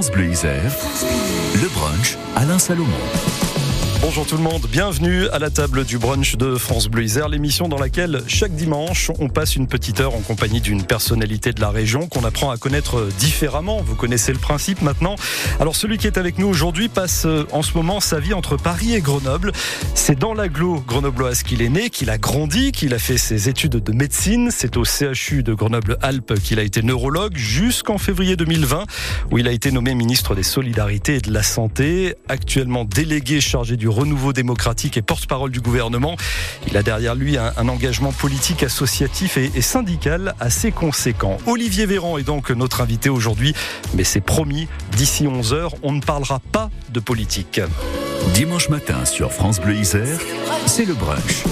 France 0.00 0.12
Bleu 0.12 0.32
le 1.60 1.68
brunch 1.74 2.16
Alain 2.34 2.58
Salomon. 2.58 3.49
Bonjour 4.02 4.26
tout 4.26 4.38
le 4.38 4.42
monde, 4.42 4.66
bienvenue 4.72 5.28
à 5.28 5.38
la 5.38 5.50
table 5.50 5.84
du 5.84 5.98
brunch 5.98 6.36
de 6.36 6.56
France 6.56 6.88
Bleu 6.88 7.04
Isère, 7.04 7.28
l'émission 7.28 7.68
dans 7.68 7.76
laquelle 7.76 8.22
chaque 8.26 8.54
dimanche 8.54 9.10
on 9.18 9.28
passe 9.28 9.56
une 9.56 9.66
petite 9.66 10.00
heure 10.00 10.14
en 10.14 10.20
compagnie 10.20 10.62
d'une 10.62 10.84
personnalité 10.84 11.52
de 11.52 11.60
la 11.60 11.68
région 11.68 12.08
qu'on 12.08 12.24
apprend 12.24 12.50
à 12.50 12.56
connaître 12.56 13.08
différemment. 13.18 13.82
Vous 13.82 13.96
connaissez 13.96 14.32
le 14.32 14.38
principe 14.38 14.80
maintenant. 14.80 15.16
Alors 15.60 15.76
celui 15.76 15.98
qui 15.98 16.06
est 16.06 16.16
avec 16.16 16.38
nous 16.38 16.46
aujourd'hui 16.46 16.88
passe 16.88 17.26
euh, 17.26 17.44
en 17.52 17.60
ce 17.60 17.74
moment 17.74 18.00
sa 18.00 18.20
vie 18.20 18.32
entre 18.32 18.56
Paris 18.56 18.94
et 18.94 19.02
Grenoble. 19.02 19.52
C'est 19.94 20.18
dans 20.18 20.32
l'agglo 20.32 20.82
grenobloise 20.88 21.42
qu'il 21.42 21.60
est 21.60 21.68
né, 21.68 21.90
qu'il 21.90 22.08
a 22.08 22.16
grandi, 22.16 22.72
qu'il 22.72 22.94
a 22.94 22.98
fait 22.98 23.18
ses 23.18 23.50
études 23.50 23.76
de 23.76 23.92
médecine. 23.92 24.48
C'est 24.50 24.78
au 24.78 24.84
CHU 24.84 25.42
de 25.42 25.52
Grenoble-Alpes 25.52 26.40
qu'il 26.40 26.58
a 26.58 26.62
été 26.62 26.82
neurologue 26.82 27.36
jusqu'en 27.36 27.98
février 27.98 28.36
2020 28.36 28.84
où 29.30 29.36
il 29.36 29.46
a 29.46 29.52
été 29.52 29.70
nommé 29.70 29.94
ministre 29.94 30.34
des 30.34 30.42
Solidarités 30.42 31.16
et 31.16 31.20
de 31.20 31.32
la 31.32 31.42
Santé, 31.42 32.14
actuellement 32.28 32.86
délégué 32.86 33.42
chargé 33.42 33.76
du 33.76 33.89
renouveau 33.90 34.32
démocratique 34.32 34.96
et 34.96 35.02
porte-parole 35.02 35.50
du 35.50 35.60
gouvernement. 35.60 36.16
Il 36.68 36.76
a 36.76 36.82
derrière 36.82 37.14
lui 37.14 37.36
un, 37.36 37.68
engagement 37.68 38.12
politique, 38.12 38.62
associatif 38.62 39.36
et, 39.36 39.50
et, 39.54 39.62
syndical 39.62 40.34
assez 40.40 40.72
conséquent. 40.72 41.36
Olivier 41.46 41.86
Véran 41.86 42.18
est 42.18 42.22
donc 42.22 42.50
notre 42.50 42.80
invité 42.80 43.08
aujourd'hui, 43.08 43.54
mais 43.94 44.04
c'est 44.04 44.20
promis, 44.20 44.68
d'ici 44.96 45.26
11h, 45.26 45.70
on 45.82 45.92
ne 45.92 46.00
parlera 46.00 46.40
pas 46.52 46.70
de 46.90 47.00
politique. 47.00 47.60
Dimanche 48.34 48.68
matin 48.68 49.04
sur 49.04 49.32
France 49.32 49.60
Bleu 49.60 49.74
Isère, 49.74 50.18
c'est 50.66 50.84
le 50.84 50.94
brunch. 50.94 51.44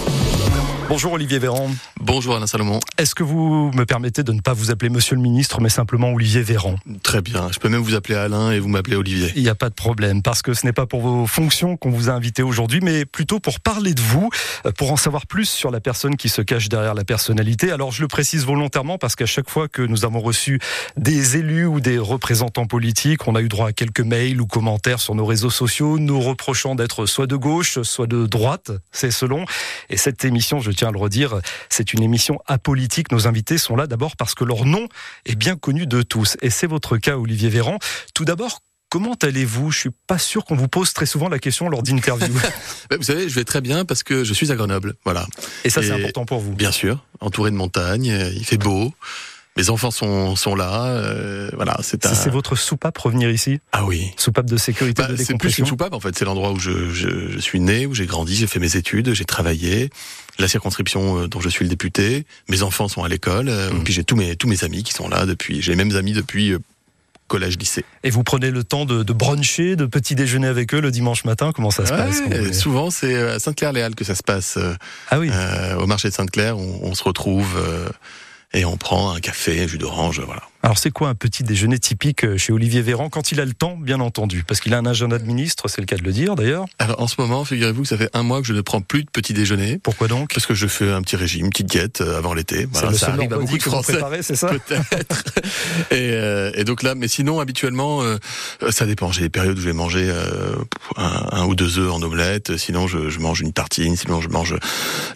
Bonjour 0.88 1.12
Olivier 1.12 1.38
Véran. 1.38 1.70
Bonjour 2.00 2.34
Alain 2.34 2.46
Salomon. 2.46 2.80
Est-ce 2.96 3.14
que 3.14 3.22
vous 3.22 3.70
me 3.74 3.84
permettez 3.84 4.22
de 4.22 4.32
ne 4.32 4.40
pas 4.40 4.54
vous 4.54 4.70
appeler 4.70 4.88
Monsieur 4.88 5.16
le 5.16 5.20
Ministre, 5.20 5.60
mais 5.60 5.68
simplement 5.68 6.10
Olivier 6.14 6.40
Véran? 6.40 6.76
Très 7.02 7.20
bien. 7.20 7.50
Je 7.52 7.58
peux 7.58 7.68
même 7.68 7.82
vous 7.82 7.94
appeler 7.94 8.14
Alain 8.14 8.52
et 8.52 8.58
vous 8.58 8.70
m'appelez 8.70 8.96
Olivier. 8.96 9.30
Il 9.36 9.42
n'y 9.42 9.50
a 9.50 9.54
pas 9.54 9.68
de 9.68 9.74
problème, 9.74 10.22
parce 10.22 10.40
que 10.40 10.54
ce 10.54 10.64
n'est 10.64 10.72
pas 10.72 10.86
pour 10.86 11.02
vos 11.02 11.26
fonctions 11.26 11.76
qu'on 11.76 11.90
vous 11.90 12.08
a 12.08 12.14
invité 12.14 12.42
aujourd'hui, 12.42 12.80
mais 12.82 13.04
plutôt 13.04 13.38
pour 13.38 13.60
parler 13.60 13.92
de 13.92 14.00
vous, 14.00 14.30
euh, 14.64 14.72
pour 14.72 14.90
en 14.90 14.96
savoir 14.96 15.26
plus 15.26 15.46
sur 15.46 15.70
la 15.70 15.80
personne 15.80 16.16
qui 16.16 16.30
se 16.30 16.40
cache 16.40 16.70
derrière 16.70 16.94
la 16.94 17.04
personnalité. 17.04 17.70
Alors 17.70 17.92
je 17.92 18.00
le 18.00 18.08
précise 18.08 18.46
volontairement 18.46 18.96
parce 18.96 19.14
qu'à 19.14 19.26
chaque 19.26 19.50
fois 19.50 19.68
que 19.68 19.82
nous 19.82 20.06
avons 20.06 20.20
reçu 20.20 20.58
des 20.96 21.36
élus 21.36 21.66
ou 21.66 21.80
des 21.80 21.98
représentants 21.98 22.66
politiques, 22.66 23.28
on 23.28 23.34
a 23.34 23.42
eu 23.42 23.48
droit 23.48 23.68
à 23.68 23.72
quelques 23.74 24.00
mails 24.00 24.40
ou 24.40 24.46
commentaires 24.46 25.00
sur 25.00 25.14
nos 25.14 25.26
réseaux 25.26 25.50
sociaux, 25.50 25.98
nous 25.98 26.18
reprochant 26.18 26.74
d'être 26.74 27.04
soit 27.04 27.26
de 27.26 27.36
gauche, 27.36 27.82
soit 27.82 28.06
de 28.06 28.24
droite, 28.24 28.70
c'est 28.90 29.10
selon. 29.10 29.44
Et 29.90 29.98
cette 29.98 30.24
émission, 30.24 30.60
je 30.60 30.77
tiens 30.78 30.88
à 30.88 30.92
le 30.92 30.98
redire, 30.98 31.40
c'est 31.68 31.92
une 31.92 32.02
émission 32.02 32.40
apolitique. 32.46 33.10
Nos 33.10 33.26
invités 33.26 33.58
sont 33.58 33.76
là 33.76 33.86
d'abord 33.86 34.16
parce 34.16 34.34
que 34.34 34.44
leur 34.44 34.64
nom 34.64 34.88
est 35.26 35.34
bien 35.34 35.56
connu 35.56 35.86
de 35.86 36.02
tous. 36.02 36.36
Et 36.40 36.50
c'est 36.50 36.68
votre 36.68 36.98
cas, 36.98 37.16
Olivier 37.16 37.48
Véran. 37.48 37.78
Tout 38.14 38.24
d'abord, 38.24 38.62
Comment 38.90 39.16
allez-vous? 39.22 39.70
Je 39.70 39.80
suis 39.80 39.90
pas 40.06 40.16
sûr 40.16 40.46
qu'on 40.46 40.54
vous 40.54 40.66
pose 40.66 40.94
très 40.94 41.04
souvent 41.04 41.28
la 41.28 41.38
question 41.38 41.68
lors 41.68 41.82
d'interviews. 41.82 42.40
vous 42.90 43.02
savez, 43.02 43.28
je 43.28 43.34
vais 43.34 43.44
très 43.44 43.60
bien 43.60 43.84
parce 43.84 44.02
que 44.02 44.24
je 44.24 44.32
suis 44.32 44.50
à 44.50 44.56
Grenoble, 44.56 44.94
voilà. 45.04 45.26
Et 45.64 45.68
ça, 45.68 45.82
c'est 45.82 45.90
important 45.90 46.24
pour 46.24 46.40
vous. 46.40 46.54
Bien 46.54 46.72
sûr, 46.72 47.04
entouré 47.20 47.50
de 47.50 47.56
montagnes, 47.56 48.18
il 48.34 48.46
fait 48.46 48.56
beau. 48.56 48.94
Mes 49.58 49.70
enfants 49.70 49.90
sont, 49.90 50.36
sont 50.36 50.54
là, 50.54 50.86
euh, 50.86 51.50
voilà. 51.54 51.76
C'est 51.82 52.06
un... 52.06 52.14
c'est 52.14 52.30
votre 52.30 52.56
soupape 52.56 52.96
revenir 52.96 53.30
ici? 53.30 53.58
Ah 53.72 53.84
oui. 53.84 54.12
Soupape 54.16 54.46
de 54.46 54.56
sécurité, 54.56 55.02
bah, 55.02 55.08
de 55.08 55.16
C'est 55.16 55.36
plus 55.36 55.58
une 55.58 55.66
soupape 55.66 55.92
en 55.92 56.00
fait. 56.00 56.16
C'est 56.16 56.24
l'endroit 56.24 56.52
où 56.52 56.58
je, 56.58 56.90
je, 56.90 57.32
je, 57.32 57.38
suis 57.38 57.58
né, 57.58 57.84
où 57.84 57.94
j'ai 57.94 58.06
grandi, 58.06 58.36
j'ai 58.36 58.46
fait 58.46 58.60
mes 58.60 58.76
études, 58.76 59.12
j'ai 59.12 59.24
travaillé. 59.24 59.90
La 60.38 60.46
circonscription 60.46 61.26
dont 61.26 61.40
je 61.40 61.48
suis 61.48 61.64
le 61.64 61.68
député. 61.68 62.24
Mes 62.48 62.62
enfants 62.62 62.86
sont 62.86 63.02
à 63.02 63.08
l'école. 63.08 63.50
Mmh. 63.50 63.82
Puis 63.82 63.92
j'ai 63.92 64.04
tous 64.04 64.14
mes 64.14 64.36
tous 64.36 64.46
mes 64.46 64.62
amis 64.62 64.84
qui 64.84 64.92
sont 64.92 65.08
là 65.08 65.26
depuis. 65.26 65.60
J'ai 65.60 65.72
les 65.72 65.76
mêmes 65.76 65.96
amis 65.96 66.12
depuis 66.12 66.54
collège, 67.28 67.58
lycée. 67.58 67.84
Et 68.02 68.10
vous 68.10 68.24
prenez 68.24 68.50
le 68.50 68.64
temps 68.64 68.84
de, 68.84 69.02
de, 69.02 69.12
bruncher, 69.12 69.76
de 69.76 69.86
petit 69.86 70.14
déjeuner 70.14 70.48
avec 70.48 70.74
eux 70.74 70.80
le 70.80 70.90
dimanche 70.90 71.24
matin? 71.24 71.52
Comment 71.54 71.70
ça 71.70 71.86
se 71.86 71.92
ouais, 71.92 71.98
passe 71.98 72.58
Souvent, 72.58 72.90
c'est 72.90 73.14
à 73.14 73.38
Sainte-Claire-les-Halles 73.38 73.94
que 73.94 74.04
ça 74.04 74.14
se 74.14 74.22
passe. 74.22 74.58
Ah 75.10 75.18
oui. 75.18 75.30
Euh, 75.30 75.76
au 75.76 75.86
marché 75.86 76.08
de 76.08 76.14
Sainte-Claire, 76.14 76.58
on, 76.58 76.80
on, 76.82 76.94
se 76.94 77.04
retrouve 77.04 77.54
euh, 77.56 77.88
et 78.52 78.64
on 78.64 78.76
prend 78.76 79.12
un 79.12 79.20
café, 79.20 79.62
un 79.62 79.66
jus 79.66 79.78
d'orange, 79.78 80.20
voilà. 80.20 80.42
Alors 80.62 80.76
c'est 80.76 80.90
quoi 80.90 81.08
un 81.08 81.14
petit 81.14 81.44
déjeuner 81.44 81.78
typique 81.78 82.36
chez 82.36 82.52
Olivier 82.52 82.82
Véran 82.82 83.10
quand 83.10 83.30
il 83.30 83.40
a 83.40 83.44
le 83.44 83.54
temps, 83.54 83.76
bien 83.76 84.00
entendu? 84.00 84.42
Parce 84.44 84.60
qu'il 84.60 84.74
a 84.74 84.78
un 84.78 84.86
agenda 84.86 85.18
de 85.18 85.24
ministre, 85.24 85.68
c'est 85.68 85.80
le 85.80 85.86
cas 85.86 85.96
de 85.96 86.02
le 86.02 86.12
dire 86.12 86.34
d'ailleurs. 86.34 86.66
Alors 86.80 87.00
en 87.00 87.06
ce 87.06 87.14
moment, 87.20 87.44
figurez-vous 87.44 87.82
que 87.82 87.88
ça 87.88 87.96
fait 87.96 88.10
un 88.12 88.24
mois 88.24 88.40
que 88.40 88.46
je 88.46 88.52
ne 88.52 88.60
prends 88.60 88.80
plus 88.80 89.04
de 89.04 89.10
petit 89.10 89.32
déjeuner. 89.32 89.78
Pourquoi 89.78 90.08
donc? 90.08 90.34
Parce 90.34 90.46
que 90.46 90.54
je 90.54 90.66
fais 90.66 90.90
un 90.90 91.00
petit 91.02 91.14
régime, 91.14 91.46
une 91.46 91.50
petite 91.50 91.68
diète 91.68 92.00
avant 92.00 92.34
l'été. 92.34 92.66
Voilà, 92.72 92.92
ça 92.92 93.12
arrive 93.12 93.32
à 93.32 93.38
beaucoup 93.38 93.56
de 93.56 93.62
Français. 93.62 94.00
c'est 94.22 94.34
ça? 94.34 94.48
Peut-être. 94.68 95.24
et, 95.90 96.10
euh, 96.12 96.50
et, 96.54 96.64
donc 96.64 96.82
là, 96.82 96.96
mais 96.96 97.06
sinon 97.06 97.38
habituellement, 97.38 98.02
euh, 98.02 98.18
ça 98.70 98.84
dépend. 98.84 99.12
J'ai 99.12 99.22
des 99.22 99.28
périodes 99.28 99.56
où 99.56 99.60
je 99.60 99.66
vais 99.66 99.72
manger 99.72 100.08
euh, 100.10 100.56
un, 100.96 101.28
un, 101.38 101.46
ou 101.46 101.54
deux 101.54 101.78
œufs 101.78 101.92
en 101.92 102.02
omelette. 102.02 102.56
Sinon, 102.56 102.88
je, 102.88 103.08
je, 103.10 103.20
mange 103.20 103.40
une 103.40 103.52
tartine. 103.52 103.96
Sinon, 103.96 104.20
je 104.20 104.28
mange. 104.28 104.56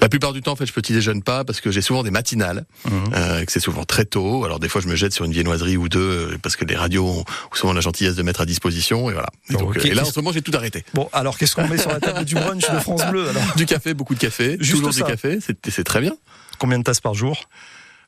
La 0.00 0.08
plupart 0.08 0.32
du 0.32 0.40
temps, 0.40 0.52
en 0.52 0.56
fait, 0.56 0.66
je 0.66 0.72
petit 0.72 0.92
déjeune 0.92 1.22
pas 1.22 1.44
parce 1.44 1.60
que 1.60 1.70
j'ai 1.70 1.82
souvent 1.82 2.02
des 2.02 2.10
matinales, 2.10 2.64
mmh. 2.84 3.44
que 3.44 3.52
c'est 3.52 3.60
souvent 3.60 3.84
très 3.84 4.04
tôt. 4.04 4.44
Alors 4.44 4.60
des 4.60 4.68
fois, 4.68 4.80
je 4.80 4.88
me 4.88 4.94
jette 4.94 5.12
sur 5.12 5.24
une 5.24 5.31
viennoiserie 5.32 5.76
ou 5.76 5.88
deux 5.88 6.38
parce 6.42 6.56
que 6.56 6.64
les 6.64 6.76
radios 6.76 7.06
ont 7.06 7.24
souvent 7.52 7.72
la 7.72 7.80
gentillesse 7.80 8.14
de 8.14 8.22
mettre 8.22 8.40
à 8.40 8.46
disposition 8.46 9.10
et 9.10 9.12
voilà. 9.12 9.30
Et, 9.50 9.54
donc, 9.54 9.76
okay. 9.76 9.88
et 9.88 9.94
là 9.94 10.02
en 10.02 10.06
ce 10.06 10.18
moment 10.18 10.32
j'ai 10.32 10.42
tout 10.42 10.52
arrêté. 10.54 10.84
Bon 10.94 11.08
alors 11.12 11.38
qu'est-ce 11.38 11.54
qu'on 11.54 11.66
met 11.68 11.78
sur 11.78 11.90
la 11.90 12.00
table 12.00 12.24
du 12.24 12.34
brunch 12.34 12.70
de 12.70 12.78
France 12.78 13.04
Bleu 13.10 13.28
alors? 13.28 13.42
Du 13.56 13.66
café, 13.66 13.94
beaucoup 13.94 14.14
de 14.14 14.20
café, 14.20 14.56
Juste 14.60 14.78
toujours 14.78 14.92
ça. 14.92 15.04
du 15.04 15.10
café, 15.10 15.38
c'est 15.40 15.84
très 15.84 16.00
bien. 16.00 16.16
Combien 16.58 16.78
de 16.78 16.84
tasses 16.84 17.00
par 17.00 17.14
jour? 17.14 17.48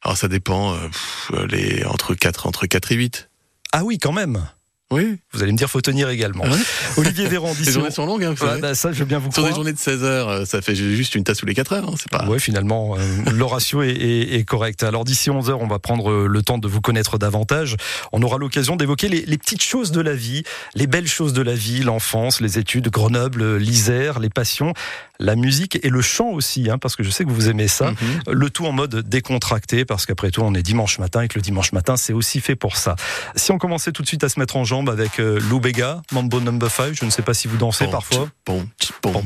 Alors 0.03 0.17
ça 0.17 0.29
dépend, 0.29 0.75
euh, 0.75 0.77
pff, 0.89 1.33
les 1.51 1.85
entre 1.85 2.15
4 2.15 2.47
entre 2.47 2.67
4 2.67 2.93
et 2.93 2.97
8. 2.97 3.31
Ah 3.73 3.85
oui 3.85 3.99
quand 3.99 4.13
même. 4.13 4.47
Oui. 4.95 5.19
Vous 5.33 5.43
allez 5.43 5.53
me 5.53 5.57
dire, 5.57 5.69
faut 5.69 5.81
tenir 5.81 6.09
également. 6.09 6.45
Ouais. 6.45 6.59
Olivier 6.97 7.27
Véran, 7.27 7.53
Les 7.65 7.73
journées 7.73 7.91
sont 7.91 8.07
longues, 8.07 8.25
hein, 8.25 8.35
ouais, 8.41 8.61
bah, 8.61 8.75
ça, 8.75 8.93
je 8.93 8.99
veux 8.99 9.05
bien 9.05 9.19
vous 9.19 9.31
Sur 9.33 9.43
croire. 9.43 9.49
des 9.49 9.55
journées 9.55 9.73
de 9.73 9.79
16 9.79 10.05
heures, 10.05 10.47
ça 10.47 10.63
fait 10.63 10.75
juste 10.75 11.15
une 11.15 11.25
tasse 11.25 11.39
tous 11.39 11.47
les 11.47 11.55
4 11.55 11.73
heures. 11.73 11.89
Hein, 11.89 11.95
c'est 11.99 12.11
pas. 12.11 12.25
Ouais, 12.27 12.39
finalement, 12.39 12.97
euh, 12.97 13.31
le 13.31 13.45
ratio 13.45 13.83
est, 13.83 13.91
est, 13.91 14.35
est, 14.37 14.45
correct. 14.45 14.83
Alors, 14.83 15.05
d'ici 15.05 15.31
11 15.31 15.51
heures, 15.51 15.61
on 15.61 15.67
va 15.67 15.79
prendre 15.79 16.27
le 16.27 16.43
temps 16.43 16.59
de 16.59 16.69
vous 16.69 16.81
connaître 16.81 17.19
davantage. 17.19 17.77
On 18.13 18.23
aura 18.23 18.39
l'occasion 18.39 18.77
d'évoquer 18.77 19.09
les, 19.09 19.25
les, 19.27 19.39
petites 19.39 19.63
choses 19.63 19.91
de 19.91 20.01
la 20.01 20.15
vie, 20.15 20.43
les 20.75 20.87
belles 20.87 21.09
choses 21.09 21.33
de 21.33 21.43
la 21.43 21.55
vie, 21.55 21.83
l'enfance, 21.83 22.41
les 22.41 22.59
études, 22.59 22.89
Grenoble, 22.89 23.57
l'Isère, 23.57 24.21
les 24.21 24.31
passions, 24.31 24.73
la 25.19 25.37
musique 25.37 25.79
et 25.83 25.91
le 25.91 26.01
chant 26.03 26.29
aussi, 26.29 26.69
hein, 26.71 26.79
parce 26.79 26.97
que 26.97 27.03
je 27.03 27.11
sais 27.11 27.25
que 27.25 27.31
vous 27.31 27.49
aimez 27.49 27.69
ça. 27.69 27.91
Mm 27.91 27.95
-hmm. 27.95 28.33
Le 28.33 28.51
tout 28.51 28.67
en 28.67 28.73
mode 28.73 29.09
décontracté, 29.09 29.85
parce 29.85 30.07
qu'après 30.07 30.31
tout, 30.31 30.43
on 30.43 30.55
est 30.55 30.63
dimanche 30.63 30.99
matin 30.99 31.23
et 31.23 31.29
que 31.29 31.39
le 31.39 31.43
dimanche 31.43 31.73
matin, 31.73 31.97
c'est 31.97 32.13
aussi 32.13 32.41
fait 32.41 32.57
pour 32.57 32.77
ça. 32.77 32.97
Si 33.37 33.53
on 33.53 33.59
commençait 33.59 33.93
tout 33.93 34.03
de 34.03 34.09
suite 34.09 34.25
à 34.25 34.29
se 34.29 34.39
mettre 34.41 34.57
en 34.57 34.65
jambe 34.65 34.89
avec 34.91 35.19
euh, 35.21 35.39
Lou 35.49 35.61
Bega, 35.61 36.03
Mambo 36.13 36.41
Number 36.41 36.71
5, 36.71 36.95
je 36.95 37.05
ne 37.05 37.11
sais 37.11 37.23
pas 37.23 37.35
si 37.35 37.49
vous 37.49 37.57
dansez 37.57 37.87
bon, 37.87 37.91
parfois. 37.91 38.29
Bon, 38.47 38.67
bon, 39.03 39.23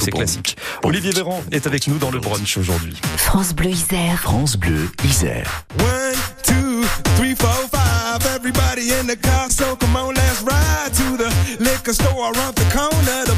c'est 0.00 0.10
classique. 0.10 0.56
Olivier 0.82 1.12
Véran 1.12 1.42
est 1.50 1.66
avec 1.66 1.86
nous 1.88 1.98
dans 1.98 2.10
le 2.10 2.20
brunch 2.20 2.56
aujourd'hui. 2.56 2.96
France 3.16 3.54
Bleu 3.54 3.70
Isère. 3.70 4.20
France 4.20 4.56
Bleu 4.56 4.90
Isère. 5.04 5.64
One, 5.78 6.18
two, 6.42 6.84
three, 7.16 7.34
four, 7.34 7.68
five. 7.70 8.20
Everybody 8.36 8.92
in 8.92 9.06
the 9.06 9.16
car, 9.16 9.50
so 9.50 9.76
come 9.76 9.96
on, 9.96 10.14
let's 10.14 10.42
ride 10.42 10.92
to 10.94 11.16
the 11.16 11.30
liquor 11.58 11.92
store 11.94 12.32
around 12.32 12.54
the 12.54 12.66
corner. 12.72 13.24
The 13.24 13.34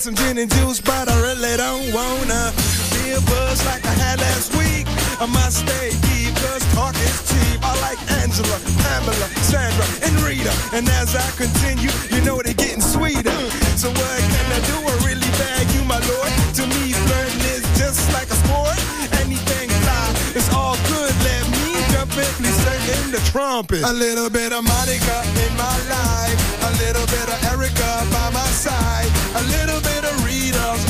they 0.00 0.04
some 0.04 0.14
gin 0.14 0.38
and 0.38 0.50
juice, 0.50 0.80
but 0.80 1.08
I 1.08 1.20
really 1.20 1.56
don't 1.56 1.92
wanna 1.92 2.52
be 2.94 3.12
a 3.12 3.20
buzz 3.20 3.64
like 3.66 3.84
I 3.84 3.92
had 3.92 4.18
last 4.20 4.54
week. 4.56 4.86
I 5.20 5.26
must 5.26 5.60
stay 5.60 5.90
deep, 6.08 6.34
cause 6.36 6.64
talk 6.72 6.94
is 6.96 7.20
cheap. 7.28 7.60
I 7.62 7.74
like 7.84 8.00
Angela, 8.22 8.56
Pamela, 8.84 9.28
Sandra, 9.44 9.84
and 10.06 10.14
Rita. 10.24 10.52
And 10.72 10.88
as 11.00 11.14
I 11.14 11.28
continue, 11.36 11.90
you 12.10 12.20
know 12.24 12.40
they're 12.40 12.54
getting 12.54 12.80
sweeter. 12.80 13.36
So 13.76 13.88
what 13.90 14.20
can 14.32 14.46
I 14.52 14.60
do? 14.70 14.76
I 14.80 14.94
really 15.04 15.30
bag 15.36 15.68
you, 15.74 15.84
my 15.84 16.00
lord. 16.08 16.32
To 16.58 16.62
me, 16.74 16.92
flirting 17.04 17.44
is 17.52 17.64
just 17.76 18.00
like 18.12 18.28
a 18.30 18.38
sport. 18.40 18.78
Anything 19.20 19.68
fly, 19.84 20.06
it's 20.32 20.48
all 20.54 20.76
good. 20.88 21.12
Let 21.28 21.44
me 21.52 21.76
jump 21.92 22.16
in, 22.16 22.30
please 22.40 22.60
in 22.96 23.10
the 23.12 23.20
trumpet. 23.30 23.82
A 23.84 23.92
little 23.92 24.30
bit 24.30 24.52
of 24.52 24.64
Monica 24.64 25.18
in 25.44 25.52
my 25.56 25.76
life. 25.92 26.38
A 26.64 26.72
little 26.84 27.06
bit 27.12 27.26
of 27.28 27.38
Erica 27.52 28.06
by 28.12 28.30
my 28.32 28.48
side. 28.56 29.19
A 29.40 29.42
little 29.42 29.80
bit 29.80 30.04
of 30.04 30.22
Rita's 30.22 30.89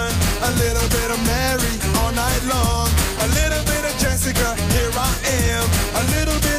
A 0.51 0.53
little 0.55 0.89
bit 0.89 1.09
of 1.09 1.25
Mary 1.25 1.79
all 1.99 2.11
night 2.11 2.43
long. 2.43 2.89
A 3.23 3.27
little 3.39 3.63
bit 3.71 3.85
of 3.87 3.97
Jessica, 3.97 4.53
here 4.75 4.91
I 4.99 5.15
am. 5.47 5.63
A 5.95 6.03
little 6.11 6.37
bit 6.41 6.50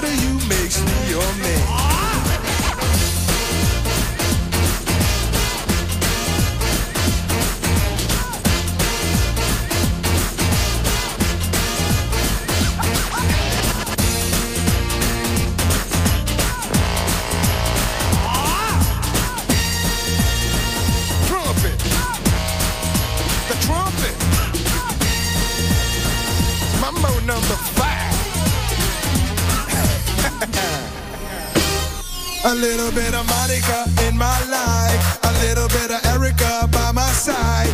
A 32.52 32.54
little 32.54 32.92
bit 32.92 33.14
of 33.14 33.26
Monica 33.28 33.88
in 34.06 34.18
my 34.18 34.38
life. 34.50 35.24
A 35.24 35.32
little 35.40 35.68
bit 35.68 35.90
of 35.90 36.04
Erica 36.04 36.68
by 36.70 36.92
my 36.92 37.10
side. 37.12 37.72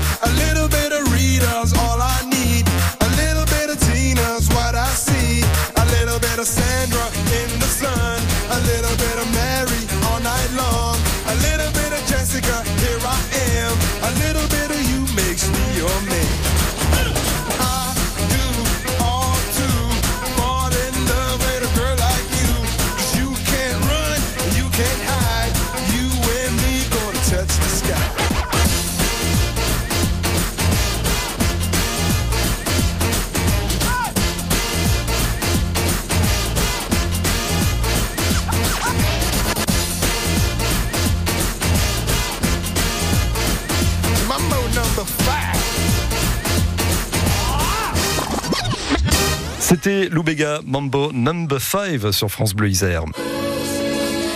C'était 49.88 50.10
Loubega 50.10 50.60
Mambo 50.66 51.12
Number 51.14 51.58
5 51.58 52.12
sur 52.12 52.30
France 52.30 52.52
Bleu 52.52 52.68
Isère. 52.68 53.04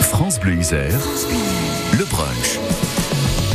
France 0.00 0.40
Bleu 0.40 0.54
Isère, 0.54 0.98
le 1.92 2.04
brunch. 2.06 2.71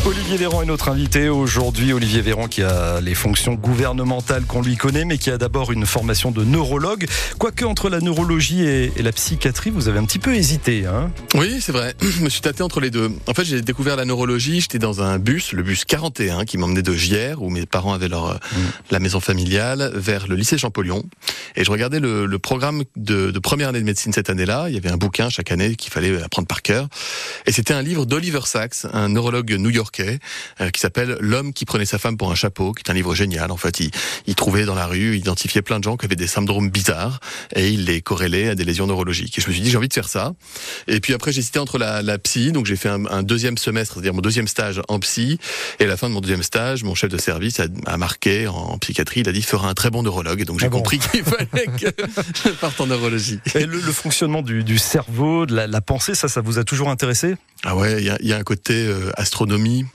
Olivier 0.08 0.38
Véran 0.38 0.62
est 0.62 0.68
notre 0.68 0.88
invité 0.88 1.28
aujourd'hui. 1.28 1.92
Olivier 1.92 2.22
Véran 2.22 2.48
qui 2.48 2.64
a 2.64 3.02
les 3.02 3.14
fonctions 3.14 3.56
gouvernementales 3.56 4.46
qu'on 4.46 4.62
lui 4.62 4.78
connaît, 4.78 5.04
mais 5.04 5.18
qui 5.18 5.30
a 5.30 5.38
d'abord 5.38 5.74
une 5.74 5.86
formation 5.86 6.32
de 6.32 6.46
neurologue. 6.46 7.06
Quoique 7.38 7.66
entre 7.66 7.90
la 7.90 8.00
neurologie 8.00 8.64
et, 8.64 8.94
la 9.04 9.12
psychiatrie, 9.12 9.70
vous 9.70 9.90
avez 9.90 10.00
un 10.00 10.06
petit 10.06 10.20
peu 10.20 10.34
hésité. 10.34 10.86
Hein? 10.86 11.12
Oui, 11.36 11.58
c'est 11.60 11.74
vrai. 11.74 11.94
Je 12.02 12.22
me 12.22 12.30
suis 12.30 12.40
tâté 12.40 12.64
entre 12.64 12.80
les 12.80 12.90
deux. 12.90 13.12
En 13.28 13.34
fait, 13.34 13.44
j'ai 13.44 13.62
découvert 13.62 13.98
la 13.98 14.06
neurologie. 14.06 14.62
J'étais 14.62 14.80
dans 14.80 15.02
un 15.02 15.20
bus, 15.20 15.52
le 15.52 15.62
bus 15.62 15.84
41, 15.84 16.46
qui 16.46 16.58
m'emmenait 16.58 16.84
de 16.84 16.94
Gières, 16.94 17.42
où 17.42 17.50
mes 17.50 17.66
parents 17.66 17.94
avaient 17.94 18.08
leur 18.08 18.32
euh, 18.32 18.38
la 18.92 19.00
maison 19.00 19.20
familiale, 19.20 19.92
vers 19.94 20.28
le 20.28 20.36
lycée 20.36 20.58
Champollion. 20.58 21.04
Et 21.58 21.66
je 21.66 21.72
regardais 21.72 22.00
le, 22.00 22.26
le 22.26 22.40
programme 22.40 22.84
de, 22.96 23.32
de 23.32 23.40
première 23.40 23.70
année 23.70 23.82
de 23.82 23.86
médecine 23.86 24.14
cette 24.14 24.30
année-là. 24.30 24.68
Il 24.70 24.76
y 24.76 24.78
avait 24.78 24.92
un 24.92 24.98
bouquin 24.98 25.30
chaque 25.30 25.52
année 25.52 25.76
qu'il 25.76 25.92
fallait 25.92 26.24
apprendre 26.24 26.48
par 26.48 26.62
cœur. 26.62 26.88
Et 27.46 27.52
c'était 27.52 27.74
un 27.74 27.82
livre 27.82 28.06
d'Oliver 28.06 28.46
Sacks, 28.46 28.86
un 28.94 29.10
neurologue 29.10 29.52
new-yorkais, 29.52 29.97
euh, 30.02 30.70
qui 30.70 30.80
s'appelle 30.80 31.18
L'homme 31.20 31.54
qui 31.54 31.66
prenait 31.66 31.86
sa 31.86 31.98
femme 31.98 32.18
pour 32.18 32.32
un 32.32 32.36
chapeau, 32.36 32.72
qui 32.72 32.84
est 32.86 32.92
un 32.92 32.94
livre 32.94 33.16
génial. 33.16 33.52
En 33.52 33.58
fait, 33.58 33.80
il, 33.80 33.92
il 34.26 34.36
trouvait 34.36 34.66
dans 34.66 34.76
la 34.76 34.86
rue, 34.86 35.16
il 35.16 35.20
identifiait 35.20 35.62
plein 35.62 35.80
de 35.80 35.84
gens 35.84 35.98
qui 35.98 36.06
avaient 36.06 36.16
des 36.16 36.28
syndromes 36.28 36.70
bizarres 36.70 37.20
et 37.56 37.70
il 37.70 37.86
les 37.86 38.02
corrélait 38.02 38.50
à 38.50 38.56
des 38.56 38.64
lésions 38.64 38.88
neurologiques. 38.88 39.38
Et 39.38 39.42
je 39.42 39.48
me 39.48 39.54
suis 39.54 39.62
dit, 39.62 39.70
j'ai 39.70 39.78
envie 39.78 39.88
de 39.88 39.94
faire 39.94 40.10
ça. 40.10 40.34
Et 40.88 41.00
puis 41.00 41.14
après, 41.14 41.32
j'ai 41.32 41.40
hésité 41.40 41.60
entre 41.60 41.78
la, 41.78 42.02
la 42.02 42.18
psy, 42.18 42.52
donc 42.52 42.66
j'ai 42.66 42.76
fait 42.76 42.90
un, 42.90 43.06
un 43.06 43.24
deuxième 43.24 43.58
semestre, 43.58 43.96
c'est-à-dire 43.96 44.14
mon 44.14 44.22
deuxième 44.22 44.48
stage 44.48 44.82
en 44.88 45.00
psy. 45.00 45.40
Et 45.80 45.86
à 45.86 45.88
la 45.88 45.98
fin 45.98 46.08
de 46.10 46.14
mon 46.14 46.22
deuxième 46.22 46.44
stage, 46.44 46.84
mon 46.84 46.96
chef 46.96 47.10
de 47.10 47.18
service 47.18 47.60
a, 47.60 47.66
a 47.86 47.98
marqué 47.98 48.48
en 48.48 48.78
psychiatrie, 48.78 49.22
il 49.22 49.30
a 49.30 49.32
dit, 49.32 49.42
fera 49.42 49.70
un 49.70 49.74
très 49.74 49.90
bon 49.90 50.04
neurologue. 50.04 50.42
Et 50.42 50.46
donc 50.46 50.60
j'ai 50.60 50.68
Ah 50.68 50.70
bon 50.70 50.78
compris 50.80 51.00
qu'il 51.00 51.24
fallait 51.24 51.68
que 51.80 51.88
je 52.46 52.50
parte 52.52 52.80
en 52.82 52.88
neurologie. 52.88 53.40
et 53.56 53.66
le, 53.66 53.80
le 53.80 53.92
fonctionnement 53.92 54.42
du, 54.42 54.64
du 54.64 54.78
cerveau, 54.78 55.46
de 55.46 55.56
la, 55.56 55.68
la 55.68 55.82
pensée, 55.82 56.14
ça, 56.16 56.28
ça 56.28 56.42
vous 56.42 56.60
a 56.60 56.64
toujours 56.64 56.90
intéressé? 56.90 57.36
Ah 57.64 57.76
ouais, 57.76 57.98
il 58.00 58.06
y 58.06 58.10
a, 58.10 58.18
il 58.22 58.28
y 58.28 58.34
a 58.34 58.38
un 58.38 58.44
côté 58.44 58.74
euh, 58.76 59.10
astronomie. 59.16 59.86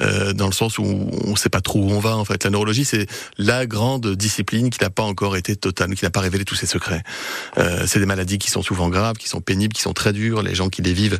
Euh, 0.00 0.32
dans 0.32 0.46
le 0.46 0.52
sens 0.52 0.78
où 0.78 0.84
on 0.84 1.30
ne 1.30 1.36
sait 1.36 1.48
pas 1.48 1.60
trop 1.60 1.80
où 1.80 1.90
on 1.90 2.00
va 2.00 2.16
en 2.16 2.24
fait. 2.24 2.44
La 2.44 2.50
neurologie 2.50 2.84
c'est 2.84 3.06
la 3.38 3.66
grande 3.66 4.14
discipline 4.14 4.70
qui 4.70 4.80
n'a 4.80 4.90
pas 4.90 5.02
encore 5.02 5.36
été 5.36 5.56
totale, 5.56 5.94
qui 5.94 6.04
n'a 6.04 6.10
pas 6.10 6.20
révélé 6.20 6.44
tous 6.44 6.54
ses 6.54 6.66
secrets. 6.66 7.02
Euh, 7.58 7.84
c'est 7.86 7.98
des 7.98 8.06
maladies 8.06 8.38
qui 8.38 8.50
sont 8.50 8.62
souvent 8.62 8.88
graves, 8.88 9.16
qui 9.16 9.28
sont 9.28 9.40
pénibles, 9.40 9.74
qui 9.74 9.82
sont 9.82 9.92
très 9.92 10.12
dures. 10.12 10.42
Les 10.42 10.54
gens 10.54 10.68
qui 10.68 10.82
les 10.82 10.92
vivent 10.92 11.18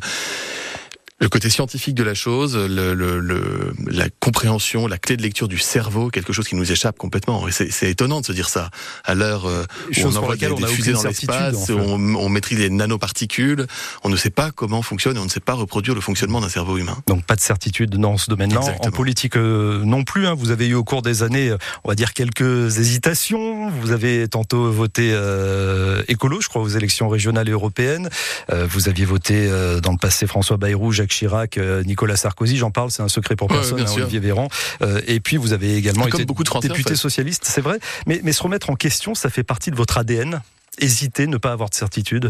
le 1.21 1.29
côté 1.29 1.49
scientifique 1.49 1.95
de 1.95 2.03
la 2.03 2.13
chose, 2.13 2.57
le, 2.57 2.93
le, 2.93 3.19
le- 3.19 3.73
la 3.87 4.09
compréhension, 4.19 4.85
la 4.85 4.97
clé 4.97 5.15
de 5.15 5.21
lecture 5.21 5.47
du 5.47 5.57
cerveau, 5.57 6.09
quelque 6.09 6.33
chose 6.33 6.45
qui 6.45 6.55
nous 6.55 6.69
échappe 6.73 6.97
complètement. 6.97 7.47
Et 7.47 7.51
c'est 7.51 7.89
étonnant 7.89 8.19
de 8.19 8.25
se 8.25 8.33
dire 8.33 8.49
ça 8.49 8.69
à 9.05 9.15
l'heure 9.15 9.45
euh, 9.45 9.63
où 9.87 10.01
on 10.07 10.15
envoie 10.17 10.35
des, 10.35 10.47
on 10.47 10.55
des 10.55 10.67
fusées 10.67 10.91
dans 10.91 11.03
l'espace, 11.03 11.55
en 11.55 11.65
fait. 11.65 11.73
on, 11.73 12.15
on 12.15 12.27
maîtrise 12.29 12.59
les 12.59 12.69
nanoparticules, 12.69 13.65
on 14.03 14.09
ne 14.09 14.17
sait 14.17 14.29
pas 14.29 14.51
comment 14.51 14.81
fonctionne 14.81 15.15
et 15.15 15.19
on 15.19 15.23
ne 15.25 15.29
sait 15.29 15.39
pas 15.39 15.53
reproduire 15.53 15.95
le 15.95 16.01
fonctionnement 16.01 16.41
d'un 16.41 16.49
cerveau 16.49 16.77
humain. 16.77 16.97
Donc 17.07 17.23
pas 17.23 17.35
de 17.35 17.41
certitude 17.41 17.91
dans 17.91 18.17
ce 18.17 18.29
domaine-là. 18.29 18.59
En 18.81 18.91
politique 18.91 19.37
euh, 19.37 19.83
non 19.85 20.03
plus. 20.03 20.27
hein. 20.27 20.35
Vous 20.37 20.51
avez 20.51 20.67
eu 20.67 20.73
au 20.73 20.83
cours 20.83 21.01
des 21.01 21.23
années, 21.23 21.49
euh, 21.49 21.57
on 21.85 21.89
va 21.89 21.95
dire 21.95 22.13
quelques 22.13 22.77
hésitations. 22.77 23.69
Vous 23.69 23.91
avez 23.91 24.27
tantôt 24.27 24.69
voté 24.69 25.11
euh, 25.13 26.03
écolo, 26.09 26.41
je 26.41 26.49
crois, 26.49 26.61
aux 26.61 26.67
élections 26.67 27.07
régionales 27.07 27.47
et 27.47 27.51
européennes. 27.53 28.09
Euh, 28.51 28.67
vous 28.69 28.89
aviez 28.89 29.05
voté 29.05 29.47
euh, 29.47 29.79
dans 29.79 29.93
le 29.93 29.97
passé 29.97 30.27
François 30.27 30.57
Bayrou, 30.57 30.91
Jacques 30.91 31.04
Chirac, 31.05 31.57
euh, 31.57 31.83
Nicolas 31.83 32.15
Sarkozy. 32.15 32.57
J'en 32.57 32.71
parle, 32.71 32.91
c'est 32.91 33.03
un 33.03 33.07
secret 33.07 33.35
pour 33.35 33.49
Ouais, 33.49 33.57
personne. 33.57 33.77
bien 33.77 33.85
hein. 33.85 33.93
Olivier 33.95 34.19
Véran. 34.19 34.49
Euh, 34.81 35.01
et 35.07 35.19
puis 35.19 35.37
vous 35.37 35.53
avez 35.53 35.75
également 35.75 36.07
été 36.07 36.25
beaucoup 36.25 36.43
de 36.43 36.49
député 36.59 36.89
en 36.89 36.89
fait. 36.89 36.95
socialiste, 36.95 37.43
c'est 37.45 37.61
vrai. 37.61 37.79
Mais, 38.07 38.21
mais 38.23 38.31
se 38.31 38.41
remettre 38.43 38.69
en 38.69 38.75
question, 38.75 39.15
ça 39.15 39.29
fait 39.29 39.43
partie 39.43 39.71
de 39.71 39.75
votre 39.75 39.97
ADN. 39.97 40.41
Hésiter, 40.79 41.27
ne 41.27 41.37
pas 41.37 41.51
avoir 41.51 41.69
de 41.69 41.75
certitude. 41.75 42.29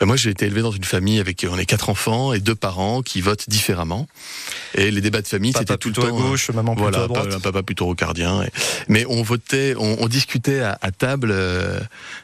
Ben, 0.00 0.06
moi, 0.06 0.16
j'ai 0.16 0.30
été 0.30 0.46
élevé 0.46 0.62
dans 0.62 0.70
une 0.72 0.84
famille 0.84 1.18
avec 1.20 1.46
on 1.50 1.58
est 1.58 1.66
quatre 1.66 1.88
enfants 1.88 2.32
et 2.32 2.40
deux 2.40 2.54
parents 2.54 3.02
qui 3.02 3.20
votent 3.20 3.48
différemment. 3.48 4.06
Et 4.74 4.90
les 4.90 5.00
débats 5.00 5.22
de 5.22 5.26
famille, 5.28 5.52
c'était 5.56 5.76
tout 5.76 5.88
le 5.88 5.92
plutôt 5.94 6.06
à 6.06 6.10
temps. 6.10 6.18
euh, 6.18 6.30
gauche, 6.30 6.50
maman 6.50 6.74
plutôt 6.74 6.90
Voilà, 6.90 7.04
à 7.04 7.08
droite. 7.08 7.32
un 7.34 7.40
papa 7.40 7.62
plutôt 7.62 7.86
rocardien. 7.86 8.42
Et- 8.42 8.50
Mais 8.88 9.04
on 9.08 9.22
votait, 9.22 9.74
on, 9.78 9.96
on 10.02 10.08
discutait 10.08 10.60
à, 10.60 10.78
à 10.82 10.90
table. 10.90 11.30
euh, 11.32 11.80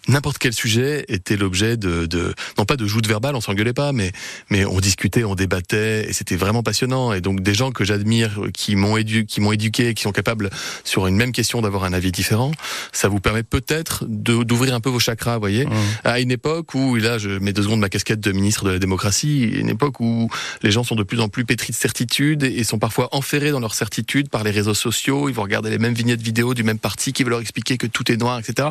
N'importe 0.08 0.38
quel 0.38 0.52
sujet 0.52 1.04
était 1.08 1.36
l'objet 1.36 1.76
de, 1.76 2.06
de, 2.06 2.34
non 2.58 2.64
pas 2.64 2.76
de 2.76 2.86
joute 2.86 3.06
verbale, 3.06 3.36
on 3.36 3.40
s'engueulait 3.40 3.72
pas, 3.72 3.92
mais 3.92 4.12
mais 4.50 4.64
on 4.64 4.80
discutait, 4.80 5.22
on 5.24 5.34
débattait, 5.36 6.08
et 6.08 6.12
c'était 6.12 6.36
vraiment 6.36 6.62
passionnant. 6.62 7.12
Et 7.12 7.20
donc 7.20 7.40
des 7.40 7.54
gens 7.54 7.70
que 7.70 7.84
j'admire, 7.84 8.40
qui 8.52 8.74
m'ont 8.76 8.96
édu, 8.96 9.26
qui 9.26 9.40
m'ont 9.40 9.52
éduqué, 9.52 9.94
qui 9.94 10.02
sont 10.02 10.12
capables 10.12 10.50
sur 10.84 11.06
une 11.06 11.16
même 11.16 11.32
question 11.32 11.60
d'avoir 11.62 11.84
un 11.84 11.92
avis 11.92 12.10
différent, 12.12 12.50
ça 12.92 13.08
vous 13.08 13.20
permet 13.20 13.42
peut-être 13.44 14.04
d'ouvrir 14.08 14.74
un 14.74 14.80
peu 14.80 14.90
vos 14.90 14.98
chakras, 15.00 15.38
vous 15.40 15.46
voyez. 15.46 15.66
Mmh. 15.66 15.70
À 16.04 16.20
une 16.20 16.30
époque 16.30 16.74
où, 16.74 16.96
et 16.96 17.00
là 17.00 17.18
je 17.18 17.30
mets 17.30 17.52
deux 17.52 17.62
secondes 17.62 17.80
ma 17.80 17.88
casquette 17.88 18.20
de 18.20 18.32
ministre 18.32 18.64
de 18.64 18.70
la 18.70 18.78
démocratie, 18.78 19.42
une 19.42 19.70
époque 19.70 20.00
où 20.00 20.30
les 20.62 20.70
gens 20.70 20.84
sont 20.84 20.94
de 20.94 21.02
plus 21.02 21.20
en 21.20 21.28
plus 21.28 21.44
pétris 21.44 21.72
de 21.72 21.76
certitudes 21.76 22.42
et 22.42 22.64
sont 22.64 22.78
parfois 22.78 23.08
enferrés 23.12 23.50
dans 23.50 23.60
leurs 23.60 23.74
certitudes 23.74 24.28
par 24.28 24.44
les 24.44 24.50
réseaux 24.50 24.74
sociaux, 24.74 25.28
ils 25.28 25.34
vont 25.34 25.42
regarder 25.42 25.70
les 25.70 25.78
mêmes 25.78 25.94
vignettes 25.94 26.22
vidéo 26.22 26.54
du 26.54 26.62
même 26.62 26.78
parti 26.78 27.12
qui 27.12 27.24
veut 27.24 27.30
leur 27.30 27.40
expliquer 27.40 27.78
que 27.78 27.86
tout 27.86 28.10
est 28.12 28.16
noir, 28.16 28.38
etc. 28.38 28.68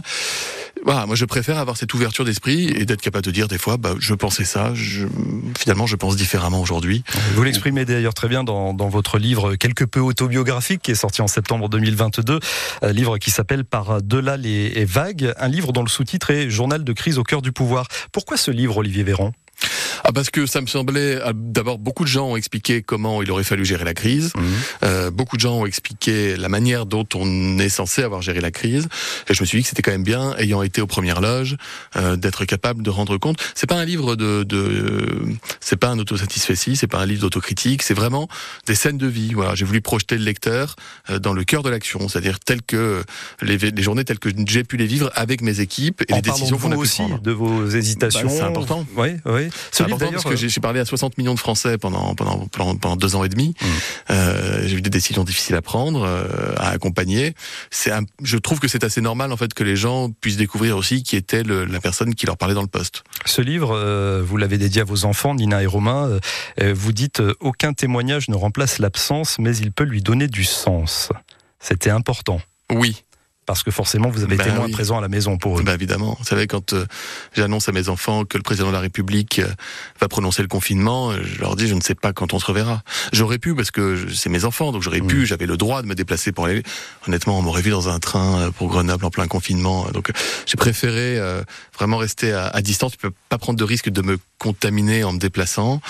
voilà, 0.86 1.06
moi 1.06 1.16
je 1.16 1.26
préfère 1.26 1.58
avoir 1.58 1.78
cette 1.78 1.94
ouverture 1.94 2.26
d'esprit 2.26 2.70
et 2.70 2.86
d'être 2.86 3.02
capable 3.02 3.26
de 3.26 3.32
dire 3.32 3.48
des 3.48 3.58
fois, 3.58 3.78
bah, 3.78 3.96
je 4.00 4.14
pensais 4.14 4.46
ça, 4.46 4.74
finalement 5.58 5.86
je 5.86 5.96
pense 5.96 6.16
différemment 6.16 6.62
aujourd'hui. 6.62 7.04
Vous 7.36 7.44
l'exprimez 7.44 7.86
d'ailleurs 7.86 8.14
très 8.14 8.28
bien 8.28 8.44
dans, 8.44 8.74
dans, 8.74 8.90
votre 8.90 9.18
livre 9.18 9.56
quelque 9.56 9.84
peu 9.84 10.00
autobiographique 10.00 10.82
qui 10.82 10.92
est 10.92 10.96
sorti 10.96 11.22
en 11.22 11.28
septembre 11.28 11.70
2022, 11.70 12.40
un 12.82 12.92
livre 12.92 13.18
qui 13.18 13.32
s'appelle 13.32 13.66
Par 13.66 14.02
delà 14.02 14.38
les 14.38 14.86
vagues, 14.86 15.34
un 15.38 15.48
livre 15.48 15.72
dont 15.72 15.84
le 15.84 15.90
sous-titre 15.90 16.32
est 16.32 16.50
Journal 16.50 16.84
de 16.84 16.94
crise 16.94 17.18
au 17.18 17.24
cœur 17.24 17.42
du 17.42 17.52
pouvoir. 17.52 17.88
Pourquoi 18.12 18.38
ce 18.38 18.52
livre, 18.52 18.78
Olivier 18.78 19.04
Véran? 19.04 19.34
Ah 20.04 20.12
parce 20.12 20.30
que 20.30 20.46
ça 20.46 20.62
me 20.62 20.68
semblait 20.68 21.20
ah, 21.24 21.32
d'abord 21.34 21.78
beaucoup 21.78 22.04
de 22.04 22.10
gens 22.10 22.28
ont 22.28 22.36
expliqué 22.36 22.82
comment 22.82 23.22
il 23.22 23.32
aurait 23.32 23.44
fallu 23.44 23.66
gérer 23.66 23.86
la 23.86 23.94
crise. 23.94 24.32
Mmh. 24.36 24.42
Euh, 24.84 25.12
beaucoup 25.12 25.36
de 25.36 25.42
gens 25.42 25.60
ont 25.60 25.66
expliqué 25.66 26.36
la 26.38 26.50
manière 26.50 26.86
dont 26.86 27.08
on 27.16 27.60
est 27.60 27.70
censé 27.70 28.04
avoir 28.04 28.22
géré 28.22 28.42
la 28.42 28.52
crise. 28.52 28.88
Et 29.30 29.34
je 29.34 29.42
me 29.42 29.46
suis 29.46 29.60
dit 29.60 29.64
que 29.64 29.70
c'était 29.70 29.82
quand 29.82 29.92
même 29.92 30.04
bien, 30.04 30.36
ayant 30.38 30.62
été 30.64 30.82
aux 30.82 30.88
premières 30.88 31.22
loges, 31.22 31.58
euh, 31.96 32.16
d'être 32.16 32.46
capable 32.46 32.84
de 32.84 32.90
rendre 32.90 33.18
compte. 33.18 33.38
C'est 33.56 33.68
pas 33.68 33.76
un 33.76 33.86
livre 33.86 34.16
de, 34.16 34.44
de 34.44 35.24
c'est 35.60 35.78
pas 35.78 35.90
un 35.90 36.00
autosatisfait 36.00 36.50
c'est 36.56 36.88
pas 36.88 37.00
un 37.00 37.06
livre 37.06 37.22
d'autocritique. 37.22 37.84
C'est 37.84 37.94
vraiment 37.94 38.28
des 38.66 38.76
scènes 38.76 38.98
de 38.98 39.08
vie. 39.08 39.34
Voilà, 39.34 39.56
j'ai 39.56 39.66
voulu 39.66 39.82
projeter 39.82 40.18
le 40.18 40.24
lecteur 40.24 40.76
euh, 41.10 41.20
dans 41.20 41.34
le 41.34 41.44
cœur 41.44 41.64
de 41.64 41.70
l'action, 41.70 42.08
c'est-à-dire 42.08 42.40
tel 42.40 42.62
que 42.62 43.04
les, 43.42 43.58
les, 43.58 43.84
journées 43.84 44.04
telles 44.04 44.20
que 44.20 44.30
j'ai 44.48 44.64
pu 44.64 44.78
les 44.78 44.86
vivre 44.86 45.12
avec 45.16 45.42
mes 45.42 45.60
équipes 45.60 46.04
et 46.08 46.14
en 46.14 46.18
les 46.18 46.22
décisions 46.22 46.58
qu'on 46.58 46.72
a 46.72 46.76
pu 46.76 46.82
aussi 46.82 47.02
prendre. 47.04 47.22
de 47.22 47.32
vos 47.32 47.68
hésitations. 47.68 48.28
Bah, 48.28 48.34
c'est 48.36 48.42
important. 48.42 48.86
Oui, 48.96 49.10
oui. 49.26 49.49
C'est 49.72 49.84
important 49.84 50.12
parce 50.12 50.26
que 50.26 50.36
j'ai 50.36 50.62
parlé 50.62 50.80
à 50.80 50.86
60 50.86 51.18
millions 51.18 51.34
de 51.34 51.40
Français 51.40 51.78
pendant 51.78 52.16
pendant 52.16 52.48
pendant, 52.48 52.76
pendant 52.76 52.96
deux 52.96 53.16
ans 53.16 53.24
et 53.24 53.30
demi. 53.30 53.56
Mmh. 53.62 53.66
Euh, 54.12 54.68
j'ai 54.68 54.78
eu 54.78 54.82
des 54.82 54.90
décisions 54.90 55.24
difficiles 55.24 55.56
à 55.56 55.62
prendre, 55.62 56.04
euh, 56.04 56.54
à 56.58 56.70
accompagner. 56.70 57.34
C'est, 57.72 57.92
je 58.24 58.38
trouve 58.38 58.60
que 58.60 58.68
c'est 58.68 58.84
assez 58.84 59.02
normal 59.02 59.32
en 59.32 59.38
fait 59.38 59.54
que 59.54 59.64
les 59.64 59.76
gens 59.76 60.10
puissent 60.10 60.38
découvrir 60.38 60.78
aussi 60.78 61.04
qui 61.04 61.16
était 61.16 61.44
le, 61.44 61.66
la 61.66 61.80
personne 61.80 62.16
qui 62.16 62.26
leur 62.26 62.38
parlait 62.38 62.56
dans 62.56 62.62
le 62.62 62.68
poste. 62.68 63.04
Ce 63.26 63.42
livre, 63.42 63.72
euh, 63.76 64.24
vous 64.26 64.38
l'avez 64.38 64.58
dédié 64.58 64.82
à 64.82 64.86
vos 64.86 65.06
enfants, 65.06 65.36
Nina 65.36 65.62
et 65.64 65.66
Romain. 65.66 66.20
Vous 66.62 66.92
dites 66.92 67.22
aucun 67.40 67.74
témoignage 67.74 68.30
ne 68.30 68.36
remplace 68.36 68.80
l'absence, 68.80 69.38
mais 69.40 69.56
il 69.58 69.72
peut 69.72 69.84
lui 69.84 70.02
donner 70.02 70.28
du 70.28 70.44
sens. 70.44 71.10
C'était 71.60 71.90
important. 71.90 72.42
Oui, 72.72 73.04
parce 73.50 73.64
que 73.64 73.72
forcément 73.72 74.12
vous 74.12 74.24
avez 74.24 74.36
été 74.36 74.52
moins 74.52 74.70
présent 74.70 75.00
à 75.00 75.02
la 75.02 75.08
maison 75.08 75.40
pour 75.40 75.58
eux. 75.58 75.64
Bah 75.64 75.74
évidemment, 75.74 76.16
vous 76.20 76.24
savez 76.24 76.46
quand 76.46 76.74
euh, 76.74 76.86
j'annonce 77.34 77.68
à 77.68 77.72
mes 77.72 77.90
enfants 77.90 78.24
que 78.24 78.38
le 78.38 78.44
président 78.44 78.68
de 78.68 78.74
la 78.74 78.80
République 78.80 79.40
euh, 79.40 79.48
va 80.00 80.08
prononcer 80.08 80.44
le 80.44 80.48
confinement, 80.48 81.10
euh, 81.10 81.18
je 81.24 81.40
leur 81.42 81.56
dis 81.56 81.68
je 81.68 81.74
ne 81.74 81.82
sais 81.82 81.96
pas 81.96 82.14
quand 82.14 82.36
on 82.36 82.40
se 82.40 82.46
reverra. 82.46 82.84
J'aurais 83.12 83.40
pu 83.40 83.56
parce 83.56 83.72
que 83.72 84.06
c'est 84.14 84.30
mes 84.30 84.46
enfants, 84.46 84.72
donc 84.72 84.84
j'aurais 84.84 85.02
pu, 85.02 85.26
j'avais 85.26 85.48
le 85.48 85.58
droit 85.58 85.82
de 85.82 85.88
me 85.88 85.96
déplacer 85.96 86.32
pour 86.32 86.46
aller. 86.46 86.62
Honnêtement, 87.08 87.40
on 87.40 87.42
m'aurait 87.42 87.64
vu 87.64 87.72
dans 87.72 87.90
un 87.90 87.98
train 87.98 88.52
pour 88.52 88.68
Grenoble 88.68 89.04
en 89.04 89.10
plein 89.10 89.28
confinement, 89.28 89.90
donc 89.96 90.12
j'ai 90.46 90.58
préféré 90.58 91.20
vraiment 91.76 91.98
rester 91.98 92.32
à, 92.32 92.50
à 92.50 92.62
distance. 92.62 92.92
Je 92.92 93.08
peux 93.08 93.16
pas 93.30 93.40
prendre 93.40 93.58
de 93.58 93.64
risque 93.64 93.90
de 93.90 94.04
me 94.04 94.20
contaminer 94.38 95.04
en 95.04 95.12
me 95.12 95.20
déplaçant, 95.20 95.82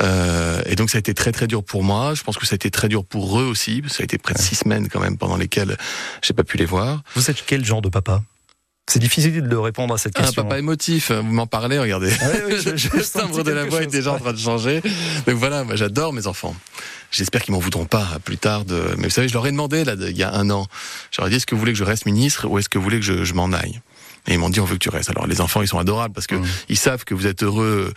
euh, 0.00 0.62
et 0.66 0.74
donc 0.74 0.90
ça 0.90 0.98
a 0.98 1.00
été 1.00 1.14
très 1.14 1.30
très 1.30 1.46
dur 1.46 1.62
pour 1.62 1.84
moi. 1.84 2.14
Je 2.14 2.24
pense 2.24 2.36
que 2.36 2.46
ça 2.46 2.54
a 2.54 2.56
été 2.56 2.72
très 2.72 2.88
dur 2.88 3.04
pour 3.04 3.40
eux 3.40 3.44
aussi, 3.44 3.82
ça 3.88 4.02
a 4.02 4.04
été 4.04 4.18
près 4.18 4.34
de 4.34 4.40
six 4.40 4.56
semaines 4.56 4.88
quand 4.88 5.00
même 5.00 5.16
pendant 5.16 5.36
lesquelles 5.36 5.76
j'ai 6.22 6.34
pas 6.34 6.44
pu 6.44 6.56
les 6.56 6.66
voir. 6.66 7.03
Vous 7.14 7.30
êtes 7.30 7.44
quel 7.46 7.64
genre 7.64 7.82
de 7.82 7.88
papa? 7.88 8.22
C'est 8.86 8.98
difficile 8.98 9.48
de 9.48 9.56
répondre 9.56 9.94
à 9.94 9.98
cette 9.98 10.14
question. 10.14 10.42
Un 10.42 10.44
papa 10.44 10.58
émotif, 10.58 11.10
vous 11.10 11.32
m'en 11.32 11.46
parlez, 11.46 11.78
regardez. 11.78 12.12
Ah 12.20 12.26
oui, 12.46 12.56
je, 12.62 12.76
je 12.76 12.88
le 12.94 13.02
timbre 13.02 13.42
de 13.42 13.50
la 13.50 13.64
voix 13.64 13.82
est 13.82 13.86
déjà 13.86 14.12
en 14.12 14.18
train 14.18 14.32
de 14.32 14.38
changer. 14.38 14.82
Donc 15.26 15.36
voilà, 15.36 15.64
moi 15.64 15.74
j'adore 15.74 16.12
mes 16.12 16.26
enfants. 16.26 16.54
J'espère 17.10 17.42
qu'ils 17.42 17.54
m'en 17.54 17.60
voudront 17.60 17.86
pas 17.86 18.18
plus 18.24 18.36
tard. 18.36 18.64
De... 18.66 18.94
Mais 18.98 19.04
vous 19.04 19.10
savez, 19.10 19.28
je 19.28 19.32
leur 19.32 19.46
ai 19.46 19.52
demandé 19.52 19.84
là, 19.84 19.94
il 19.98 20.16
y 20.16 20.22
a 20.22 20.34
un 20.34 20.50
an. 20.50 20.66
J'aurais 21.12 21.30
dit 21.30 21.36
est-ce 21.36 21.46
que 21.46 21.54
vous 21.54 21.60
voulez 21.60 21.72
que 21.72 21.78
je 21.78 21.84
reste 21.84 22.04
ministre 22.04 22.46
ou 22.46 22.58
est-ce 22.58 22.68
que 22.68 22.76
vous 22.76 22.84
voulez 22.84 23.00
que 23.00 23.06
je, 23.06 23.24
je 23.24 23.34
m'en 23.34 23.52
aille? 23.52 23.80
Et 24.26 24.34
ils 24.34 24.38
m'ont 24.38 24.50
dit 24.50 24.60
on 24.60 24.64
veut 24.64 24.74
que 24.74 24.80
tu 24.80 24.90
restes. 24.90 25.10
Alors 25.10 25.26
les 25.26 25.40
enfants 25.40 25.62
ils 25.62 25.68
sont 25.68 25.78
adorables 25.78 26.12
parce 26.12 26.26
que 26.26 26.34
mmh. 26.34 26.46
ils 26.68 26.78
savent 26.78 27.04
que 27.04 27.14
vous 27.14 27.26
êtes 27.26 27.42
heureux, 27.42 27.92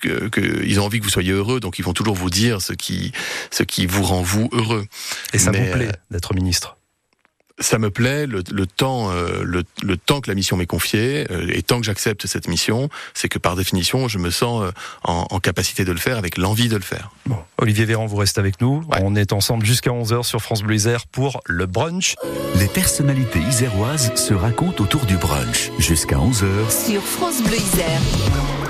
que, 0.00 0.28
que, 0.28 0.64
ils 0.64 0.80
ont 0.80 0.84
envie 0.84 1.00
que 1.00 1.04
vous 1.04 1.10
soyez 1.10 1.32
heureux, 1.32 1.60
donc 1.60 1.78
ils 1.78 1.84
vont 1.84 1.94
toujours 1.94 2.14
vous 2.14 2.30
dire 2.30 2.62
ce 2.62 2.72
qui 2.72 3.12
ce 3.50 3.62
qui 3.62 3.84
vous 3.86 4.04
rend 4.04 4.22
vous 4.22 4.48
heureux. 4.52 4.86
Et 5.34 5.38
ça 5.38 5.50
Mais, 5.50 5.66
vous 5.66 5.72
plaît 5.72 5.92
d'être 6.10 6.34
ministre? 6.34 6.76
Ça 7.60 7.78
me 7.78 7.90
plaît 7.90 8.26
le, 8.26 8.42
le 8.50 8.66
temps 8.66 9.10
euh, 9.10 9.42
le, 9.44 9.62
le, 9.82 9.96
temps 9.96 10.20
que 10.20 10.28
la 10.28 10.34
mission 10.34 10.56
m'est 10.56 10.66
confiée 10.66 11.26
euh, 11.30 11.50
et 11.52 11.62
tant 11.62 11.78
que 11.78 11.86
j'accepte 11.86 12.26
cette 12.26 12.48
mission 12.48 12.88
c'est 13.14 13.28
que 13.28 13.38
par 13.38 13.54
définition 13.54 14.08
je 14.08 14.18
me 14.18 14.30
sens 14.30 14.64
euh, 14.64 14.70
en, 15.04 15.26
en, 15.30 15.40
capacité 15.40 15.84
de 15.84 15.92
le 15.92 15.98
faire 15.98 16.16
avec 16.16 16.38
l'envie 16.38 16.68
de 16.68 16.76
le 16.76 16.82
faire 16.82 17.10
bon. 17.26 17.36
Olivier 17.58 17.84
Véran 17.84 18.06
vous 18.06 18.16
reste 18.16 18.38
avec 18.38 18.60
nous 18.60 18.82
ouais. 18.90 19.00
on 19.02 19.14
est 19.14 19.32
ensemble 19.32 19.64
jusqu'à 19.64 19.90
11h 19.90 20.22
sur 20.22 20.40
France 20.40 20.62
Bleu 20.62 20.74
Isère 20.74 21.06
pour 21.06 21.42
le 21.46 21.66
brunch 21.66 22.16
les 22.56 22.68
personnalités 22.68 23.40
iséroises 23.40 24.14
se 24.14 24.34
racontent 24.34 24.82
autour 24.82 25.04
du 25.06 25.16
brunch 25.16 25.70
jusqu'à 25.78 26.16
11h 26.16 26.88
sur 26.88 27.02
France 27.02 27.42
Bleu 27.42 27.56
Isère 27.56 28.00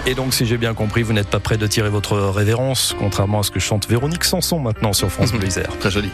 et 0.06 0.14
donc, 0.14 0.32
si 0.32 0.46
j'ai 0.46 0.56
bien 0.56 0.72
compris, 0.72 1.02
vous 1.02 1.12
n'êtes 1.12 1.28
pas 1.28 1.40
prêt 1.40 1.58
de 1.58 1.66
tirer 1.66 1.90
votre 1.90 2.16
révérence, 2.16 2.96
contrairement 2.98 3.40
à 3.40 3.42
ce 3.42 3.50
que 3.50 3.60
chante 3.60 3.86
Véronique 3.86 4.24
Sanson 4.24 4.58
maintenant 4.58 4.94
sur 4.94 5.10
France 5.10 5.32
Bleu 5.34 5.46
Isère. 5.46 5.76
Très 5.78 5.90
joli 5.90 6.08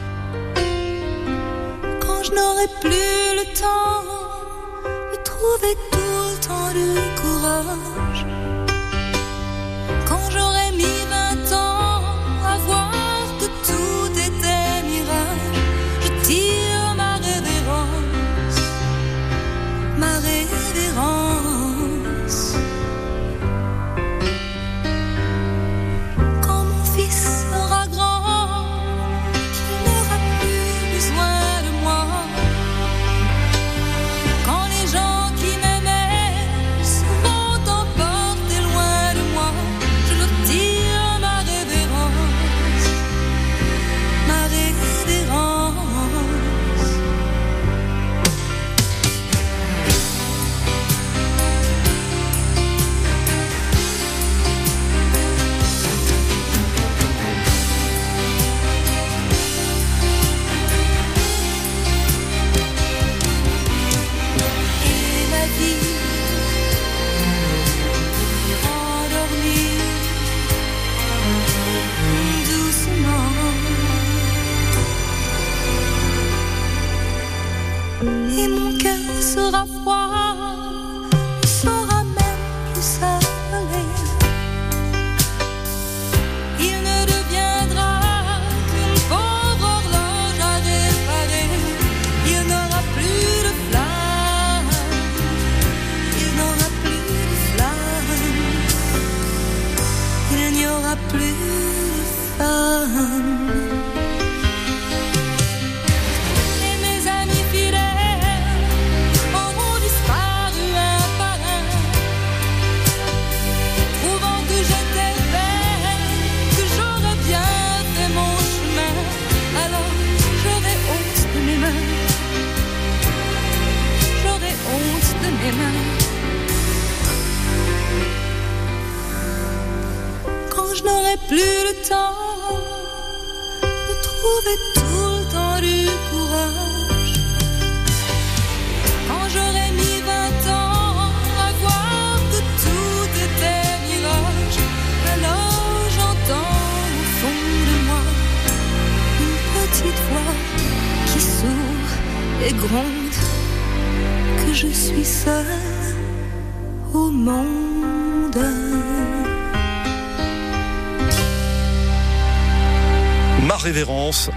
je 2.27 2.33
n'aurai 2.35 2.69
plus 2.81 3.37
le 3.39 3.45
temps 3.55 4.03
de 5.13 5.17
trouver 5.23 5.75
tout 5.93 6.23
le 6.31 6.37
temps 6.47 6.71
de 6.81 6.89
courage. 7.21 8.27
Quand 10.09 10.31
j'aurai 10.31 10.71
mis 10.73 10.99
20 11.11 11.26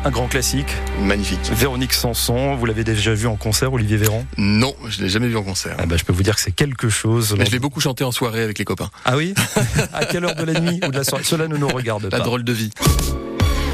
un 0.09 0.11
grand 0.11 0.27
classique. 0.27 0.73
Magnifique. 1.03 1.51
Véronique 1.53 1.93
Sanson, 1.93 2.55
vous 2.55 2.65
l'avez 2.65 2.83
déjà 2.83 3.13
vu 3.13 3.27
en 3.27 3.35
concert, 3.35 3.71
Olivier 3.71 3.95
Véran? 3.97 4.25
Non, 4.39 4.73
je 4.87 5.03
l'ai 5.03 5.09
jamais 5.09 5.27
vu 5.27 5.37
en 5.37 5.43
concert. 5.43 5.75
ah 5.77 5.85
bah, 5.85 5.97
Je 5.97 6.03
peux 6.03 6.13
vous 6.13 6.23
dire 6.23 6.33
que 6.35 6.41
c'est 6.41 6.51
quelque 6.51 6.89
chose. 6.89 7.35
Mais 7.37 7.45
je 7.45 7.51
l'ai 7.51 7.59
beaucoup 7.59 7.79
chanté 7.79 8.03
en 8.03 8.11
soirée 8.11 8.41
avec 8.41 8.57
les 8.57 8.65
copains. 8.65 8.89
Ah 9.05 9.17
oui? 9.17 9.35
À 9.93 10.05
quelle 10.05 10.25
heure 10.25 10.33
de 10.33 10.43
la 10.45 10.59
nuit 10.59 10.79
ou 10.83 10.89
de 10.89 10.97
la 10.97 11.03
soirée? 11.03 11.23
Cela 11.23 11.47
ne 11.47 11.57
nous 11.57 11.67
regarde 11.67 12.05
La 12.05 12.09
pas. 12.17 12.19
drôle 12.21 12.43
de 12.43 12.51
vie. 12.51 12.71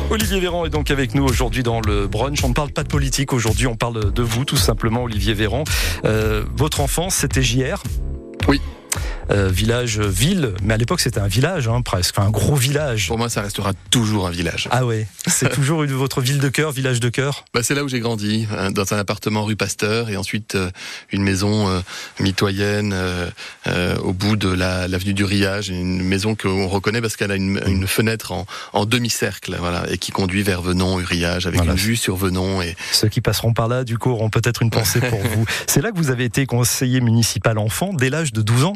Olivier 0.09 0.41
Véran 0.41 0.65
est 0.65 0.69
donc 0.69 0.91
avec 0.91 1.15
nous 1.15 1.23
aujourd'hui 1.23 1.63
dans 1.63 1.79
le 1.79 2.05
brunch. 2.05 2.43
On 2.43 2.49
ne 2.49 2.53
parle 2.53 2.71
pas 2.71 2.83
de 2.83 2.89
politique 2.89 3.31
aujourd'hui, 3.31 3.67
on 3.67 3.75
parle 3.77 4.11
de 4.11 4.21
vous 4.21 4.43
tout 4.43 4.57
simplement, 4.57 5.03
Olivier 5.03 5.33
Véran. 5.33 5.63
Euh, 6.03 6.43
votre 6.57 6.81
enfance, 6.81 7.15
c'était 7.15 7.41
JR 7.43 7.81
Oui. 8.49 8.59
Euh, 9.31 9.47
village, 9.49 9.99
ville, 9.99 10.53
mais 10.61 10.75
à 10.75 10.77
l'époque 10.77 10.99
c'était 10.99 11.19
un 11.19 11.27
village 11.27 11.67
hein, 11.67 11.81
presque, 11.81 12.19
un 12.19 12.29
gros 12.29 12.55
village. 12.55 13.07
Pour 13.07 13.17
moi, 13.17 13.27
ça 13.27 13.41
restera 13.41 13.71
toujours 13.89 14.27
un 14.27 14.29
village. 14.29 14.67
Ah 14.69 14.85
ouais, 14.85 15.07
c'est 15.27 15.49
toujours 15.53 15.81
une, 15.83 15.91
votre 15.93 16.21
ville 16.21 16.37
de 16.39 16.47
cœur, 16.49 16.71
village 16.71 16.99
de 16.99 17.09
cœur? 17.09 17.43
Bah, 17.51 17.61
c'est 17.63 17.73
là 17.73 17.83
où 17.83 17.87
j'ai 17.87 17.99
grandi, 17.99 18.45
hein, 18.55 18.69
dans 18.69 18.93
un 18.93 18.97
appartement 18.97 19.43
rue 19.43 19.55
Pasteur, 19.55 20.09
et 20.11 20.15
ensuite 20.17 20.53
euh, 20.53 20.69
une 21.11 21.23
maison 21.23 21.67
euh, 21.69 21.79
mitoyenne 22.19 22.91
euh, 22.93 23.27
euh, 23.67 23.97
au 23.97 24.13
bout 24.13 24.35
de 24.35 24.47
la- 24.49 24.87
l'avenue 24.87 25.15
du 25.15 25.23
Riage, 25.23 25.69
une 25.69 26.03
maison 26.03 26.35
qu'on 26.35 26.67
reconnaît 26.67 27.01
parce 27.01 27.15
qu'elle 27.15 27.31
a 27.31 27.35
une, 27.35 27.59
une 27.65 27.87
fenêtre 27.87 28.31
en, 28.31 28.45
en 28.73 28.85
demi-cercle, 28.85 29.55
voilà, 29.59 29.85
et 29.89 29.97
qui 29.97 30.11
conduit 30.11 30.43
vers 30.43 30.61
Venon, 30.61 30.99
Uriage, 30.99 31.47
avec 31.47 31.57
Voilà. 31.57 31.71
une 31.73 31.77
vue 31.79 31.95
sur 31.95 32.15
Venon. 32.15 32.61
Et 32.61 32.75
Ceux 32.91 33.09
qui 33.09 33.21
passeront 33.21 33.53
par 33.53 33.67
là, 33.69 33.83
du 33.83 33.97
coup, 33.97 34.11
auront 34.11 34.29
peut-être 34.29 34.61
une 34.61 34.69
pensée 34.69 34.99
pour 34.99 35.19
vous. 35.35 35.45
C'est 35.65 35.81
là 35.81 35.91
que 35.91 35.97
vous 35.97 36.11
avez 36.11 36.25
été 36.25 36.45
conseiller 36.45 37.01
municipal 37.01 37.57
enfant 37.57 37.91
dès 37.93 38.11
l'âge 38.11 38.31
de 38.33 38.41
12 38.43 38.65
ans? 38.65 38.75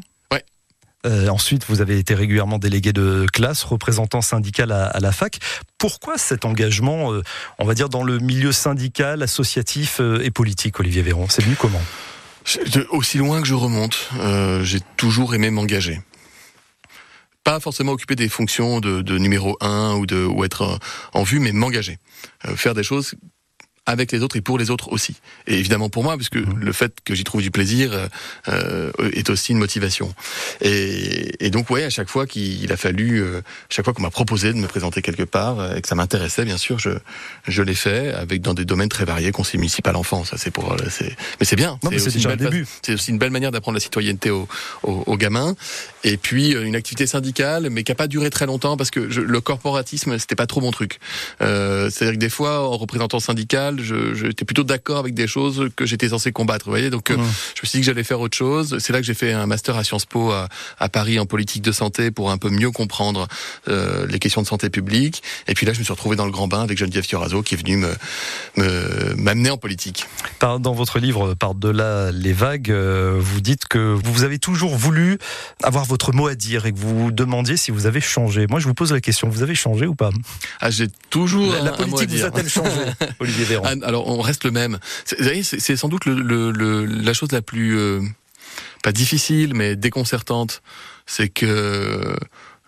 Euh, 1.06 1.30
ensuite, 1.30 1.66
vous 1.70 1.80
avez 1.80 1.98
été 1.98 2.14
régulièrement 2.14 2.60
délégué 2.60 2.92
de 2.92 3.26
classe, 3.32 3.64
représentant 3.64 4.22
syndical 4.22 4.72
à, 4.72 5.00
la 5.00 5.12
fac. 5.12 5.40
Pourquoi 5.78 6.18
cet 6.18 6.44
engagement, 6.44 7.14
euh, 7.14 7.24
on 7.58 7.66
va 7.66 7.74
dire, 7.74 7.88
dans 7.88 8.04
le 8.04 8.20
milieu 8.20 8.52
syndical, 8.52 9.24
associatif 9.24 10.02
euh, 10.02 10.22
et 10.24 10.32
politique, 10.32 10.80
Olivier 10.80 11.02
Véron 11.02 11.28
C'est 11.30 11.44
venu 11.44 11.56
comment? 11.56 11.82
Aussi 12.90 13.18
loin 13.18 13.42
que 13.42 13.48
je 13.48 13.54
remonte, 13.54 14.10
j'ai 14.64 14.80
toujours 14.98 15.36
aimé 15.36 15.52
m'engager. 15.52 16.02
Pas 17.44 17.60
forcément 17.60 17.92
occuper 17.92 18.16
des 18.16 18.28
fonctions 18.28 18.80
de, 18.80 19.18
numéro 19.20 19.56
un 19.62 19.94
ou, 19.96 20.08
de, 20.08 20.26
ou 20.26 20.44
être 20.44 20.80
en 21.14 21.22
vue, 21.24 21.40
mais 21.40 21.52
m'engager. 21.52 22.00
Faire 22.56 22.74
des 22.74 22.82
choses 22.82 23.14
avec 23.90 24.12
les 24.12 24.22
autres 24.22 24.38
et 24.38 24.42
pour 24.42 24.58
les 24.58 24.70
autres 24.70 24.92
aussi. 24.92 25.16
Et 25.48 25.56
évidemment 25.58 25.90
pour 25.90 26.04
moi, 26.04 26.16
puisque 26.16 26.36
le 26.36 26.74
fait 26.74 26.94
que 27.04 27.16
j'y 27.16 27.24
trouve 27.24 27.42
du 27.42 27.52
plaisir 27.52 27.92
euh, 27.92 28.08
euh, 28.48 29.20
est 29.20 29.30
aussi 29.30 29.52
une 29.52 29.58
motivation. 29.58 30.14
Et, 30.62 31.46
et 31.46 31.50
donc 31.50 31.70
ouais, 31.70 31.84
à 31.84 31.90
chaque 31.90 32.10
fois 32.10 32.26
qu'il 32.28 32.72
a 32.72 32.78
fallu, 32.78 33.22
euh, 33.22 33.42
chaque 33.70 33.86
fois 33.86 33.94
qu'on 33.94 34.04
m'a 34.04 34.12
proposé 34.12 34.54
de 34.54 34.58
me 34.58 34.68
présenter 34.68 35.02
quelque 35.02 35.24
part 35.24 35.60
euh, 35.60 35.76
et 35.76 35.82
que 35.82 35.88
ça 35.88 35.96
m'intéressait, 35.96 36.46
bien 36.46 36.58
sûr, 36.58 36.80
je 36.80 36.92
je 37.48 37.62
l'ai 37.64 37.76
fait 37.76 38.14
avec 38.14 38.42
dans 38.42 38.54
des 38.54 38.66
domaines 38.66 38.90
très 38.90 39.06
variés, 39.06 39.32
conseil 39.32 39.60
municipal 39.60 39.96
enfant, 39.96 40.24
ça 40.24 40.38
c'est 40.38 40.52
pour, 40.52 40.72
euh, 40.72 40.78
c'est, 40.90 41.16
mais 41.40 41.46
c'est 41.46 41.56
bien. 41.56 41.80
C'est 41.90 42.94
aussi 42.94 43.00
aussi 43.00 43.12
une 43.12 43.18
belle 43.18 43.32
manière 43.32 43.52
d'apprendre 43.52 43.76
la 43.76 43.82
citoyenneté 43.82 44.30
aux, 44.30 44.48
aux, 44.84 45.04
aux 45.06 45.18
gamins. 45.18 45.56
Et 46.04 46.18
puis 46.18 46.52
une 46.52 46.76
activité 46.76 47.08
syndicale, 47.08 47.70
mais 47.70 47.84
qui 47.84 47.92
a 47.92 47.96
pas 47.96 48.08
duré 48.08 48.30
très 48.30 48.46
longtemps 48.46 48.78
parce 48.78 48.92
que 48.92 49.10
je, 49.10 49.22
le 49.22 49.42
corporatisme, 49.42 50.18
c'était 50.20 50.36
pas 50.36 50.48
trop 50.48 50.62
mon 50.62 50.72
truc. 50.72 51.00
Euh, 51.42 51.90
C'est-à-dire 51.90 52.16
que 52.16 52.20
des 52.20 52.30
fois, 52.30 52.68
en 52.68 52.78
représentant 52.78 53.20
syndical, 53.20 53.79
j'étais 53.82 54.46
plutôt 54.46 54.64
d'accord 54.64 54.98
avec 55.00 55.14
des 55.14 55.28
choses 55.28 55.70
que 55.76 55.86
j'étais 55.86 56.10
censé 56.10 56.32
combattre. 56.32 56.66
Vous 56.66 56.72
voyez, 56.72 56.90
donc 56.90 57.12
euh, 57.12 57.18
Mmh. 57.18 57.24
je 57.56 57.62
me 57.64 57.68
suis 57.68 57.78
dit 57.78 57.80
que 57.80 57.86
j'allais 57.86 58.04
faire 58.04 58.20
autre 58.20 58.38
chose. 58.38 58.78
C'est 58.80 58.94
là 58.94 59.00
que 59.00 59.06
j'ai 59.06 59.14
fait 59.14 59.34
un 59.34 59.46
master 59.46 59.76
à 59.78 59.84
Sciences 59.84 60.06
Po 60.06 60.32
à, 60.32 60.48
à 60.80 60.90
Paris 60.90 61.20
en 61.20 61.26
politique 61.26 61.62
de 61.64 61.72
santé 61.72 62.12
pour 62.12 62.32
un 62.32 62.38
peu 62.38 62.50
mieux 62.50 62.72
comprendre 62.72 63.28
euh, 63.68 64.06
les 64.08 64.20
questions 64.20 64.42
de 64.42 64.48
santé 64.48 64.70
publique. 64.70 65.22
Et 65.48 65.54
puis 65.54 65.66
là, 65.66 65.74
je 65.74 65.80
me 65.80 65.84
suis 65.84 65.94
retrouvé 65.94 66.16
dans 66.16 66.26
le 66.26 66.32
grand 66.32 66.48
bain 66.48 66.62
avec 66.62 66.78
Geneviève 66.78 67.06
Fioraso 67.06 67.42
qui 67.44 67.56
est 67.56 67.58
venue 67.58 67.78
me 67.78 67.94
me- 68.58 69.16
m'amener 69.16 69.50
en 69.50 69.58
politique. 69.58 70.06
Dans 70.42 70.74
votre 70.74 71.00
livre 71.00 71.34
Par-delà 71.34 72.12
les 72.12 72.34
vagues, 72.34 72.72
euh, 72.72 73.18
vous 73.20 73.42
dites 73.42 73.68
que 73.68 73.80
vous 74.04 74.24
avez 74.24 74.40
toujours 74.40 74.76
voulu 74.76 75.18
avoir 75.64 75.86
votre 75.86 76.14
mot 76.14 76.28
à 76.28 76.36
dire 76.36 76.66
et 76.66 76.72
que 76.72 76.78
vous 76.78 76.98
vous 77.06 77.12
demandiez 77.12 77.58
si 77.58 77.72
vous 77.72 77.86
avez 77.86 78.02
changé. 78.02 78.48
Moi, 78.50 78.60
je 78.60 78.66
vous 78.68 78.74
pose 78.74 78.92
la 78.94 79.02
question, 79.02 79.30
vous 79.30 79.44
avez 79.44 79.56
changé 79.56 79.86
ou 79.86 79.96
pas? 79.96 80.10
Ah, 80.62 80.70
j'ai 80.70 80.88
toujours 81.10 81.52
La, 81.54 81.60
la 81.62 81.62
un 81.62 81.64
mot 81.66 81.70
à 81.74 81.78
politique 81.78 82.10
vous 82.10 82.24
a-t-elle 82.26 82.50
changé, 82.50 82.72
Olivier 83.20 83.46
Véran 83.46 83.66
Ah, 83.82 83.88
alors 83.88 84.08
on 84.08 84.22
reste 84.22 84.44
le 84.44 84.52
même. 84.52 84.80
Vous 85.18 85.24
voyez, 85.24 85.44
c'est 85.44 85.76
sans 85.76 85.88
doute 85.90 86.06
le, 86.06 86.14
le- 86.14 86.52
le- 86.52 86.86
la 86.86 87.14
chose 87.14 87.32
la 87.32 87.42
plus 87.42 87.78
euh, 87.78 88.02
pas 88.84 88.92
difficile 88.92 89.54
mais 89.54 89.76
déconcertante, 89.76 90.62
c'est 91.06 91.30
que 91.30 92.16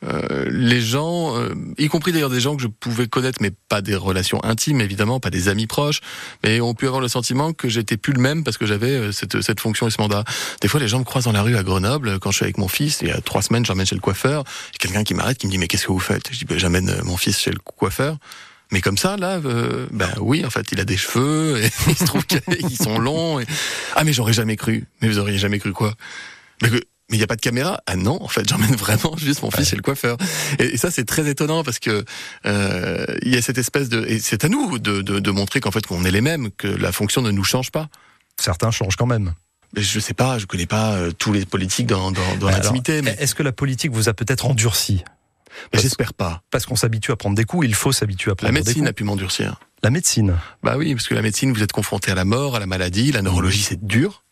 euh, 0.03 0.45
les 0.49 0.81
gens, 0.81 1.37
euh, 1.37 1.53
y 1.77 1.87
compris 1.87 2.11
d'ailleurs 2.11 2.31
des 2.31 2.39
gens 2.41 2.55
que 2.55 2.63
je 2.63 2.67
pouvais 2.67 3.05
connaître, 3.07 3.37
mais 3.39 3.51
pas 3.69 3.81
des 3.83 3.95
relations 3.95 4.43
intimes 4.43 4.81
évidemment, 4.81 5.19
pas 5.19 5.29
des 5.29 5.47
amis 5.47 5.67
proches, 5.67 6.01
mais 6.43 6.59
ont 6.59 6.73
pu 6.73 6.87
avoir 6.87 7.01
le 7.01 7.07
sentiment 7.07 7.53
que 7.53 7.69
j'étais 7.69 7.97
plus 7.97 8.11
le 8.13 8.19
même 8.19 8.43
parce 8.43 8.57
que 8.57 8.65
j'avais 8.65 8.89
euh, 8.89 9.11
cette, 9.11 9.41
cette 9.41 9.59
fonction 9.59 9.87
et 9.87 9.91
ce 9.91 10.01
mandat. 10.01 10.23
Des 10.59 10.67
fois, 10.67 10.79
les 10.79 10.87
gens 10.87 10.97
me 10.97 11.03
croisent 11.03 11.25
dans 11.25 11.31
la 11.31 11.43
rue 11.43 11.55
à 11.55 11.61
Grenoble 11.61 12.17
quand 12.19 12.31
je 12.31 12.37
suis 12.37 12.45
avec 12.45 12.57
mon 12.57 12.67
fils. 12.67 12.99
Il 13.03 13.09
y 13.09 13.11
a 13.11 13.21
trois 13.21 13.43
semaines, 13.43 13.63
j'emmène 13.63 13.85
chez 13.85 13.93
le 13.93 14.01
coiffeur. 14.01 14.43
Il 14.71 14.73
y 14.73 14.75
a 14.77 14.79
quelqu'un 14.87 15.03
qui 15.03 15.13
m'arrête, 15.13 15.37
qui 15.37 15.45
me 15.45 15.51
dit 15.51 15.59
mais 15.59 15.67
qu'est-ce 15.67 15.85
que 15.85 15.91
vous 15.91 15.99
faites? 15.99 16.29
Je 16.31 16.37
dis 16.39 16.45
ben, 16.45 16.57
j'amène 16.57 16.89
euh, 16.89 17.03
mon 17.03 17.15
fils 17.17 17.37
chez 17.39 17.51
le 17.51 17.59
coiffeur. 17.59 18.17
Mais 18.71 18.79
comme 18.81 18.97
ça, 18.97 19.17
là, 19.17 19.39
euh, 19.45 19.87
ben 19.91 20.09
oui, 20.19 20.45
en 20.45 20.49
fait, 20.49 20.65
il 20.71 20.79
a 20.79 20.85
des 20.85 20.97
cheveux, 20.97 21.61
et 21.63 21.69
il 21.87 21.97
se 21.97 22.05
trouve 22.05 22.25
qu'ils 22.25 22.77
sont 22.81 22.97
longs. 22.99 23.39
Et... 23.39 23.45
Ah, 23.95 24.03
mais 24.03 24.13
j'aurais 24.13 24.33
jamais 24.33 24.55
cru. 24.55 24.87
Mais 25.01 25.09
vous 25.09 25.19
auriez 25.19 25.37
jamais 25.37 25.59
cru 25.59 25.73
quoi? 25.73 25.93
Mais 26.61 26.69
que- 26.69 26.75
mais 27.09 27.17
il 27.17 27.19
n'y 27.19 27.23
a 27.25 27.27
pas 27.27 27.35
de 27.35 27.41
caméra? 27.41 27.81
Ah 27.87 27.97
non, 27.97 28.23
en 28.23 28.29
fait, 28.29 28.47
j'emmène 28.47 28.73
vraiment 28.77 29.17
juste 29.17 29.41
mon 29.43 29.51
fils 29.51 29.67
chez 29.67 29.75
le 29.75 29.81
coiffeur. 29.81 30.15
Et, 30.59 30.75
et 30.75 30.77
ça, 30.77 30.89
c'est 30.91 31.03
très 31.03 31.27
étonnant 31.29 31.61
parce 31.65 31.77
que 31.79 32.05
euh, 32.45 33.05
il 33.23 33.33
y 33.33 33.37
a 33.37 33.41
cette 33.41 33.57
espèce 33.57 33.89
de... 33.89 34.05
Et 34.07 34.17
c'est 34.19 34.45
à 34.45 34.47
nous 34.47 34.79
de, 34.79 35.01
de, 35.01 35.19
de 35.19 35.31
montrer 35.31 35.59
qu'en 35.59 35.71
fait, 35.71 35.85
qu'on 35.85 36.05
est 36.05 36.11
les 36.11 36.21
mêmes, 36.21 36.51
que 36.57 36.67
la 36.69 36.93
fonction 36.93 37.21
ne 37.21 37.31
nous 37.31 37.43
change 37.43 37.69
pas. 37.69 37.89
Certains 38.39 38.71
changent 38.71 38.95
quand 38.95 39.07
même. 39.07 39.33
Mais 39.75 39.81
je 39.81 39.99
sais 39.99 40.13
pas, 40.13 40.37
je 40.37 40.45
connais 40.45 40.65
pas 40.67 40.93
euh, 40.93 41.11
tous 41.11 41.33
les 41.33 41.45
politiques 41.45 41.87
dans, 41.87 42.11
dans, 42.11 42.35
dans 42.39 42.47
l'intimité, 42.49 43.01
mais, 43.01 43.17
Est-ce 43.19 43.35
que 43.35 43.43
la 43.43 43.51
politique 43.51 43.91
vous 43.91 44.07
a 44.07 44.13
peut-être 44.13 44.45
endurci? 44.45 45.03
J'espère 45.73 46.13
pas. 46.13 46.41
Parce 46.51 46.65
qu'on 46.65 46.75
s'habitue 46.75 47.11
à 47.11 47.15
prendre 47.15 47.35
des 47.35 47.45
coups, 47.45 47.65
il 47.67 47.75
faut 47.75 47.91
s'habituer 47.91 48.31
à 48.31 48.33
La 48.33 48.35
prendre 48.35 48.53
des 48.53 48.59
médecine 48.59 48.83
a 48.85 48.87
coups. 48.89 48.97
pu 48.97 49.03
m'endurcir. 49.03 49.59
La 49.83 49.89
médecine. 49.89 50.35
Bah 50.63 50.75
oui, 50.77 50.93
parce 50.93 51.07
que 51.07 51.15
la 51.15 51.21
médecine, 51.21 51.51
vous 51.53 51.63
êtes 51.63 51.71
confronté 51.71 52.11
à 52.11 52.15
la 52.15 52.25
mort, 52.25 52.55
à 52.55 52.59
la 52.59 52.67
maladie, 52.67 53.11
la 53.11 53.21
neurologie, 53.21 53.63
c'est 53.63 53.83
dur. 53.83 54.23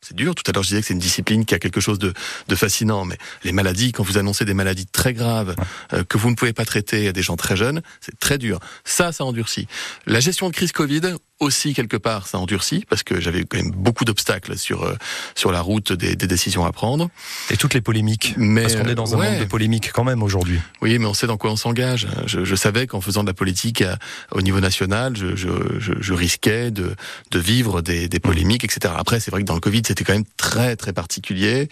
C'est 0.00 0.14
dur. 0.14 0.34
Tout 0.36 0.44
à 0.46 0.52
l'heure, 0.52 0.62
je 0.62 0.68
disais 0.68 0.80
que 0.80 0.86
c'est 0.86 0.94
une 0.94 1.00
discipline 1.00 1.44
qui 1.44 1.54
a 1.54 1.58
quelque 1.58 1.80
chose 1.80 1.98
de, 1.98 2.12
de 2.46 2.54
fascinant, 2.54 3.04
mais 3.04 3.16
les 3.42 3.50
maladies, 3.52 3.90
quand 3.92 4.04
vous 4.04 4.16
annoncez 4.16 4.44
des 4.44 4.54
maladies 4.54 4.86
très 4.86 5.12
graves 5.12 5.56
euh, 5.92 6.04
que 6.04 6.18
vous 6.18 6.30
ne 6.30 6.34
pouvez 6.36 6.52
pas 6.52 6.64
traiter 6.64 7.08
à 7.08 7.12
des 7.12 7.22
gens 7.22 7.36
très 7.36 7.56
jeunes, 7.56 7.82
c'est 8.00 8.16
très 8.20 8.38
dur. 8.38 8.60
Ça, 8.84 9.10
ça 9.10 9.24
endurcit. 9.24 9.66
La 10.06 10.20
gestion 10.20 10.48
de 10.50 10.54
crise 10.54 10.70
Covid 10.70 11.00
aussi 11.40 11.72
quelque 11.74 11.96
part, 11.96 12.26
ça 12.26 12.38
endurcit 12.38 12.84
parce 12.88 13.02
que 13.02 13.20
j'avais 13.20 13.44
quand 13.44 13.58
même 13.58 13.70
beaucoup 13.70 14.04
d'obstacles 14.04 14.56
sur 14.58 14.82
euh, 14.82 14.94
sur 15.34 15.52
la 15.52 15.60
route 15.60 15.92
des, 15.92 16.16
des 16.16 16.26
décisions 16.26 16.64
à 16.64 16.72
prendre. 16.72 17.10
Et 17.50 17.56
toutes 17.56 17.74
les 17.74 17.80
polémiques. 17.80 18.34
Mais 18.36 18.62
Parce 18.62 18.76
qu'on 18.76 18.88
est 18.88 18.94
dans 18.94 19.14
un 19.14 19.18
ouais. 19.18 19.30
monde 19.30 19.40
de 19.40 19.44
polémiques 19.44 19.90
quand 19.92 20.04
même 20.04 20.22
aujourd'hui. 20.22 20.58
Oui, 20.82 20.98
mais 20.98 21.06
on 21.06 21.14
sait 21.14 21.26
dans 21.26 21.36
quoi 21.36 21.50
on 21.52 21.56
s'engage. 21.56 22.08
Je, 22.26 22.44
je 22.44 22.54
savais 22.56 22.86
qu'en 22.86 23.00
faisant 23.00 23.22
de 23.22 23.28
la 23.28 23.34
politique 23.34 23.82
à- 23.82 23.98
au 24.32 24.42
niveau 24.42 24.60
national, 24.60 25.16
je, 25.16 25.36
je, 25.36 25.48
je, 25.78 25.92
je 26.00 26.12
risquais 26.14 26.70
de, 26.70 26.94
de 27.30 27.38
vivre 27.38 27.82
des, 27.82 28.08
des 28.08 28.20
polémiques, 28.20 28.64
etc. 28.64 28.92
Après, 28.96 29.20
c'est 29.20 29.30
vrai 29.30 29.42
que 29.42 29.46
dans 29.46 29.54
le 29.54 29.60
Covid, 29.60 29.82
c'était 29.86 30.04
quand 30.04 30.14
même 30.14 30.24
très 30.36 30.74
très 30.76 30.92
particulier. 30.92 31.68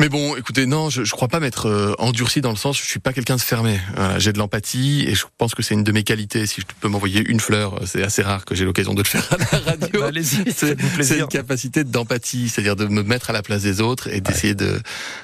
Mais 0.00 0.08
bon, 0.08 0.34
écoutez, 0.34 0.66
non, 0.66 0.90
je, 0.90 1.04
je 1.04 1.12
crois 1.12 1.28
pas 1.28 1.38
m'être 1.38 1.66
euh, 1.68 1.94
endurci 1.98 2.40
dans 2.40 2.50
le 2.50 2.56
sens, 2.56 2.76
je 2.76 2.82
suis 2.84 2.98
pas 2.98 3.12
quelqu'un 3.12 3.36
de 3.36 3.40
fermé. 3.40 3.78
Voilà, 3.94 4.18
j'ai 4.18 4.32
de 4.32 4.38
l'empathie 4.38 5.04
et 5.06 5.14
je 5.14 5.24
pense 5.38 5.54
que 5.54 5.62
c'est 5.62 5.74
une 5.74 5.84
de 5.84 5.92
mes 5.92 6.02
qualités. 6.02 6.46
Si 6.46 6.60
je 6.62 6.66
peux 6.80 6.88
m'envoyer 6.88 7.24
une 7.28 7.38
fleur, 7.38 7.78
c'est 7.86 8.02
assez 8.02 8.22
rare 8.22 8.44
que 8.44 8.56
j'ai 8.56 8.64
l'occasion 8.64 8.92
de 8.94 9.02
le 9.02 9.06
faire 9.06 9.24
à 9.32 9.36
la 9.36 9.58
radio. 9.70 10.00
Bah, 10.00 10.06
Allez-y, 10.08 10.52
C'est 10.52 11.18
une 11.18 11.28
capacité 11.28 11.84
d'empathie, 11.84 12.48
c'est-à-dire 12.48 12.74
de 12.74 12.86
me 12.86 13.04
mettre 13.04 13.30
à 13.30 13.32
la 13.32 13.42
place 13.42 13.62
des 13.62 13.80
autres 13.80 14.08
et 14.08 14.20
d'essayer 14.20 14.54
de, 14.56 14.80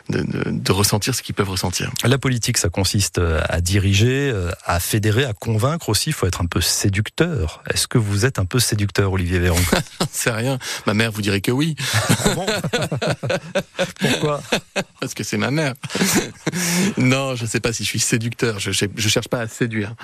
de, 0.09 0.21
de, 0.23 0.51
de 0.51 0.73
ressentir 0.73 1.17
ce 1.17 1.23
qu'ils 1.23 1.35
peuvent 1.35 1.51
ressentir. 1.51 1.91
La 2.05 2.19
politique, 2.19 2.57
ça 2.57 2.69
consiste 2.69 3.19
euh, 3.19 3.41
à 3.49 3.61
diriger, 3.61 4.31
euh, 4.33 4.53
à 4.65 4.79
fédérer, 4.79 5.25
à 5.25 5.33
convaincre 5.33 5.89
aussi. 5.89 6.11
Il 6.11 6.13
faut 6.13 6.27
être 6.29 6.43
un 6.43 6.47
peu 6.47 6.61
séducteur. 6.61 7.63
Est-ce 7.73 7.89
que 7.89 7.99
vous 7.99 8.25
êtes 8.25 8.39
un 8.39 8.45
peu 8.45 8.61
séducteur, 8.61 9.13
Olivier 9.13 9.41
Véran? 9.41 9.59
C'est 10.13 10.31
rien. 10.31 10.61
Ma 10.87 10.95
mère 10.95 11.11
vous 11.11 11.23
dirait 11.23 11.41
que 11.41 11.51
oui, 11.51 11.75
Ah 12.25 12.47
Pourquoi? 14.01 14.41
parce 15.01 15.15
que 15.15 15.25
c'est 15.25 15.37
ma 15.37 15.51
mère. 15.51 15.75
non, 16.97 17.35
je 17.35 17.47
sais 17.47 17.61
pas 17.61 17.73
si 17.73 17.85
je 17.85 17.89
suis 17.89 18.01
séducteur. 18.01 18.59
Je, 18.59 18.71
je 18.73 19.09
cherche 19.09 19.29
pas 19.29 19.41
à 19.41 19.49
séduire. 19.49 19.95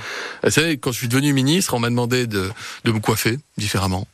Vous 0.43 0.51
savez, 0.51 0.79
quand 0.79 0.93
je 0.93 0.99
suis 0.99 1.09
devenu 1.09 1.33
ministre, 1.33 1.75
on 1.75 1.81
m'a 1.81 1.91
demandé 1.91 2.27
de, 2.27 2.51
de 2.85 2.93
me 2.93 3.01
coiffer 3.01 3.39
différemment, 3.57 4.07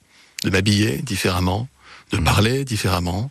de 0.44 0.50
m'habiller 0.50 0.98
différemment, 0.98 1.68
de 2.12 2.18
parler 2.18 2.64
différemment. 2.64 3.30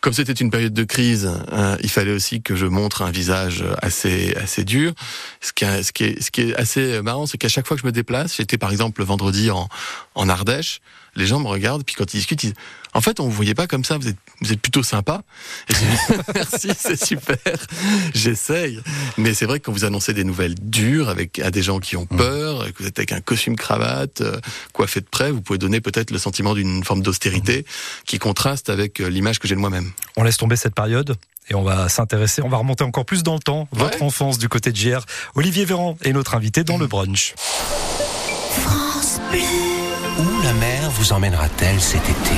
Comme 0.00 0.14
c'était 0.14 0.32
une 0.32 0.50
période 0.50 0.72
de 0.72 0.84
crise, 0.84 1.30
euh, 1.52 1.76
il 1.82 1.90
fallait 1.90 2.14
aussi 2.14 2.40
que 2.40 2.56
je 2.56 2.64
montre 2.64 3.02
un 3.02 3.10
visage 3.10 3.62
assez 3.82 4.34
assez 4.34 4.64
dur. 4.64 4.94
Ce 5.42 5.52
qui, 5.52 5.64
est, 5.64 5.82
ce 5.82 5.92
qui 5.92 6.04
est, 6.04 6.22
ce 6.22 6.30
qui 6.30 6.40
est 6.40 6.54
assez 6.56 7.02
marrant, 7.02 7.26
c'est 7.26 7.36
qu'à 7.36 7.50
chaque 7.50 7.66
fois 7.66 7.76
que 7.76 7.82
je 7.82 7.86
me 7.86 7.92
déplace, 7.92 8.36
j'étais 8.36 8.56
par 8.56 8.72
exemple 8.72 9.02
le 9.02 9.06
vendredi 9.06 9.50
en, 9.50 9.68
en 10.14 10.28
Ardèche, 10.30 10.80
les 11.20 11.26
gens 11.26 11.38
me 11.38 11.46
regardent, 11.46 11.84
puis 11.84 11.94
quand 11.94 12.12
ils 12.12 12.18
discutent, 12.18 12.42
ils 12.42 12.48
disent, 12.48 12.56
en 12.92 13.00
fait, 13.00 13.20
on 13.20 13.24
vous 13.24 13.30
voyait 13.30 13.54
pas 13.54 13.66
comme 13.66 13.84
ça, 13.84 13.96
vous 13.98 14.08
êtes, 14.08 14.16
vous 14.40 14.52
êtes 14.52 14.60
plutôt 14.60 14.82
sympa. 14.82 15.22
Et 15.68 15.74
je 15.74 15.78
dis, 15.78 16.20
merci, 16.34 16.68
c'est 16.76 17.02
super, 17.02 17.36
j'essaye. 18.14 18.80
Mais 19.16 19.34
c'est 19.34 19.46
vrai 19.46 19.60
que 19.60 19.66
quand 19.66 19.72
vous 19.72 19.84
annoncez 19.84 20.12
des 20.12 20.24
nouvelles 20.24 20.54
dures 20.54 21.08
avec 21.08 21.38
à 21.38 21.50
des 21.50 21.62
gens 21.62 21.78
qui 21.78 21.96
ont 21.96 22.06
peur, 22.06 22.66
que 22.72 22.82
vous 22.82 22.88
êtes 22.88 22.98
avec 22.98 23.12
un 23.12 23.20
costume 23.20 23.56
cravate, 23.56 24.22
euh, 24.22 24.40
coiffé 24.72 25.00
de 25.00 25.06
près, 25.06 25.30
vous 25.30 25.40
pouvez 25.40 25.58
donner 25.58 25.80
peut-être 25.80 26.10
le 26.10 26.18
sentiment 26.18 26.54
d'une 26.54 26.82
forme 26.82 27.02
d'austérité 27.02 27.64
qui 28.06 28.18
contraste 28.18 28.70
avec 28.70 29.00
euh, 29.00 29.08
l'image 29.08 29.38
que 29.38 29.46
j'ai 29.46 29.54
de 29.54 29.60
moi-même. 29.60 29.92
On 30.16 30.24
laisse 30.24 30.36
tomber 30.36 30.56
cette 30.56 30.74
période 30.74 31.16
et 31.48 31.54
on 31.54 31.62
va 31.62 31.88
s'intéresser, 31.88 32.42
on 32.42 32.48
va 32.48 32.56
remonter 32.56 32.84
encore 32.84 33.04
plus 33.04 33.22
dans 33.22 33.34
le 33.34 33.40
temps, 33.40 33.68
votre 33.72 34.02
enfance 34.02 34.38
du 34.38 34.48
côté 34.48 34.72
de 34.72 34.76
JR. 34.76 35.04
Olivier 35.34 35.64
Véran 35.64 35.96
est 36.02 36.12
notre 36.12 36.34
invité 36.34 36.64
dans 36.64 36.78
le 36.78 36.86
brunch. 36.86 37.34
Où 40.18 40.42
la 40.42 40.52
mer 40.52 40.90
vous 40.90 41.12
emmènera-t-elle 41.12 41.80
cet 41.80 42.02
été? 42.02 42.34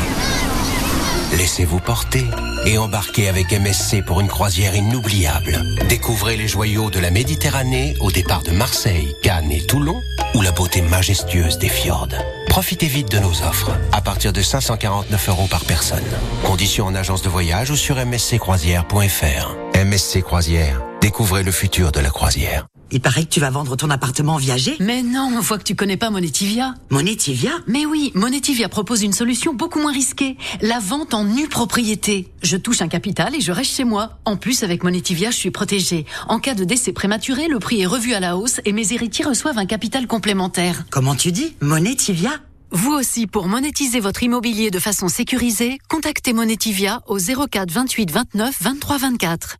Laissez-vous 1.36 1.80
porter 1.80 2.26
et 2.66 2.76
embarquez 2.78 3.28
avec 3.28 3.52
MSC 3.52 4.04
pour 4.04 4.20
une 4.20 4.28
croisière 4.28 4.74
inoubliable. 4.74 5.62
Découvrez 5.88 6.36
les 6.36 6.46
joyaux 6.46 6.90
de 6.90 7.00
la 7.00 7.10
Méditerranée 7.10 7.94
au 8.00 8.10
départ 8.10 8.42
de 8.42 8.50
Marseille, 8.50 9.14
Cannes 9.22 9.50
et 9.50 9.64
Toulon 9.64 10.02
ou 10.34 10.42
la 10.42 10.52
beauté 10.52 10.82
majestueuse 10.82 11.58
des 11.58 11.68
fjords. 11.68 12.08
Profitez 12.48 12.86
vite 12.86 13.10
de 13.10 13.18
nos 13.18 13.42
offres 13.42 13.72
à 13.92 14.02
partir 14.02 14.32
de 14.32 14.42
549 14.42 15.28
euros 15.30 15.48
par 15.50 15.64
personne. 15.64 16.04
Conditions 16.44 16.86
en 16.86 16.94
agence 16.94 17.22
de 17.22 17.30
voyage 17.30 17.70
ou 17.70 17.76
sur 17.76 17.96
msccroisière.fr. 18.04 19.56
MSC 19.84 20.22
Croisière, 20.22 20.82
découvrez 21.00 21.42
le 21.42 21.50
futur 21.50 21.92
de 21.92 22.00
la 22.00 22.10
croisière. 22.10 22.66
Il 22.94 23.00
paraît 23.00 23.24
que 23.24 23.30
tu 23.30 23.40
vas 23.40 23.48
vendre 23.48 23.74
ton 23.74 23.88
appartement 23.88 24.34
en 24.34 24.36
viager. 24.36 24.76
Mais 24.78 25.02
non, 25.02 25.32
on 25.34 25.40
voit 25.40 25.56
que 25.56 25.64
tu 25.64 25.74
connais 25.74 25.96
pas 25.96 26.10
Monetivia. 26.10 26.74
Monetivia 26.90 27.52
Mais 27.66 27.86
oui, 27.86 28.12
Monetivia 28.14 28.68
propose 28.68 29.02
une 29.02 29.14
solution 29.14 29.54
beaucoup 29.54 29.80
moins 29.80 29.92
risquée. 29.92 30.36
La 30.60 30.78
vente 30.78 31.14
en 31.14 31.24
nue 31.24 31.48
propriété. 31.48 32.28
Je 32.42 32.58
touche 32.58 32.82
un 32.82 32.88
capital 32.88 33.34
et 33.34 33.40
je 33.40 33.50
reste 33.50 33.74
chez 33.74 33.84
moi. 33.84 34.18
En 34.26 34.36
plus, 34.36 34.62
avec 34.62 34.84
Monetivia, 34.84 35.30
je 35.30 35.36
suis 35.36 35.50
protégée. 35.50 36.04
En 36.28 36.38
cas 36.38 36.54
de 36.54 36.64
décès 36.64 36.92
prématuré, 36.92 37.48
le 37.48 37.58
prix 37.58 37.80
est 37.80 37.86
revu 37.86 38.12
à 38.12 38.20
la 38.20 38.36
hausse 38.36 38.60
et 38.66 38.72
mes 38.72 38.92
héritiers 38.92 39.24
reçoivent 39.24 39.56
un 39.58 39.66
capital 39.66 40.06
complémentaire. 40.06 40.84
Comment 40.90 41.14
tu 41.14 41.32
dis 41.32 41.56
Monetivia 41.62 42.30
Vous 42.72 42.92
aussi, 42.92 43.26
pour 43.26 43.48
monétiser 43.48 44.00
votre 44.00 44.22
immobilier 44.22 44.70
de 44.70 44.78
façon 44.78 45.08
sécurisée, 45.08 45.78
contactez 45.88 46.34
Monetivia 46.34 47.00
au 47.06 47.16
04 47.16 47.70
28 47.70 48.10
29 48.10 48.54
23 48.60 48.98
24. 48.98 49.56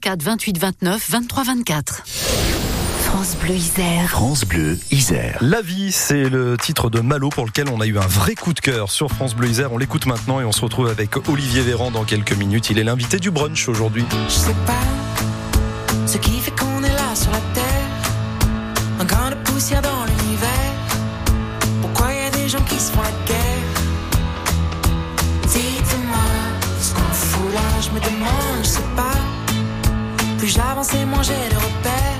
04 0.00 0.22
28 0.22 0.58
29 0.58 1.10
23 1.10 1.42
24. 1.42 2.02
France 3.16 3.36
Bleu 3.40 3.54
Isère. 3.54 4.10
France 4.10 4.44
Bleu, 4.44 4.78
Isère. 4.90 5.38
La 5.40 5.62
vie, 5.62 5.90
c'est 5.90 6.28
le 6.28 6.58
titre 6.58 6.90
de 6.90 7.00
Malo 7.00 7.30
pour 7.30 7.46
lequel 7.46 7.66
on 7.70 7.80
a 7.80 7.86
eu 7.86 7.96
un 7.96 8.06
vrai 8.06 8.34
coup 8.34 8.52
de 8.52 8.60
cœur 8.60 8.90
sur 8.90 9.08
France 9.08 9.34
Bleu 9.34 9.48
Isère. 9.48 9.72
On 9.72 9.78
l'écoute 9.78 10.04
maintenant 10.04 10.38
et 10.38 10.44
on 10.44 10.52
se 10.52 10.60
retrouve 10.60 10.88
avec 10.88 11.16
Olivier 11.26 11.62
Véran 11.62 11.90
dans 11.90 12.04
quelques 12.04 12.34
minutes. 12.34 12.68
Il 12.68 12.78
est 12.78 12.84
l'invité 12.84 13.18
du 13.18 13.30
brunch 13.30 13.70
aujourd'hui. 13.70 14.04
Je 14.28 14.34
sais 14.34 14.54
pas 14.66 14.74
ce 16.04 16.18
qui 16.18 16.38
fait 16.40 16.50
qu'on 16.50 16.84
est 16.84 16.92
là 16.92 17.14
sur 17.14 17.30
la 17.30 17.40
terre. 17.54 17.88
Un 19.00 19.04
grain 19.06 19.30
de 19.30 19.36
poussière 19.36 19.80
dans 19.80 20.04
l'univers. 20.04 20.74
Pourquoi 21.80 22.12
y 22.12 22.26
a 22.26 22.30
des 22.30 22.50
gens 22.50 22.62
qui 22.68 22.78
se 22.78 22.92
font 22.92 23.00
la 23.00 23.12
guerre? 23.26 23.80
Dites-moi 25.48 26.18
ce 26.82 26.92
qu'on 26.92 27.14
fout 27.14 27.54
là, 27.54 27.80
je 27.80 27.88
me 27.92 27.98
demande, 27.98 28.62
je 28.62 28.68
sais 28.68 28.80
pas. 28.94 29.16
Plus 30.36 30.48
j'avance 30.48 30.92
et 30.92 31.06
moins 31.06 31.22
j'ai 31.22 31.32
de 31.32 31.56
repères. 31.56 32.15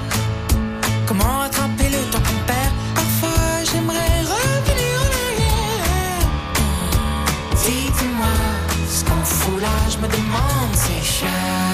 Comment 1.07 1.39
rattraper 1.39 1.89
le 1.89 2.11
temps 2.11 2.19
qu'on 2.19 2.41
perd? 2.47 2.73
Parfois 2.95 3.65
j'aimerais 3.65 4.23
revenir 4.35 4.95
en 5.05 5.11
arrière. 5.27 6.29
Dites-moi 7.65 8.35
ce 8.91 9.05
qu'on 9.05 9.25
fout 9.25 9.61
là, 9.61 9.77
je 9.89 9.99
me 9.99 10.09
demande, 10.09 10.75
c'est 10.75 11.05
chacun 11.05 11.66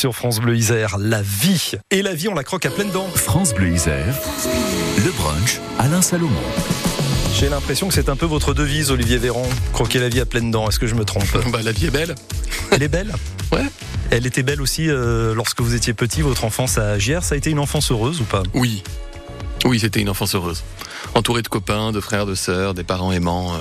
sur 0.00 0.16
France 0.16 0.40
Bleu 0.40 0.56
Isère. 0.56 0.96
La 0.98 1.20
vie. 1.20 1.72
Et 1.90 2.00
la 2.00 2.14
vie, 2.14 2.28
on 2.28 2.34
la 2.34 2.42
croque 2.42 2.64
à 2.64 2.70
pleines 2.70 2.90
dents. 2.90 3.06
France 3.14 3.52
Bleu 3.52 3.68
Isère, 3.68 4.14
le 4.96 5.10
brunch 5.10 5.60
Alain 5.78 6.00
Salomon. 6.00 6.40
J'ai 7.34 7.50
l'impression 7.50 7.86
que 7.86 7.92
c'est 7.92 8.08
un 8.08 8.16
peu 8.16 8.24
votre 8.24 8.54
devise, 8.54 8.90
Olivier 8.90 9.18
Véran. 9.18 9.46
Croquer 9.74 9.98
la 9.98 10.08
vie 10.08 10.20
à 10.20 10.24
pleines 10.24 10.50
dents. 10.50 10.66
Est-ce 10.70 10.78
que 10.78 10.86
je 10.86 10.94
me 10.94 11.04
trompe? 11.04 11.26
Bah, 11.52 11.60
la 11.62 11.72
vie 11.72 11.84
est 11.84 11.90
belle. 11.90 12.14
Elle 12.70 12.82
est 12.82 12.88
belle? 12.88 13.12
Ouais. 13.52 13.66
Elle 14.10 14.26
était 14.26 14.42
belle 14.42 14.62
aussi 14.62 14.88
euh, 14.88 15.34
lorsque 15.34 15.60
vous 15.60 15.74
étiez 15.74 15.92
petit, 15.92 16.22
votre 16.22 16.44
enfance 16.46 16.78
à 16.78 16.98
Giers. 16.98 17.20
Ça 17.20 17.34
a 17.34 17.36
été 17.38 17.50
une 17.50 17.58
enfance 17.58 17.92
heureuse 17.92 18.22
ou 18.22 18.24
pas? 18.24 18.42
Oui. 18.54 18.82
Oui, 19.66 19.80
c'était 19.80 20.00
une 20.00 20.08
enfance 20.08 20.34
heureuse. 20.34 20.64
Entouré 21.14 21.42
de 21.42 21.48
copains, 21.48 21.92
de 21.92 22.00
frères, 22.00 22.24
de 22.24 22.34
sœurs, 22.34 22.72
des 22.72 22.84
parents 22.84 23.12
aimants. 23.12 23.52
euh, 23.52 23.58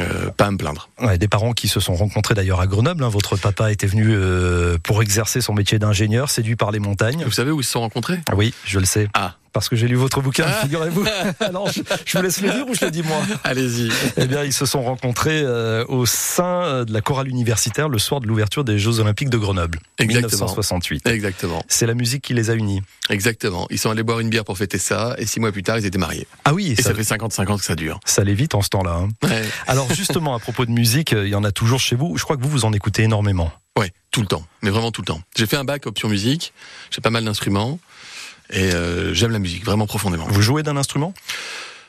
euh, 0.00 0.30
pas 0.30 0.46
à 0.46 0.50
me 0.50 0.56
plaindre. 0.56 0.88
Ouais, 1.00 1.18
Des 1.18 1.28
parents 1.28 1.52
qui 1.52 1.68
se 1.68 1.80
sont 1.80 1.94
rencontrés 1.94 2.34
d'ailleurs 2.34 2.60
à 2.60 2.66
Grenoble. 2.66 3.04
hein. 3.04 3.08
Votre 3.08 3.36
papa 3.36 3.70
était 3.72 3.86
venu 3.86 4.08
euh, 4.10 4.78
pour 4.82 5.02
exercer 5.02 5.40
son 5.40 5.54
métier 5.54 5.78
d'ingénieur, 5.78 6.30
séduit 6.30 6.56
par 6.56 6.70
les 6.70 6.78
montagnes. 6.78 7.22
Vous 7.24 7.30
savez 7.30 7.50
où 7.50 7.60
ils 7.60 7.64
se 7.64 7.72
sont 7.72 7.80
rencontrés? 7.80 8.18
Ah 8.28 8.34
Oui, 8.36 8.54
je 8.64 8.78
le 8.78 8.84
sais. 8.86 9.08
Ah. 9.14 9.36
Parce 9.56 9.70
que 9.70 9.76
j'ai 9.76 9.88
lu 9.88 9.94
votre 9.96 10.20
bouquin, 10.20 10.44
Ah. 10.46 10.60
figurez-vous. 10.64 11.06
Alors, 11.40 11.72
je, 11.72 11.80
je 12.04 12.18
vous 12.18 12.22
laisse 12.22 12.42
le 12.42 12.50
dire 12.50 12.68
ou 12.68 12.74
je 12.74 12.84
le 12.84 12.90
dis 12.90 13.02
moi 13.02 13.16
Allez-y. 13.42 13.88
Eh 14.18 14.26
bien, 14.26 14.44
ils 14.44 14.52
se 14.52 14.66
sont 14.66 14.82
rencontrés 14.82 15.40
euh, 15.42 15.82
au 15.88 16.04
sein 16.04 16.62
euh, 16.64 16.84
de 16.84 16.92
la 16.92 17.00
chorale 17.00 17.28
universitaire 17.28 17.88
le 17.88 17.98
soir 17.98 18.20
de 18.20 18.26
l'ouverture 18.26 18.64
des 18.64 18.78
Jeux 18.78 19.00
Olympiques 19.00 19.30
de 19.30 19.38
Grenoble, 19.38 19.78
Exactement. 19.98 20.30
1968. 20.46 21.06
Exactement. 21.06 21.62
C'est 21.68 21.86
la 21.86 21.94
musique 21.94 22.22
qui 22.22 22.34
les 22.34 22.50
a 22.50 22.54
unis. 22.54 22.82
Exactement. 23.08 23.66
Ils 23.70 23.78
sont 23.78 23.90
allés 23.90 24.02
boire 24.02 24.20
une 24.20 24.28
bière 24.28 24.44
pour 24.44 24.58
fêter 24.58 24.76
ça, 24.76 25.14
et 25.16 25.24
six 25.24 25.40
mois 25.40 25.52
plus 25.52 25.62
tard, 25.62 25.78
ils 25.78 25.86
étaient 25.86 25.96
mariés. 25.96 26.26
Ah 26.44 26.52
oui, 26.52 26.72
Et 26.72 26.76
ça, 26.82 26.90
ça 26.90 26.94
fait 26.94 27.04
55 27.04 27.48
ans 27.48 27.56
que 27.56 27.64
ça 27.64 27.76
dure. 27.76 27.98
ça 28.04 28.20
allait 28.20 28.34
vite 28.34 28.54
en 28.54 28.60
ce 28.60 28.68
temps-là. 28.68 29.00
hein. 29.04 29.08
Ouais. 29.26 29.42
Alors 29.66 29.90
justement, 29.94 30.34
à 30.34 30.38
propos 30.38 30.66
de 30.66 30.70
musique, 30.70 31.14
euh, 31.14 31.26
il 31.26 31.30
y 31.30 31.34
en 31.34 31.44
a 31.44 31.50
toujours 31.50 31.80
chez 31.80 31.96
vous. 31.96 32.18
Je 32.18 32.24
crois 32.24 32.36
que 32.36 32.42
vous, 32.42 32.50
vous 32.50 32.64
en 32.66 32.74
écoutez 32.74 33.04
énormément. 33.04 33.50
Ouais, 33.78 33.92
tout 34.10 34.20
le 34.20 34.26
temps. 34.26 34.44
Mais 34.62 34.70
vraiment 34.70 34.90
tout 34.90 35.02
le 35.02 35.06
temps. 35.06 35.20
J'ai 35.36 35.46
fait 35.46 35.56
un 35.56 35.64
bac 35.64 35.86
option 35.86 36.08
musique. 36.08 36.52
J'ai 36.90 37.00
pas 37.00 37.10
mal 37.10 37.24
d'instruments. 37.24 37.78
Et 38.50 38.72
euh, 38.72 39.14
j'aime 39.14 39.32
la 39.32 39.38
musique, 39.38 39.64
vraiment 39.64 39.86
profondément. 39.86 40.26
Vous 40.28 40.42
jouez 40.42 40.62
d'un 40.62 40.76
instrument? 40.76 41.14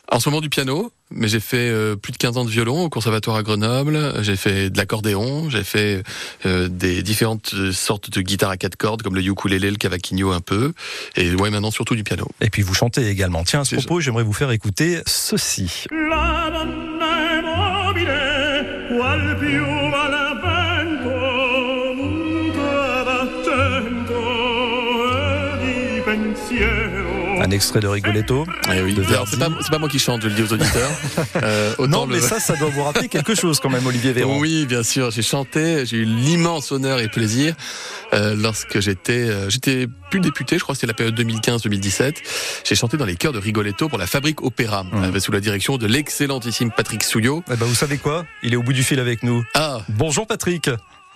En 0.09 0.21
ce 0.21 0.29
moment 0.29 0.39
du 0.39 0.47
piano, 0.47 0.93
mais 1.11 1.27
j'ai 1.27 1.41
fait 1.41 1.69
euh, 1.69 1.97
plus 1.97 2.13
de 2.13 2.17
15 2.17 2.37
ans 2.37 2.45
de 2.45 2.49
violon 2.49 2.83
au 2.83 2.89
conservatoire 2.89 3.35
à 3.35 3.43
Grenoble. 3.43 4.13
J'ai 4.23 4.37
fait 4.37 4.69
de 4.69 4.77
l'accordéon, 4.77 5.49
j'ai 5.49 5.65
fait 5.65 6.01
euh, 6.45 6.69
des 6.69 7.03
différentes 7.03 7.53
sortes 7.73 8.09
de 8.09 8.21
guitares 8.21 8.51
à 8.51 8.55
quatre 8.55 8.77
cordes 8.77 9.01
comme 9.01 9.15
le 9.15 9.21
ukulélé, 9.21 9.69
le 9.69 9.75
cavaquinho 9.75 10.31
un 10.31 10.39
peu. 10.39 10.71
Et 11.17 11.35
ouais, 11.35 11.49
maintenant 11.49 11.71
surtout 11.71 11.95
du 11.95 12.05
piano. 12.05 12.25
Et 12.39 12.49
puis 12.49 12.61
vous 12.61 12.73
chantez 12.73 13.05
également. 13.09 13.43
Tiens, 13.43 13.61
à 13.61 13.65
ce 13.65 13.75
propos, 13.75 13.99
j'aimerais 13.99 14.23
vous 14.23 14.31
faire 14.31 14.51
écouter 14.51 15.01
ceci. 15.05 15.83
La 15.91 16.51
Un 27.47 27.51
extrait 27.51 27.79
de 27.79 27.87
Rigoletto. 27.87 28.45
Eh 28.73 28.81
oui. 28.81 28.93
C'est 29.29 29.39
pas, 29.69 29.79
moi 29.79 29.87
qui 29.87 29.99
chante, 29.99 30.21
je 30.21 30.27
le 30.27 30.33
dis 30.33 30.41
aux 30.43 30.51
auditeurs. 30.51 30.91
Euh, 31.43 31.73
Non, 31.87 32.05
le- 32.05 32.15
mais 32.15 32.19
ça, 32.21 32.39
ça 32.41 32.55
doit 32.57 32.69
vous 32.69 32.83
rappeler 32.83 33.07
quelque 33.07 33.35
chose 33.35 33.59
quand 33.61 33.69
même, 33.69 33.85
Olivier 33.85 34.11
Véran. 34.11 34.37
Oui, 34.37 34.65
bien 34.65 34.83
sûr. 34.83 35.11
J'ai 35.11 35.21
chanté. 35.21 35.85
J'ai 35.85 35.97
eu 35.97 36.03
l'immense 36.05 36.71
honneur 36.73 36.99
et 36.99 37.07
plaisir 37.07 37.55
euh, 38.13 38.35
lorsque 38.37 38.79
j'étais, 38.81 39.29
euh, 39.29 39.49
j'étais 39.49 39.87
plus 40.09 40.19
député. 40.19 40.57
Je 40.57 40.63
crois 40.63 40.73
que 40.75 40.79
c'était 40.81 40.87
la 40.87 40.93
période 40.93 41.17
2015-2017. 41.19 42.15
J'ai 42.65 42.75
chanté 42.75 42.97
dans 42.97 43.05
les 43.05 43.15
chœurs 43.15 43.33
de 43.33 43.39
Rigoletto 43.39 43.87
pour 43.87 43.97
la 43.97 44.07
Fabrique 44.07 44.41
Opéra, 44.43 44.85
euh, 44.93 45.17
sous 45.19 45.31
la 45.31 45.39
direction 45.39 45.77
de 45.77 45.87
l'excellentissime 45.87 46.71
Patrick 46.75 47.03
Souillot. 47.03 47.43
Eh 47.51 47.55
ben, 47.55 47.65
vous 47.65 47.75
savez 47.75 47.97
quoi? 47.97 48.25
Il 48.43 48.53
est 48.53 48.57
au 48.57 48.63
bout 48.63 48.73
du 48.73 48.83
fil 48.83 48.99
avec 48.99 49.23
nous. 49.23 49.43
Ah, 49.53 49.79
Bonjour 49.89 50.27
Patrick. 50.27 50.69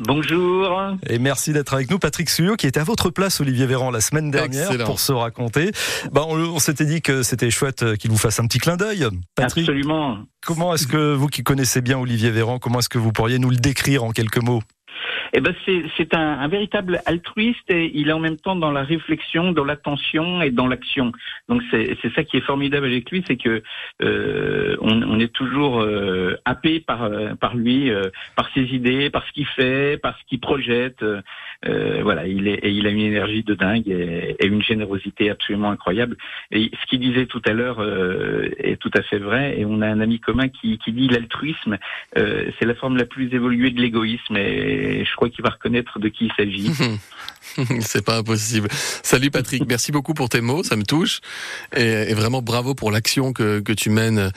Bonjour. 0.03 0.95
Et 1.07 1.19
merci 1.19 1.53
d'être 1.53 1.73
avec 1.75 1.91
nous, 1.91 1.99
Patrick 1.99 2.29
Suyot, 2.29 2.55
qui 2.55 2.65
était 2.65 2.79
à 2.79 2.83
votre 2.83 3.11
place, 3.11 3.39
Olivier 3.39 3.67
Véran, 3.67 3.91
la 3.91 4.01
semaine 4.01 4.31
dernière, 4.31 4.65
Excellent. 4.71 4.85
pour 4.85 4.99
se 4.99 5.11
raconter. 5.11 5.71
On, 6.15 6.37
on 6.39 6.59
s'était 6.59 6.85
dit 6.85 7.01
que 7.03 7.21
c'était 7.21 7.51
chouette 7.51 7.83
euh, 7.83 7.95
qu'il 7.95 8.09
vous 8.09 8.17
fasse 8.17 8.39
un 8.39 8.47
petit 8.47 8.57
clin 8.57 8.77
d'œil. 8.77 9.07
Patrick, 9.35 9.69
Absolument. 9.69 10.17
comment 10.45 10.73
est-ce 10.73 10.87
que 10.87 11.13
vous 11.13 11.27
qui 11.27 11.43
connaissez 11.43 11.81
bien 11.81 11.99
Olivier 11.99 12.31
Véran, 12.31 12.57
comment 12.57 12.79
est-ce 12.79 12.89
que 12.89 12.97
vous 12.97 13.11
pourriez 13.11 13.37
nous 13.37 13.49
le 13.51 13.57
décrire 13.57 14.03
en 14.03 14.11
quelques 14.11 14.41
mots? 14.41 14.63
Eh 15.33 15.41
ben 15.41 15.53
c'est 15.97 16.13
un, 16.13 16.39
un 16.39 16.47
véritable 16.47 17.01
altruiste 17.05 17.69
et 17.69 17.91
il 17.93 18.09
est 18.09 18.13
en 18.13 18.19
même 18.19 18.37
temps 18.37 18.55
dans 18.55 18.71
la 18.71 18.83
réflexion, 18.83 19.51
dans 19.51 19.63
l'attention 19.63 20.41
et 20.41 20.51
dans 20.51 20.67
l'action. 20.67 21.11
Donc 21.49 21.61
c'est 21.71 21.97
ça 22.15 22.23
qui 22.23 22.37
est 22.37 22.41
formidable 22.41 22.85
avec 22.85 23.09
lui, 23.11 23.23
c'est 23.27 23.37
que 23.37 23.63
euh, 24.01 24.75
on, 24.81 25.01
on 25.03 25.19
est 25.19 25.33
toujours 25.33 25.81
euh, 25.81 26.35
happé 26.45 26.79
par 26.79 27.03
euh, 27.03 27.35
par 27.35 27.55
lui, 27.55 27.89
euh, 27.89 28.09
par 28.35 28.49
ses 28.53 28.63
idées, 28.73 29.09
par 29.09 29.25
ce 29.25 29.31
qu'il 29.31 29.47
fait, 29.47 29.97
par 30.01 30.17
ce 30.17 30.23
qu'il 30.25 30.39
projette. 30.39 31.03
Euh, 31.67 31.99
voilà, 32.01 32.25
il 32.27 32.47
est 32.47 32.59
et 32.63 32.71
il 32.71 32.87
a 32.87 32.89
une 32.89 32.99
énergie 32.99 33.43
de 33.43 33.53
dingue 33.53 33.87
et, 33.87 34.35
et 34.39 34.47
une 34.47 34.63
générosité 34.63 35.29
absolument 35.29 35.69
incroyable. 35.69 36.17
Et 36.51 36.71
ce 36.81 36.87
qu'il 36.87 36.99
disait 36.99 37.27
tout 37.27 37.41
à 37.45 37.51
l'heure 37.51 37.79
euh, 37.79 38.49
est 38.57 38.77
tout 38.77 38.91
à 38.95 39.01
fait 39.03 39.19
vrai. 39.19 39.59
Et 39.59 39.65
on 39.65 39.81
a 39.81 39.87
un 39.87 39.99
ami 39.99 40.19
commun 40.19 40.49
qui, 40.49 40.77
qui 40.79 40.91
dit 40.91 41.07
l'altruisme, 41.07 41.77
euh, 42.17 42.49
c'est 42.57 42.65
la 42.65 42.75
forme 42.75 42.97
la 42.97 43.05
plus 43.05 43.33
évoluée 43.33 43.71
de 43.71 43.79
l'égoïsme. 43.79 44.37
Et 44.37 45.05
je 45.05 45.15
crois 45.15 45.29
qu'il 45.29 45.43
va 45.43 45.51
reconnaître 45.51 45.99
de 45.99 46.07
qui 46.07 46.25
il 46.25 46.33
s'agit. 46.33 46.71
c'est 47.81 48.03
pas 48.03 48.17
impossible. 48.17 48.69
Salut 49.03 49.31
Patrick, 49.31 49.63
merci 49.67 49.91
beaucoup 49.91 50.13
pour 50.13 50.29
tes 50.29 50.41
mots, 50.41 50.63
ça 50.63 50.75
me 50.75 50.83
touche. 50.83 51.19
Et, 51.75 51.83
et 52.09 52.13
vraiment 52.13 52.41
bravo 52.41 52.75
pour 52.75 52.91
l'action 52.91 53.33
que, 53.33 53.59
que 53.59 53.73
tu 53.73 53.89
mènes 53.89 54.31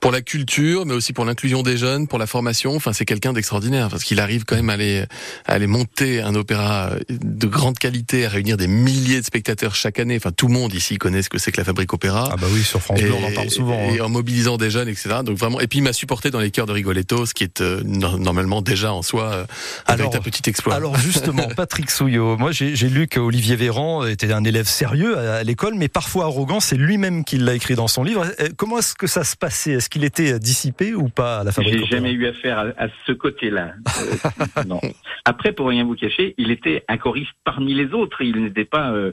pour 0.00 0.12
la 0.12 0.20
culture, 0.22 0.86
mais 0.86 0.94
aussi 0.94 1.12
pour 1.12 1.24
l'inclusion 1.24 1.62
des 1.62 1.76
jeunes, 1.76 2.08
pour 2.08 2.18
la 2.18 2.26
formation. 2.26 2.74
Enfin, 2.74 2.92
c'est 2.92 3.04
quelqu'un 3.04 3.32
d'extraordinaire 3.32 3.88
parce 3.88 4.02
qu'il 4.04 4.20
arrive 4.20 4.44
quand 4.44 4.56
même 4.56 4.70
à 4.70 4.74
aller, 4.74 5.04
à 5.46 5.52
aller 5.52 5.66
monter 5.66 6.20
un 6.20 6.34
opéra 6.34 6.90
de 7.08 7.46
grande 7.46 7.78
qualité, 7.78 8.26
à 8.26 8.28
réunir 8.28 8.56
des 8.56 8.66
milliers 8.68 9.20
de 9.20 9.26
spectateurs 9.26 9.74
chaque 9.74 9.98
année. 9.98 10.16
Enfin, 10.16 10.32
tout 10.32 10.46
le 10.48 10.54
monde 10.54 10.72
ici 10.74 10.96
connaît 10.98 11.22
ce 11.22 11.28
que 11.28 11.38
c'est 11.38 11.52
que 11.52 11.58
la 11.58 11.64
Fabrique 11.64 11.92
Opéra. 11.92 12.28
Ah 12.32 12.36
bah 12.36 12.46
oui, 12.52 12.62
sur 12.62 12.80
France 12.80 13.00
Bleu, 13.00 13.12
on 13.12 13.24
en 13.26 13.32
parle 13.32 13.50
souvent. 13.50 13.78
hein. 13.78 13.94
Et 13.94 14.00
en 14.00 14.08
mobilisant 14.08 14.56
des 14.56 14.70
jeunes, 14.70 14.88
etc. 14.88 15.16
Donc 15.24 15.36
vraiment, 15.36 15.60
et 15.60 15.66
puis 15.66 15.78
il 15.78 15.82
m'a 15.82 15.92
supporté 15.92 16.30
dans 16.30 16.40
les 16.40 16.50
chœurs 16.50 16.66
de 16.66 16.72
Rigoletto, 16.72 17.26
ce 17.26 17.34
qui 17.34 17.44
est 17.44 17.60
euh, 17.60 17.80
no- 17.84 18.18
normalement 18.18 18.62
déjà 18.62 18.92
en 18.92 19.02
soi 19.02 19.24
euh, 19.24 19.44
un 19.86 19.94
Alors- 19.94 20.10
véritable 20.10 20.24
petit 20.30 20.48
exploit. 20.48 20.74
Alors 20.74 20.96
justement, 20.98 21.48
Patrick 21.56 21.90
Souillot, 21.90 22.36
moi 22.40 22.50
j'ai 22.52 22.88
lu 22.88 23.06
qu'Olivier 23.06 23.54
Véran 23.54 24.06
était 24.06 24.32
un 24.32 24.44
élève 24.44 24.64
sérieux 24.64 25.16
à, 25.18 25.36
à 25.36 25.42
l'école, 25.42 25.74
mais 25.76 25.88
parfois 25.88 26.24
arrogant, 26.24 26.58
c'est 26.58 26.76
lui-même 26.76 27.24
qui 27.24 27.36
l'a 27.36 27.54
écrit 27.54 27.74
dans 27.74 27.86
son 27.86 28.02
livre. 28.02 28.24
Euh, 28.40 28.48
Comment 28.56 28.78
est-ce 28.78 28.94
que 28.94 29.06
ça 29.06 29.24
se 29.24 29.36
passait? 29.36 29.72
Est-ce 29.72 29.90
qu'il 29.90 30.04
était 30.04 30.38
dissipé 30.38 30.94
ou 30.94 31.08
pas 31.08 31.40
à 31.40 31.44
la 31.44 31.52
fabrique 31.52 31.78
J'ai 31.80 31.96
jamais 31.96 32.12
eu 32.12 32.26
affaire 32.26 32.58
à, 32.58 32.84
à 32.84 32.88
ce 33.06 33.12
côté-là. 33.12 33.74
Euh, 34.00 34.64
non. 34.66 34.80
Après, 35.24 35.52
pour 35.52 35.68
rien 35.68 35.84
vous 35.84 35.94
cacher, 35.94 36.34
il 36.38 36.50
était 36.50 36.84
un 36.88 36.96
choriste 36.96 37.32
parmi 37.44 37.74
les 37.74 37.92
autres. 37.92 38.22
Il 38.22 38.42
n'était 38.42 38.64
pas 38.64 38.90
euh, 38.90 39.12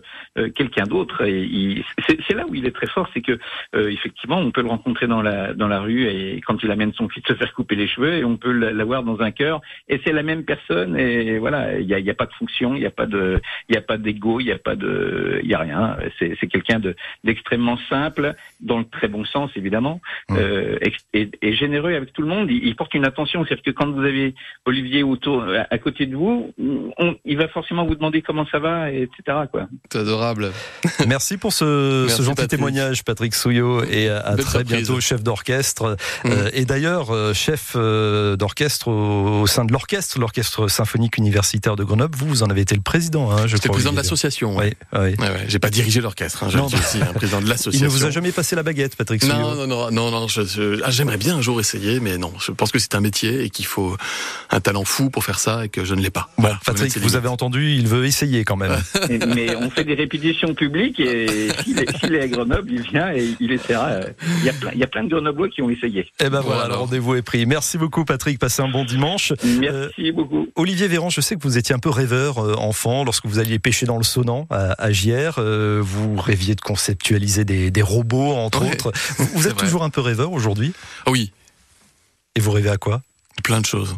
quelqu'un 0.55 0.85
d'autre. 0.85 1.25
C'est 2.07 2.33
là 2.33 2.45
où 2.47 2.55
il 2.55 2.65
est 2.65 2.75
très 2.75 2.87
fort, 2.87 3.09
c'est 3.13 3.21
que 3.21 3.37
euh, 3.75 3.89
effectivement, 3.89 4.37
on 4.37 4.51
peut 4.51 4.61
le 4.61 4.69
rencontrer 4.69 5.07
dans 5.07 5.21
la 5.21 5.53
dans 5.53 5.67
la 5.67 5.79
rue 5.79 6.07
et 6.07 6.41
quand 6.45 6.61
il 6.63 6.71
amène 6.71 6.93
son 6.93 7.09
fils 7.09 7.23
se 7.27 7.33
faire 7.33 7.53
couper 7.53 7.75
les 7.75 7.87
cheveux, 7.87 8.13
et 8.13 8.23
on 8.23 8.37
peut 8.37 8.51
l'avoir 8.51 9.03
dans 9.03 9.19
un 9.19 9.31
cœur. 9.31 9.61
Et 9.89 9.99
c'est 10.05 10.13
la 10.13 10.23
même 10.23 10.43
personne. 10.43 10.97
Et 10.97 11.39
voilà, 11.39 11.79
il 11.79 11.87
y 11.87 12.09
a, 12.09 12.13
pas 12.13 12.25
de 12.25 12.33
fonction, 12.33 12.75
il 12.75 12.81
y 12.81 12.85
a 12.85 12.91
pas 12.91 13.05
de 13.07 13.41
il 13.69 13.75
y 13.75 13.77
a 13.77 13.81
pas 13.81 13.97
d'ego, 13.97 14.39
il 14.39 14.47
y 14.47 14.51
a 14.51 14.57
pas 14.57 14.75
de 14.75 15.39
il 15.43 15.49
y 15.49 15.53
a 15.53 15.59
rien. 15.59 15.97
C'est 16.19 16.35
c'est 16.39 16.47
quelqu'un 16.47 16.79
de 16.79 16.95
d'extrêmement 17.23 17.77
simple 17.89 18.35
dans 18.61 18.77
le 18.79 18.85
très 18.85 19.07
bon 19.07 19.25
sens 19.25 19.49
évidemment 19.55 20.01
euh, 20.31 20.77
ex- 20.81 21.03
et, 21.13 21.29
et 21.41 21.53
généreux 21.55 21.93
avec 21.95 22.13
tout 22.13 22.21
le 22.21 22.27
monde. 22.27 22.47
Il, 22.49 22.65
il 22.67 22.75
porte 22.75 22.93
une 22.93 23.05
attention, 23.05 23.43
c'est-à-dire 23.45 23.63
que 23.63 23.71
quand 23.71 23.89
vous 23.91 24.01
avez 24.01 24.35
Olivier 24.65 25.03
autour 25.03 25.43
à, 25.43 25.67
à 25.73 25.77
côté 25.77 26.05
de 26.05 26.15
vous, 26.15 26.53
on- 26.97 27.15
il 27.25 27.37
va 27.37 27.47
forcément 27.47 27.85
vous 27.85 27.95
demander 27.95 28.21
comment 28.21 28.45
ça 28.51 28.59
va, 28.59 28.91
et 28.91 29.03
etc. 29.03 29.37
Quoi. 29.51 29.67
C'est 29.91 29.99
adorable. 29.99 30.51
Merci 31.07 31.37
pour 31.37 31.53
ce, 31.53 32.01
Merci, 32.03 32.17
ce 32.17 32.21
gentil 32.23 32.35
Patrick. 32.35 32.49
témoignage, 32.49 33.03
Patrick 33.03 33.33
Souillot, 33.33 33.83
et 33.83 34.09
à, 34.09 34.33
très 34.35 34.43
surprise. 34.63 34.65
bientôt, 34.87 34.99
chef 34.99 35.23
d'orchestre. 35.23 35.95
Mm. 36.23 36.29
Euh, 36.29 36.49
et 36.53 36.65
d'ailleurs, 36.65 37.11
euh, 37.11 37.33
chef 37.33 37.73
euh, 37.75 38.35
d'orchestre 38.35 38.87
au, 38.89 39.41
au 39.41 39.47
sein 39.47 39.65
de 39.65 39.71
l'orchestre, 39.71 40.19
l'orchestre 40.19 40.67
symphonique 40.67 41.17
universitaire 41.17 41.75
de 41.75 41.83
Grenoble. 41.83 42.15
Vous, 42.17 42.27
vous 42.27 42.43
en 42.43 42.47
avez 42.49 42.61
été 42.61 42.75
le 42.75 42.81
président, 42.81 42.96
hein, 43.31 43.37
je 43.43 43.47
J'étais 43.47 43.67
crois. 43.67 43.73
président 43.75 43.91
de 43.91 43.97
l'association. 43.97 44.55
Ouais. 44.57 44.73
Oui, 44.93 44.99
oui. 44.99 45.15
Ouais, 45.19 45.29
ouais. 45.29 45.45
J'ai 45.47 45.59
pas 45.59 45.69
dirigé 45.69 46.01
l'orchestre, 46.01 46.43
hein, 46.43 46.47
je 46.49 46.57
Non, 46.57 46.67
le 46.71 46.77
aussi, 46.77 46.99
hein, 47.01 47.11
président 47.15 47.39
de 47.39 47.45
Il 47.45 47.49
l'association. 47.49 47.85
ne 47.85 47.91
vous 47.91 48.05
a 48.05 48.09
jamais 48.11 48.31
passé 48.31 48.55
la 48.55 48.63
baguette, 48.63 48.95
Patrick 48.95 49.23
Non, 49.23 49.55
non, 49.55 49.67
non, 49.67 49.91
non, 49.91 50.11
non. 50.11 50.27
je- 50.27 50.41
je- 50.43 50.81
ah, 50.83 50.91
J'aimerais 50.91 51.17
bien 51.17 51.35
un 51.37 51.41
jour 51.41 51.59
essayer, 51.59 51.99
mais 51.99 52.17
non. 52.17 52.33
Je 52.39 52.51
pense 52.51 52.71
que 52.71 52.79
c'est 52.79 52.95
un 52.95 52.99
métier 53.01 53.43
et 53.43 53.49
qu'il 53.49 53.65
faut 53.65 53.95
un 54.49 54.59
talent 54.59 54.83
fou 54.85 55.09
pour 55.09 55.23
faire 55.23 55.39
ça 55.39 55.65
et 55.65 55.69
que 55.69 55.85
je 55.85 55.93
ne 55.95 56.01
l'ai 56.01 56.09
pas. 56.09 56.29
Bon, 56.37 56.43
Voilà, 56.43 56.55
faut 56.57 56.71
Patrick, 56.71 56.97
vous 56.97 57.15
avez 57.15 57.27
entendu, 57.27 57.71
il 57.73 57.87
veut 57.87 58.05
essayer 58.05 58.43
quand 58.43 58.55
même. 58.57 58.77
Mais 59.35 59.55
on 59.55 59.69
fait 59.69 59.83
des 59.83 59.93
répétitions 59.95 60.53
publiques 60.55 60.99
et 60.99 61.49
s'il 61.63 61.79
est, 62.15 62.21
à 62.21 62.27
Grenoble, 62.27 62.71
il 62.71 62.81
vient 62.81 63.11
et 63.13 63.35
il 63.39 63.51
essaiera. 63.51 63.87
euh, 63.87 64.03
Il 64.39 64.45
y 64.45 64.49
a 64.49 64.53
plein, 64.53 64.71
il 64.73 64.79
y 64.79 64.83
a 64.83 64.87
plein 64.87 65.03
de 65.03 65.09
Grenoblois 65.09 65.49
qui 65.49 65.61
ont 65.61 65.69
essayé. 65.69 66.07
Eh 66.19 66.23
ben 66.29 66.39
voilà, 66.41 66.61
Voilà. 66.61 66.67
le 66.69 66.75
rendez-vous 66.75 67.15
est 67.15 67.21
pris. 67.21 67.45
Merci 67.45 67.77
beaucoup, 67.77 68.05
Patrick. 68.05 68.39
Passez 68.39 68.61
un 68.61 68.69
bon 68.69 68.83
dimanche. 68.85 69.33
Merci 69.43 70.11
beaucoup. 70.11 70.47
Olivier 70.55 70.87
Véran, 70.87 71.09
je 71.09 71.21
sais 71.21 71.35
que 71.35 71.43
vous 71.43 71.57
étiez 71.57 71.75
un 71.75 71.79
peu 71.79 71.89
rêveur 71.89 72.39
euh, 72.39 72.53
enfant 72.55 72.86
lorsque 73.03 73.25
vous 73.25 73.39
alliez 73.39 73.59
pêcher 73.59 73.85
dans 73.85 73.97
le 73.97 74.03
Sonant 74.03 74.47
à, 74.49 74.81
à 74.81 74.91
Giers. 74.91 75.31
Euh, 75.37 75.79
vous 75.83 76.15
rêviez 76.17 76.55
de 76.55 76.61
conceptualiser 76.61 77.45
des, 77.45 77.71
des 77.71 77.81
robots, 77.81 78.33
entre 78.35 78.61
Ouais, 78.63 78.71
autres. 78.71 78.91
Vous, 79.33 79.47
êtes 79.47 79.53
vrai. 79.53 79.63
toujours 79.65 79.83
un 79.83 79.89
peu 79.89 80.01
rêveur 80.01 80.31
aujourd'hui 80.31 80.73
Ah 81.05 81.11
oui, 81.11 81.31
Et 82.35 82.39
vous 82.39 82.51
rêvez 82.51 82.69
à 82.69 82.77
quoi? 82.77 83.01
Plein 83.43 83.61
de 83.61 83.65
choses. 83.65 83.95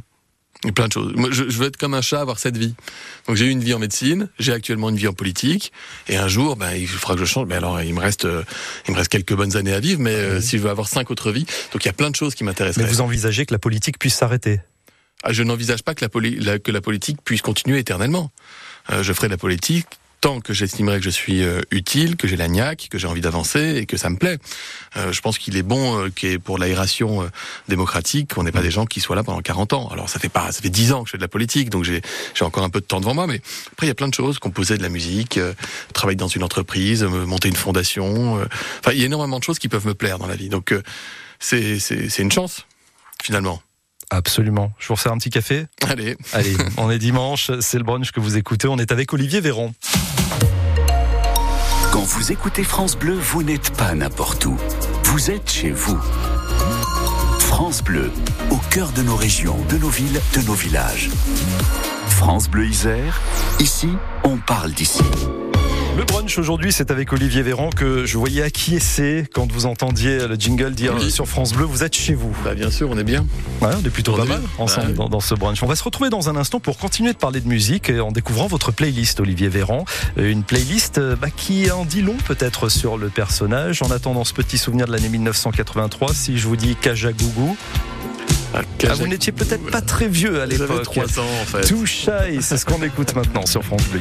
Plein 0.75 0.87
de 0.89 0.91
choses. 0.93 1.13
Moi, 1.15 1.29
je, 1.31 1.49
je 1.49 1.57
veux 1.57 1.67
être 1.67 1.77
comme 1.77 1.93
un 1.93 2.01
chat, 2.01 2.19
avoir 2.19 2.37
cette 2.37 2.57
vie. 2.57 2.75
Donc 3.27 3.37
j'ai 3.37 3.45
eu 3.45 3.49
une 3.49 3.63
vie 3.63 3.73
en 3.73 3.79
médecine, 3.79 4.27
j'ai 4.39 4.51
actuellement 4.51 4.89
une 4.89 4.97
vie 4.97 5.07
en 5.07 5.13
politique, 5.13 5.71
et 6.09 6.17
un 6.17 6.27
jour, 6.27 6.57
ben, 6.57 6.73
il 6.73 6.85
faudra 6.85 7.13
que 7.13 7.21
je 7.21 7.25
change. 7.25 7.47
Mais 7.47 7.55
alors, 7.55 7.81
il 7.81 7.93
me 7.93 8.01
reste, 8.01 8.25
euh, 8.25 8.43
il 8.87 8.91
me 8.93 8.97
reste 8.97 9.09
quelques 9.09 9.33
bonnes 9.33 9.55
années 9.55 9.71
à 9.73 9.79
vivre, 9.79 10.01
mais 10.01 10.13
euh, 10.13 10.41
si 10.41 10.57
je 10.57 10.63
veux 10.63 10.69
avoir 10.69 10.89
cinq 10.89 11.11
autres 11.11 11.31
vies, 11.31 11.45
donc 11.71 11.85
il 11.85 11.87
y 11.87 11.89
a 11.89 11.93
plein 11.93 12.09
de 12.09 12.15
choses 12.17 12.35
qui 12.35 12.43
m'intéressent. 12.43 12.83
Mais 12.83 12.89
vous 12.89 12.99
envisagez 12.99 13.45
que 13.45 13.53
la 13.53 13.59
politique 13.59 13.97
puisse 13.99 14.15
s'arrêter? 14.15 14.59
Ah, 15.23 15.31
je 15.31 15.43
n'envisage 15.43 15.83
pas 15.83 15.95
que 15.95 16.03
la, 16.03 16.09
poli- 16.09 16.39
la- 16.39 16.59
que 16.59 16.71
la 16.71 16.81
politique 16.81 17.19
puisse 17.23 17.41
continuer 17.41 17.79
éternellement. 17.79 18.29
Euh, 18.91 19.03
je 19.03 19.13
ferai 19.13 19.27
de 19.27 19.33
la 19.33 19.37
politique 19.37 19.87
tant 20.21 20.41
que 20.41 20.53
j'estimerai 20.53 20.97
que 20.97 21.03
je 21.03 21.09
suis 21.09 21.43
euh, 21.43 21.61
utile, 21.71 22.17
que 22.17 22.27
j'ai 22.27 22.35
la 22.35 22.49
que 22.75 22.97
j'ai 22.97 23.07
envie 23.07 23.21
d'avancer 23.21 23.75
et 23.77 23.85
que 23.85 23.95
ça 23.95 24.09
me 24.09 24.17
plaît. 24.17 24.37
Euh, 24.97 25.13
je 25.13 25.21
pense 25.21 25.37
qu'il 25.37 25.55
est 25.55 25.63
bon 25.63 26.07
euh, 26.07 26.39
pour 26.43 26.57
l'aération 26.57 27.21
euh, 27.21 27.27
démocratique, 27.67 28.33
qu'on 28.33 28.43
n'ait 28.43 28.51
pas 28.51 28.61
des 28.61 28.71
gens 28.71 28.85
qui 28.85 28.99
soient 28.99 29.15
là 29.15 29.23
pendant 29.23 29.41
40 29.41 29.73
ans. 29.73 29.87
Alors 29.89 30.09
ça 30.09 30.19
fait 30.19 30.29
pas, 30.29 30.51
ça 30.51 30.61
fait 30.61 30.69
10 30.69 30.91
ans 30.93 31.03
que 31.03 31.07
je 31.07 31.11
fais 31.11 31.17
de 31.17 31.23
la 31.23 31.27
politique, 31.27 31.69
donc 31.69 31.83
j'ai 31.85 32.01
encore 32.41 32.63
un 32.63 32.69
peu 32.69 32.81
de 32.81 32.85
temps 32.85 32.99
devant 32.99 33.13
moi. 33.13 33.27
Mais 33.27 33.41
après, 33.71 33.85
il 33.85 33.89
y 33.89 33.91
a 33.91 33.95
plein 33.95 34.07
de 34.07 34.13
choses, 34.13 34.39
composer 34.39 34.77
de 34.77 34.83
la 34.83 34.89
musique, 34.89 35.37
euh, 35.37 35.53
travailler 35.93 36.17
dans 36.17 36.27
une 36.27 36.43
entreprise, 36.43 37.03
monter 37.03 37.47
une 37.47 37.55
fondation. 37.55 38.41
Enfin, 38.79 38.91
il 38.91 38.99
y 38.99 39.03
a 39.03 39.05
énormément 39.05 39.39
de 39.39 39.43
choses 39.43 39.59
qui 39.59 39.69
peuvent 39.69 39.87
me 39.87 39.93
plaire 39.93 40.19
dans 40.19 40.27
la 40.27 40.35
vie. 40.35 40.49
Donc 40.49 40.73
c'est 41.39 41.77
une 42.17 42.31
chance 42.31 42.65
finalement. 43.21 43.61
Absolument. 44.09 44.71
Je 44.79 44.87
vous 44.87 44.95
resserre 44.95 45.11
un 45.11 45.17
petit 45.17 45.29
café 45.29 45.67
Allez. 45.87 46.17
Allez, 46.33 46.55
on 46.77 46.89
est 46.89 46.97
dimanche, 46.99 47.51
c'est 47.59 47.77
le 47.77 47.83
brunch 47.83 48.11
que 48.11 48.19
vous 48.19 48.37
écoutez. 48.37 48.67
On 48.67 48.77
est 48.77 48.91
avec 48.91 49.13
Olivier 49.13 49.41
Véran. 49.41 49.73
Quand 51.91 52.03
vous 52.03 52.31
écoutez 52.31 52.63
France 52.63 52.97
Bleu, 52.97 53.13
vous 53.13 53.43
n'êtes 53.43 53.75
pas 53.75 53.93
n'importe 53.93 54.45
où. 54.45 54.57
Vous 55.05 55.31
êtes 55.31 55.49
chez 55.49 55.71
vous. 55.71 55.99
France 57.39 57.83
Bleu, 57.83 58.11
au 58.51 58.57
cœur 58.69 58.91
de 58.91 59.01
nos 59.01 59.15
régions, 59.15 59.57
de 59.69 59.77
nos 59.77 59.89
villes, 59.89 60.21
de 60.33 60.41
nos 60.41 60.53
villages. 60.53 61.09
France 62.07 62.49
Bleu 62.49 62.67
Isère, 62.67 63.19
ici, 63.59 63.89
on 64.23 64.37
parle 64.37 64.71
d'ici. 64.71 65.03
Le 65.99 66.05
brunch 66.05 66.37
aujourd'hui, 66.37 66.71
c'est 66.71 66.91
avec 66.91 67.11
Olivier 67.11 67.41
Véran 67.41 67.71
que 67.71 68.05
je 68.05 68.17
voyais 68.17 68.41
acquiescer 68.41 69.25
quand 69.33 69.51
vous 69.51 69.65
entendiez 69.65 70.29
le 70.29 70.35
jingle 70.35 70.71
dire 70.71 70.93
Oui. 70.97 71.11
sur 71.11 71.27
France 71.27 71.51
Bleu, 71.51 71.65
vous 71.65 71.83
êtes 71.83 71.93
chez 71.93 72.13
vous. 72.13 72.33
Bah 72.41 72.55
bien 72.55 72.71
sûr, 72.71 72.87
on 72.89 72.97
est 72.97 73.03
bien. 73.03 73.25
Ouais, 73.61 73.67
on 73.77 73.85
est 73.85 73.89
plutôt 73.89 74.13
pas 74.13 74.23
est 74.23 74.29
mal 74.29 74.39
bien. 74.39 74.49
ensemble 74.59 74.85
Bah 74.85 74.91
oui. 74.93 74.97
dans, 74.97 75.09
dans 75.09 75.19
ce 75.19 75.35
brunch. 75.35 75.61
On 75.61 75.67
va 75.67 75.75
se 75.75 75.83
retrouver 75.83 76.09
dans 76.09 76.29
un 76.29 76.37
instant 76.37 76.61
pour 76.61 76.77
continuer 76.77 77.11
de 77.11 77.17
parler 77.17 77.41
de 77.41 77.49
musique 77.49 77.89
et 77.89 77.99
en 77.99 78.13
découvrant 78.13 78.47
votre 78.47 78.71
playlist, 78.71 79.19
Olivier 79.19 79.49
Véran. 79.49 79.83
Euh, 80.17 80.31
Une 80.31 80.43
playlist 80.43 80.99
euh, 80.99 81.17
bah, 81.17 81.27
qui 81.35 81.69
en 81.69 81.83
dit 81.83 82.01
long 82.01 82.15
peut-être 82.25 82.69
sur 82.69 82.97
le 82.97 83.09
personnage. 83.09 83.81
En 83.81 83.91
attendant 83.91 84.23
ce 84.23 84.33
petit 84.33 84.57
souvenir 84.57 84.85
de 84.87 84.93
l'année 84.93 85.09
1983, 85.09 86.13
si 86.13 86.37
je 86.37 86.47
vous 86.47 86.55
dis 86.55 86.77
Kajagougou, 86.77 87.57
Ah, 88.53 88.61
ah, 88.87 88.93
vous 88.93 89.07
n'étiez 89.07 89.33
peut-être 89.33 89.69
pas 89.69 89.81
très 89.81 90.07
vieux 90.07 90.41
à 90.41 90.47
J'avais 90.49 90.59
l'époque. 90.59 90.83
3 90.83 91.19
ans 91.19 91.23
en 91.41 91.45
fait. 91.45 91.67
Too 91.67 91.85
Shy, 91.85 92.39
c'est 92.39 92.55
ce 92.55 92.63
qu'on 92.63 92.81
écoute 92.83 93.13
maintenant 93.15 93.45
sur 93.45 93.65
France 93.65 93.83
Bleu 93.91 93.99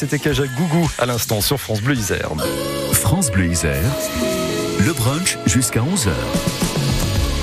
C'était 0.00 0.18
Kajagougou 0.18 0.90
à 0.96 1.04
l'instant 1.04 1.42
sur 1.42 1.60
France 1.60 1.82
Bleu 1.82 1.94
Isère. 1.94 2.30
France 2.94 3.30
Bleu 3.30 3.48
Isère, 3.48 3.82
le 4.78 4.94
brunch 4.94 5.36
jusqu'à 5.44 5.80
11h. 5.82 6.08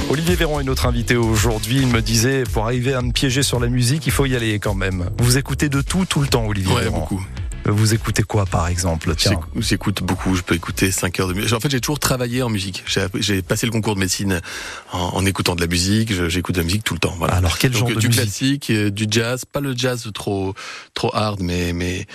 Olivier 0.09 0.33
Véran 0.33 0.59
est 0.59 0.63
notre 0.63 0.87
invité 0.87 1.15
aujourd'hui. 1.17 1.77
Il 1.81 1.85
me 1.87 2.01
disait, 2.01 2.45
pour 2.51 2.65
arriver 2.65 2.95
à 2.95 3.03
me 3.03 3.11
piéger 3.11 3.43
sur 3.43 3.59
la 3.59 3.67
musique, 3.67 4.07
il 4.07 4.11
faut 4.11 4.25
y 4.25 4.35
aller 4.35 4.57
quand 4.57 4.73
même. 4.73 5.11
Vous 5.19 5.37
écoutez 5.37 5.69
de 5.69 5.81
tout, 5.81 6.05
tout 6.05 6.19
le 6.19 6.27
temps, 6.27 6.47
Olivier 6.47 6.73
Ouais, 6.73 6.81
Véran. 6.81 7.01
beaucoup. 7.01 7.23
Vous 7.67 7.93
écoutez 7.93 8.23
quoi 8.23 8.45
par 8.45 8.67
exemple. 8.67 9.13
J'écoute- 9.59 10.01
beaucoup, 10.03 10.35
je 10.35 10.41
peux 10.41 10.55
écouter 10.55 10.91
5 10.91 11.19
heures 11.19 11.27
de 11.27 11.33
musique. 11.33 11.53
En 11.53 11.59
fait, 11.59 11.69
j'ai 11.69 11.79
toujours 11.81 11.99
travaillé 11.99 12.41
en 12.43 12.49
musique. 12.49 12.83
J'ai 13.19 13.41
passé 13.41 13.65
le 13.65 13.71
concours 13.71 13.95
de 13.95 13.99
médecine 13.99 14.41
en, 14.91 14.99
en 14.99 15.25
écoutant 15.25 15.55
de 15.55 15.61
la 15.61 15.67
musique. 15.67 16.11
J'écoute 16.29 16.55
de 16.55 16.61
la 16.61 16.65
musique 16.65 16.83
tout 16.83 16.93
le 16.93 16.99
temps. 16.99 17.15
Voilà. 17.17 17.35
Alors 17.35 17.57
quel 17.57 17.71
Donc, 17.71 17.79
genre 17.79 17.89
euh, 17.91 17.95
de 17.95 17.99
du 17.99 18.07
musique 18.07 18.21
classique, 18.23 18.69
euh, 18.69 18.89
du 18.89 19.05
jazz, 19.09 19.43
pas 19.45 19.59
le 19.59 19.75
jazz 19.75 20.09
trop 20.13 20.53
trop 20.93 21.11
hard, 21.13 21.41
mais 21.41 21.73
mais 21.73 22.05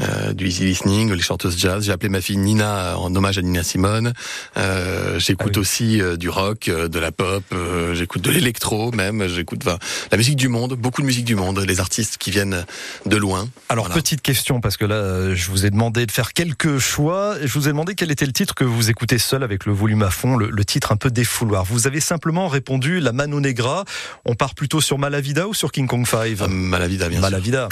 euh, 0.00 0.32
du 0.32 0.46
easy 0.48 0.64
listening, 0.64 1.12
les 1.12 1.20
chanteuses 1.22 1.58
jazz. 1.58 1.84
J'ai 1.84 1.92
appelé 1.92 2.08
ma 2.08 2.20
fille 2.20 2.36
Nina 2.38 2.96
en 2.98 3.14
hommage 3.14 3.38
à 3.38 3.42
Nina 3.42 3.62
Simone. 3.62 4.12
Euh, 4.56 5.18
j'écoute 5.18 5.52
Ah 5.56 5.60
aussi 5.60 6.00
euh, 6.00 6.16
du 6.16 6.28
rock, 6.28 6.68
euh, 6.68 6.88
de 6.88 6.98
la 6.98 7.12
pop. 7.12 7.42
euh, 7.52 7.94
j'écoute 7.94 8.22
de 8.22 8.30
l'électro 8.30 8.92
même. 8.92 9.26
J'écoute 9.28 9.60
enfin, 9.66 9.78
la 10.10 10.18
musique 10.18 10.36
du 10.36 10.48
monde, 10.48 10.74
beaucoup 10.74 11.02
de 11.02 11.06
musique 11.06 11.24
du 11.24 11.34
monde, 11.34 11.58
les 11.60 11.80
artistes 11.80 12.16
qui 12.18 12.30
viennent 12.30 12.64
de 13.06 13.16
loin. 13.16 13.48
Alors 13.68 13.86
Voilà. 13.86 14.00
petite 14.00 14.22
question 14.22 14.60
parce 14.60 14.76
que 14.76 14.84
là 14.84 15.01
euh, 15.02 15.34
je 15.34 15.50
vous 15.50 15.66
ai 15.66 15.70
demandé 15.70 16.06
de 16.06 16.10
faire 16.12 16.32
quelques 16.32 16.78
choix 16.78 17.36
et 17.40 17.46
je 17.48 17.52
vous 17.54 17.66
ai 17.68 17.72
demandé 17.72 17.94
quel 17.94 18.10
était 18.10 18.26
le 18.26 18.32
titre 18.32 18.54
que 18.54 18.64
vous 18.64 18.88
écoutez 18.90 19.18
seul 19.18 19.42
avec 19.42 19.66
le 19.66 19.72
volume 19.72 20.02
à 20.02 20.10
fond, 20.10 20.36
le, 20.36 20.48
le 20.50 20.64
titre 20.64 20.92
un 20.92 20.96
peu 20.96 21.10
défouloir. 21.10 21.64
Vous 21.64 21.86
avez 21.86 22.00
simplement 22.00 22.48
répondu 22.48 23.00
la 23.00 23.12
Mano 23.12 23.40
Negra. 23.40 23.84
On 24.24 24.34
part 24.34 24.54
plutôt 24.54 24.80
sur 24.80 24.98
Malavida 24.98 25.48
ou 25.48 25.54
sur 25.54 25.72
King 25.72 25.86
Kong 25.86 26.06
5 26.06 26.40
Euh, 26.40 26.48
Malavida, 26.48 27.08
bien 27.08 27.18
sûr. 27.18 27.22
Malavida. 27.22 27.68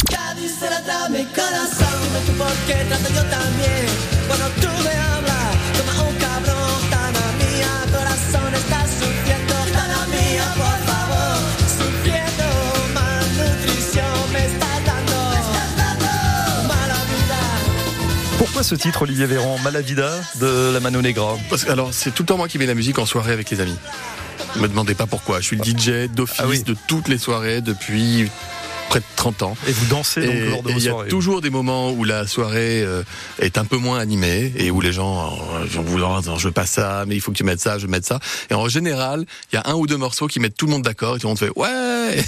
Pourquoi 18.40 18.62
ce 18.62 18.74
titre 18.74 19.02
Olivier 19.02 19.26
Véran 19.26 19.58
Malavida 19.58 20.14
de 20.40 20.70
la 20.72 20.80
Mano 20.80 21.02
Negra 21.02 21.36
Parce 21.50 21.64
que, 21.64 21.70
alors, 21.70 21.92
c'est 21.92 22.10
tout 22.10 22.22
le 22.22 22.26
temps 22.28 22.38
moi 22.38 22.48
qui 22.48 22.56
mets 22.56 22.64
la 22.64 22.72
musique 22.74 22.98
en 22.98 23.04
soirée 23.04 23.32
avec 23.34 23.50
les 23.50 23.60
amis. 23.60 23.76
Me 24.56 24.66
demandez 24.66 24.94
pas 24.94 25.04
pourquoi. 25.04 25.40
Je 25.40 25.44
suis 25.44 25.56
le 25.58 25.62
DJ 25.62 26.08
d'office 26.10 26.40
Ah 26.42 26.46
oui. 26.48 26.62
de 26.62 26.74
toutes 26.88 27.08
les 27.08 27.18
soirées 27.18 27.60
depuis 27.60 28.30
près 28.90 29.00
de 29.00 29.04
30 29.16 29.42
ans. 29.42 29.56
Et 29.66 29.72
vous 29.72 29.86
dansez 29.86 30.20
donc 30.20 30.34
Et 30.34 30.50
lors 30.50 30.62
de 30.62 30.72
vos 30.72 30.78
il 30.78 30.84
y 30.84 30.88
a 30.88 31.04
toujours 31.08 31.40
des 31.40 31.48
moments 31.48 31.90
où 31.92 32.04
la 32.04 32.26
soirée 32.26 32.82
euh, 32.82 33.02
est 33.38 33.56
un 33.56 33.64
peu 33.64 33.76
moins 33.78 33.98
animée 33.98 34.52
et 34.56 34.70
où 34.70 34.80
les 34.80 34.92
gens 34.92 35.32
euh, 35.54 35.64
vont 35.66 35.82
vouloir 35.82 36.20
dire, 36.20 36.38
je 36.38 36.48
veux 36.48 36.52
pas 36.52 36.66
ça, 36.66 37.04
mais 37.06 37.14
il 37.14 37.20
faut 37.20 37.32
que 37.32 37.36
tu 37.36 37.44
mettes 37.44 37.60
ça, 37.60 37.78
je 37.78 37.86
veux 37.86 37.90
mettre 37.90 38.06
ça. 38.06 38.18
Et 38.50 38.54
en 38.54 38.68
général, 38.68 39.24
il 39.52 39.56
y 39.56 39.58
a 39.58 39.62
un 39.66 39.74
ou 39.74 39.86
deux 39.86 39.96
morceaux 39.96 40.26
qui 40.26 40.40
mettent 40.40 40.56
tout 40.56 40.66
le 40.66 40.72
monde 40.72 40.82
d'accord 40.82 41.16
et 41.16 41.18
tout 41.20 41.26
le 41.26 41.30
monde 41.30 41.38
fait 41.38 41.50
ouais. 41.56 42.24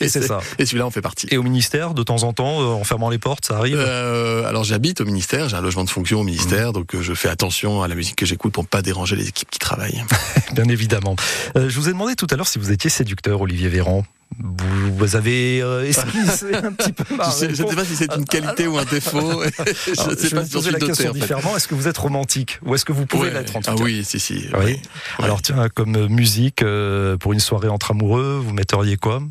Et 0.00 0.08
c'est 0.08 0.22
ça. 0.22 0.40
Et 0.58 0.66
celui-là, 0.66 0.86
on 0.86 0.90
fait 0.90 1.00
partie. 1.00 1.26
Et 1.30 1.38
au 1.38 1.42
ministère, 1.42 1.94
de 1.94 2.02
temps 2.02 2.24
en 2.24 2.32
temps, 2.32 2.60
euh, 2.60 2.74
en 2.74 2.84
fermant 2.84 3.08
les 3.08 3.18
portes, 3.18 3.46
ça 3.46 3.56
arrive 3.56 3.78
Euh, 3.78 4.44
alors 4.46 4.64
j'habite 4.64 5.00
au 5.00 5.04
ministère, 5.04 5.48
j'ai 5.48 5.56
un 5.56 5.60
logement 5.62 5.84
de 5.84 5.90
fonction 5.90 6.20
au 6.20 6.24
ministère, 6.24 6.70
Mmh. 6.70 6.72
donc 6.72 6.94
euh, 6.94 7.02
je 7.02 7.14
fais 7.14 7.28
attention 7.28 7.82
à 7.82 7.88
la 7.88 7.94
musique 7.94 8.16
que 8.16 8.26
j'écoute 8.26 8.52
pour 8.52 8.66
pas 8.66 8.82
déranger 8.82 9.16
les 9.16 9.28
équipes 9.28 9.50
qui 9.50 9.58
travaillent. 9.58 10.04
Bien 10.52 10.64
évidemment. 10.64 11.16
Euh, 11.56 11.68
je 11.68 11.78
vous 11.78 11.88
ai 11.88 11.92
demandé 11.92 12.14
tout 12.14 12.26
à 12.30 12.36
l'heure 12.36 12.48
si 12.48 12.58
vous 12.58 12.70
étiez 12.72 12.90
séducteur, 12.90 13.40
Olivier 13.40 13.68
Véran. 13.68 14.04
Vous, 14.38 15.16
avez 15.16 15.60
euh, 15.62 15.84
esquissé 15.88 16.54
un 16.54 16.72
petit 16.72 16.92
peu 16.92 17.16
ma 17.16 17.24
Je 17.24 17.30
sais, 17.30 17.50
je 17.50 17.54
sais 17.66 17.74
pas 17.76 17.84
si 17.84 17.96
c'est 17.96 18.14
une 18.14 18.24
qualité 18.24 18.66
ou 18.66 18.78
un 18.78 18.84
défaut. 18.84 19.42
je 19.56 20.00
Alors, 20.00 20.10
ne 20.10 20.16
sais 20.16 20.28
je 20.28 20.34
pas 20.34 20.40
vais 20.42 20.46
si 20.46 20.52
poser 20.52 20.70
la 20.70 20.78
question 20.78 21.10
en 21.10 21.14
fait. 21.14 21.20
différemment. 21.20 21.56
Est-ce 21.56 21.68
que 21.68 21.74
vous 21.74 21.88
êtes 21.88 21.98
romantique 21.98 22.58
ou 22.64 22.74
est-ce 22.74 22.84
que 22.84 22.92
vous 22.92 23.06
pouvez 23.06 23.28
Ouais. 23.28 23.34
l'être 23.34 23.56
en 23.56 23.60
tout 23.60 23.70
Ah 23.72 23.76
cas 23.76 23.82
oui, 23.82 24.04
si, 24.04 24.18
si. 24.20 24.46
Oui. 24.54 24.64
oui. 24.64 24.80
Alors 25.18 25.42
tiens, 25.42 25.68
comme 25.68 26.06
musique 26.08 26.62
euh, 26.62 27.16
pour 27.16 27.32
une 27.32 27.40
soirée 27.40 27.68
entre 27.68 27.90
amoureux, 27.92 28.40
vous 28.44 28.52
metteriez 28.52 28.96
quoi? 28.96 29.22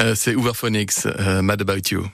Euh, 0.00 0.14
c'est 0.14 0.34
Hooverphonics, 0.34 1.06
euh, 1.06 1.42
Mad 1.42 1.60
About 1.62 1.88
You. 1.90 2.04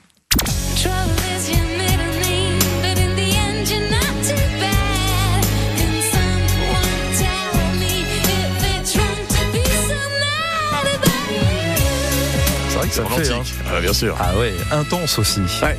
C'est 13.05 13.31
hein. 13.31 13.43
Ah, 13.71 13.79
bien 13.79 13.93
sûr. 13.93 14.15
Ah 14.19 14.35
ouais, 14.37 14.53
intense 14.71 15.19
aussi. 15.19 15.41
Ouais. 15.61 15.77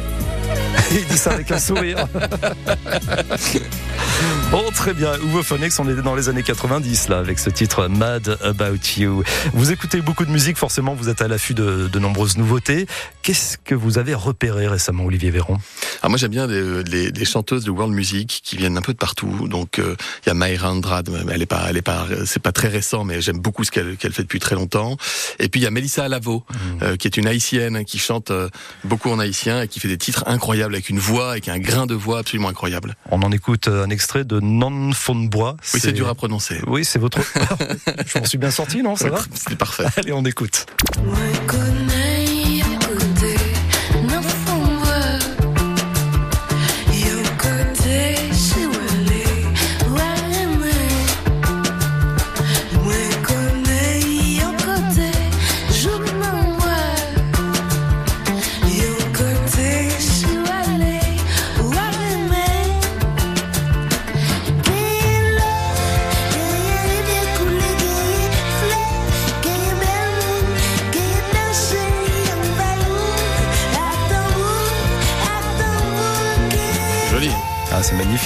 Il 0.93 1.05
dit 1.07 1.19
ça 1.19 1.33
avec 1.33 1.51
un 1.51 1.59
sourire. 1.59 2.07
Bon, 4.51 4.64
très 4.75 4.95
bien. 4.95 5.12
Uvo 5.16 5.43
Phoenix, 5.43 5.79
on 5.79 5.89
est 5.89 5.95
dans 6.03 6.14
les 6.14 6.29
années 6.31 6.43
90, 6.43 7.09
là, 7.09 7.19
avec 7.19 7.39
ce 7.39 7.51
titre 7.51 7.87
Mad 7.89 8.39
About 8.43 8.79
You. 8.97 9.23
Vous 9.53 9.71
écoutez 9.71 10.01
beaucoup 10.01 10.25
de 10.25 10.31
musique, 10.31 10.57
forcément, 10.57 10.95
vous 10.95 11.09
êtes 11.11 11.21
à 11.21 11.29
l'affût 11.29 11.53
de, 11.55 11.87
de 11.89 11.99
nombreuses 11.99 12.39
nouveautés. 12.39 12.87
Qu'est-ce 13.23 13.59
que 13.59 13.75
vous 13.75 13.99
avez 13.99 14.14
repéré 14.14 14.66
récemment, 14.66 15.05
Olivier 15.05 15.31
Véron 15.31 15.59
Alors 16.01 16.11
moi 16.11 16.16
j'aime 16.19 16.31
bien 16.31 16.47
les, 16.47 16.83
les- 16.85 17.11
les 17.11 17.25
chanteuses 17.27 17.64
de 17.64 17.71
world 17.71 17.93
music 17.95 18.41
qui 18.43 18.57
viennent 18.57 18.79
un 18.79 18.83
peu 18.83 18.95
de 18.95 18.99
partout. 18.99 19.49
Donc 19.49 19.79
euh, 19.79 19.95
il 20.25 20.29
y 20.29 20.31
a 20.31 20.35
Mayra 20.35 20.71
Andrade, 20.73 21.11
mais 21.27 21.33
elle 21.35 21.43
est 21.43 21.47
pas, 21.47 21.66
elle 21.69 21.77
est 21.77 21.83
pas, 21.83 22.07
c'est 22.25 22.43
pas 22.43 22.53
très 22.53 22.69
récent, 22.69 23.05
mais 23.05 23.21
j'aime 23.21 23.39
beaucoup 23.39 23.64
ce 23.64 23.71
qu'elle 23.71 23.97
fait 23.99 24.23
depuis 24.23 24.41
très 24.41 24.55
longtemps. 24.55 24.97
Et 25.39 25.49
puis 25.51 25.61
il 25.61 25.64
y 25.64 25.66
a 25.66 25.71
Melissa 25.71 26.05
Alavo, 26.05 26.43
euh, 26.83 26.97
qui 26.97 27.07
est 27.07 27.19
une 27.19 27.27
haïtienne 27.27 27.85
qui 27.85 27.99
chante 27.99 28.31
euh, 28.31 28.49
beaucoup 28.85 29.11
en 29.11 29.19
haïtien 29.19 29.62
et 29.62 29.69
qui 29.69 29.79
fait 29.79 29.89
des 29.89 29.99
titres 29.99 30.25
incroyables 30.27 30.75
avec 30.75 30.89
une 30.89 30.99
voix, 30.99 31.33
avec 31.33 31.49
un 31.51 31.59
grain 31.59 31.85
de 31.87 31.95
voix 31.95 32.21
absolument 32.21 32.49
incroyable. 32.49 32.97
On 33.11 33.21
en 33.23 33.31
écoute 33.31 33.69
un 33.69 33.91
extrait 33.91 34.08
de 34.17 34.41
Non 34.41 34.91
Bois. 35.15 35.57
Oui, 35.75 35.81
c'est 35.81 35.93
dur 35.93 36.09
à 36.09 36.15
prononcer. 36.15 36.61
Oui, 36.67 36.85
c'est 36.85 36.99
votre. 36.99 37.21
Je 38.07 38.19
m'en 38.19 38.25
suis 38.25 38.39
bien 38.39 38.51
sorti, 38.51 38.83
non 38.83 38.97
Ça 38.97 39.11
va 39.11 39.21
C'est 39.35 39.57
parfait. 39.57 39.85
Allez, 39.97 40.13
on 40.13 40.25
écoute. 40.25 40.67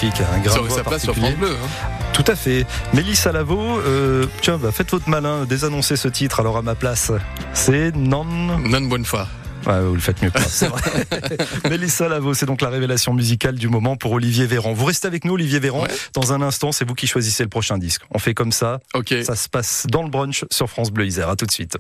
Magnifique, 0.02 0.20
un 0.32 0.38
grain 0.40 0.50
Ça 0.50 0.56
de 0.56 0.60
aurait 0.60 0.68
voix 0.68 0.78
sa 0.78 0.84
place 0.84 1.02
sur 1.02 1.14
particulier. 1.14 1.36
France 1.36 1.48
Bleu. 1.50 1.56
hein. 1.62 2.08
Tout 2.12 2.24
à 2.26 2.36
fait. 2.36 2.66
Mélissa 2.94 3.32
Lavo, 3.32 3.58
euh, 3.80 4.26
tiens, 4.42 4.58
bah, 4.58 4.70
faites 4.72 4.90
votre 4.90 5.08
malin, 5.08 5.44
désannoncez 5.44 5.96
ce 5.96 6.08
titre 6.08 6.40
alors 6.40 6.56
à 6.56 6.62
ma 6.62 6.74
place. 6.74 7.10
C'est 7.54 7.94
Non. 7.96 8.24
Non 8.24 8.80
bonne 8.82 9.04
foi. 9.04 9.26
Ouais, 9.64 9.80
vous 9.80 9.94
le 9.94 10.00
faites 10.00 10.20
mieux 10.22 10.30
que 10.30 10.38
moi, 10.40 10.48
c'est 10.50 10.66
vrai. 10.66 10.80
Mélissa 11.70 12.08
Lavo, 12.08 12.34
c'est 12.34 12.46
donc 12.46 12.62
la 12.62 12.68
révélation 12.68 13.14
musicale 13.14 13.54
du 13.54 13.68
moment 13.68 13.94
pour 13.96 14.10
Olivier 14.10 14.44
Véran. 14.44 14.72
Vous 14.72 14.84
restez 14.84 15.06
avec 15.06 15.24
nous, 15.24 15.34
Olivier 15.34 15.60
Véran. 15.60 15.82
Ouais. 15.82 15.88
Dans 16.14 16.32
un 16.32 16.42
instant, 16.42 16.72
c'est 16.72 16.84
vous 16.84 16.94
qui 16.94 17.06
choisissez 17.06 17.44
le 17.44 17.48
prochain 17.48 17.78
disque. 17.78 18.02
On 18.10 18.18
fait 18.18 18.34
comme 18.34 18.50
ça. 18.50 18.80
Ça 19.24 19.36
se 19.36 19.48
passe 19.48 19.86
dans 19.88 20.02
le 20.02 20.08
brunch 20.10 20.44
sur 20.50 20.68
France 20.68 20.90
Bleu 20.90 21.06
Isère. 21.06 21.28
À 21.28 21.36
tout 21.36 21.46
de 21.46 21.52
suite. 21.52 21.78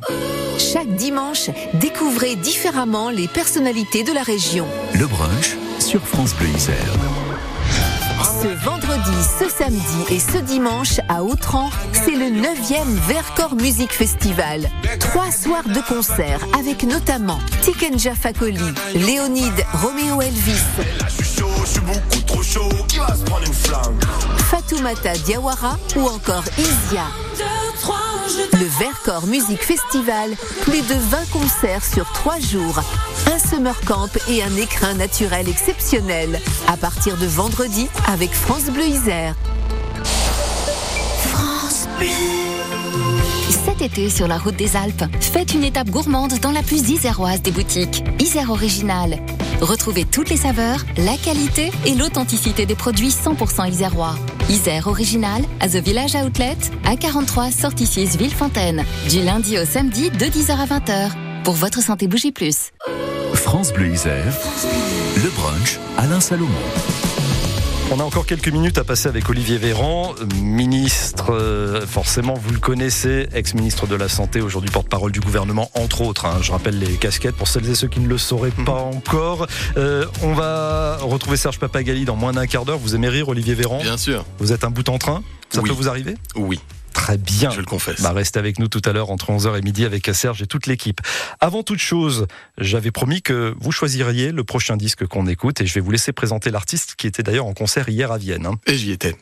Chaque 0.58 0.94
dimanche, 0.94 1.50
découvrez 1.74 2.36
différemment 2.36 3.10
les 3.10 3.26
personnalités 3.26 4.04
de 4.04 4.12
la 4.12 4.22
région. 4.22 4.68
Le 4.94 5.08
brunch 5.08 5.56
sur 5.80 6.00
France 6.06 6.34
Bleu 6.36 6.48
Isère. 6.56 6.76
Ce 8.22 8.46
vendredi, 8.64 9.16
ce 9.40 9.48
samedi 9.48 10.04
et 10.10 10.20
ce 10.20 10.38
dimanche 10.38 11.00
à 11.08 11.24
Autran, 11.24 11.70
c'est 11.92 12.12
le 12.14 12.26
9e 12.26 12.86
Vercors 13.08 13.56
Music 13.56 13.92
Festival. 13.92 14.70
Trois 15.00 15.32
soirs 15.32 15.64
de 15.64 15.80
concert 15.88 16.40
avec 16.56 16.84
notamment 16.84 17.40
Tikenja 17.62 18.14
Fakoli, 18.14 18.60
Léonide 18.94 19.64
Roméo 19.82 20.22
Elvis, 20.22 20.62
Fatoumata 24.50 25.14
Diawara 25.24 25.76
ou 25.96 26.02
encore 26.06 26.44
Isia. 26.58 27.06
Le 28.52 28.66
Vercors 28.78 29.26
Music 29.26 29.62
Festival, 29.62 30.30
plus 30.62 30.82
de 30.82 30.94
20 30.94 31.30
concerts 31.30 31.84
sur 31.84 32.10
3 32.12 32.38
jours, 32.38 32.80
un 33.32 33.38
summer 33.38 33.78
camp 33.86 34.08
et 34.28 34.42
un 34.42 34.54
écrin 34.56 34.94
naturel 34.94 35.48
exceptionnel. 35.48 36.40
À 36.68 36.76
partir 36.76 37.16
de 37.16 37.26
vendredi 37.26 37.88
avec 38.06 38.32
France 38.32 38.66
Bleu 38.66 38.84
Isère. 38.84 39.34
Cet 43.52 43.82
été 43.82 44.08
sur 44.08 44.28
la 44.28 44.38
route 44.38 44.56
des 44.56 44.76
Alpes, 44.76 45.04
faites 45.20 45.52
une 45.52 45.62
étape 45.62 45.90
gourmande 45.90 46.38
dans 46.40 46.52
la 46.52 46.62
plus 46.62 46.88
iséroise 46.88 47.42
des 47.42 47.50
boutiques, 47.50 48.02
Isère 48.18 48.50
Original. 48.50 49.18
Retrouvez 49.60 50.06
toutes 50.06 50.30
les 50.30 50.38
saveurs, 50.38 50.82
la 50.96 51.18
qualité 51.18 51.70
et 51.84 51.94
l'authenticité 51.94 52.64
des 52.64 52.74
produits 52.74 53.10
100% 53.10 53.68
isérois. 53.68 54.14
Isère 54.48 54.86
Original 54.86 55.42
à 55.60 55.68
The 55.68 55.76
Village 55.76 56.14
Outlet, 56.14 56.56
à 56.86 56.96
43 56.96 57.50
sortie 57.50 57.86
6 57.86 58.16
Villefontaine, 58.16 58.84
du 59.10 59.20
lundi 59.20 59.58
au 59.58 59.66
samedi 59.66 60.08
de 60.08 60.24
10h 60.24 60.52
à 60.52 60.66
20h. 60.66 61.10
Pour 61.44 61.54
votre 61.54 61.82
santé, 61.82 62.08
bougez 62.08 62.32
plus. 62.32 62.70
France 63.34 63.70
Bleu 63.74 63.88
Isère, 63.88 64.34
le 65.16 65.28
brunch, 65.28 65.78
Alain 65.98 66.20
Salomon. 66.20 66.48
On 67.94 68.00
a 68.00 68.04
encore 68.04 68.24
quelques 68.24 68.48
minutes 68.48 68.78
à 68.78 68.84
passer 68.84 69.08
avec 69.08 69.28
Olivier 69.28 69.58
Véran, 69.58 70.14
ministre, 70.40 71.26
euh, 71.34 71.86
forcément 71.86 72.32
vous 72.32 72.50
le 72.54 72.58
connaissez, 72.58 73.28
ex-ministre 73.34 73.86
de 73.86 73.94
la 73.96 74.08
Santé, 74.08 74.40
aujourd'hui 74.40 74.70
porte-parole 74.70 75.12
du 75.12 75.20
gouvernement, 75.20 75.70
entre 75.74 76.00
autres. 76.00 76.24
hein. 76.24 76.38
je 76.40 76.52
rappelle 76.52 76.78
les 76.78 76.94
casquettes 76.96 77.36
pour 77.36 77.48
celles 77.48 77.68
et 77.68 77.74
ceux 77.74 77.88
qui 77.88 78.00
ne 78.00 78.08
le 78.08 78.16
sauraient 78.16 78.50
pas 78.50 78.72
encore. 78.80 79.46
Euh, 79.76 80.06
on 80.22 80.32
va 80.32 80.96
retrouver 81.02 81.36
Serge 81.36 81.58
Papagali 81.58 82.06
dans 82.06 82.16
moins 82.16 82.32
d'un 82.32 82.46
quart 82.46 82.64
d'heure. 82.64 82.78
Vous 82.78 82.94
aimez 82.94 83.10
rire, 83.10 83.28
Olivier 83.28 83.54
Véran? 83.54 83.80
Bien 83.82 83.98
sûr. 83.98 84.24
Vous 84.38 84.52
êtes 84.52 84.64
un 84.64 84.70
bout 84.70 84.88
en 84.88 84.96
train? 84.96 85.22
Ça 85.50 85.60
Oui. 85.60 85.68
peut 85.68 85.76
vous 85.76 85.88
arriver? 85.90 86.14
Oui. 86.34 86.60
Très 86.92 87.16
bien. 87.18 87.50
Je 87.50 87.60
le 87.60 87.66
confesse. 87.66 88.00
Bah, 88.02 88.12
restez 88.12 88.38
avec 88.38 88.58
nous 88.58 88.68
tout 88.68 88.82
à 88.84 88.92
l'heure 88.92 89.10
entre 89.10 89.30
11h 89.30 89.58
et 89.58 89.62
midi 89.62 89.84
avec 89.84 90.08
Serge 90.12 90.42
et 90.42 90.46
toute 90.46 90.66
l'équipe. 90.66 91.00
Avant 91.40 91.62
toute 91.62 91.78
chose, 91.80 92.26
j'avais 92.58 92.90
promis 92.90 93.22
que 93.22 93.54
vous 93.60 93.72
choisiriez 93.72 94.30
le 94.32 94.44
prochain 94.44 94.76
disque 94.76 95.06
qu'on 95.06 95.26
écoute 95.26 95.60
et 95.60 95.66
je 95.66 95.74
vais 95.74 95.80
vous 95.80 95.90
laisser 95.90 96.12
présenter 96.12 96.50
l'artiste 96.50 96.94
qui 96.96 97.06
était 97.06 97.22
d'ailleurs 97.22 97.46
en 97.46 97.54
concert 97.54 97.88
hier 97.88 98.12
à 98.12 98.18
Vienne. 98.18 98.46
hein. 98.46 98.54
Et 98.66 98.76
j'y 98.76 98.92
étais. 98.92 99.16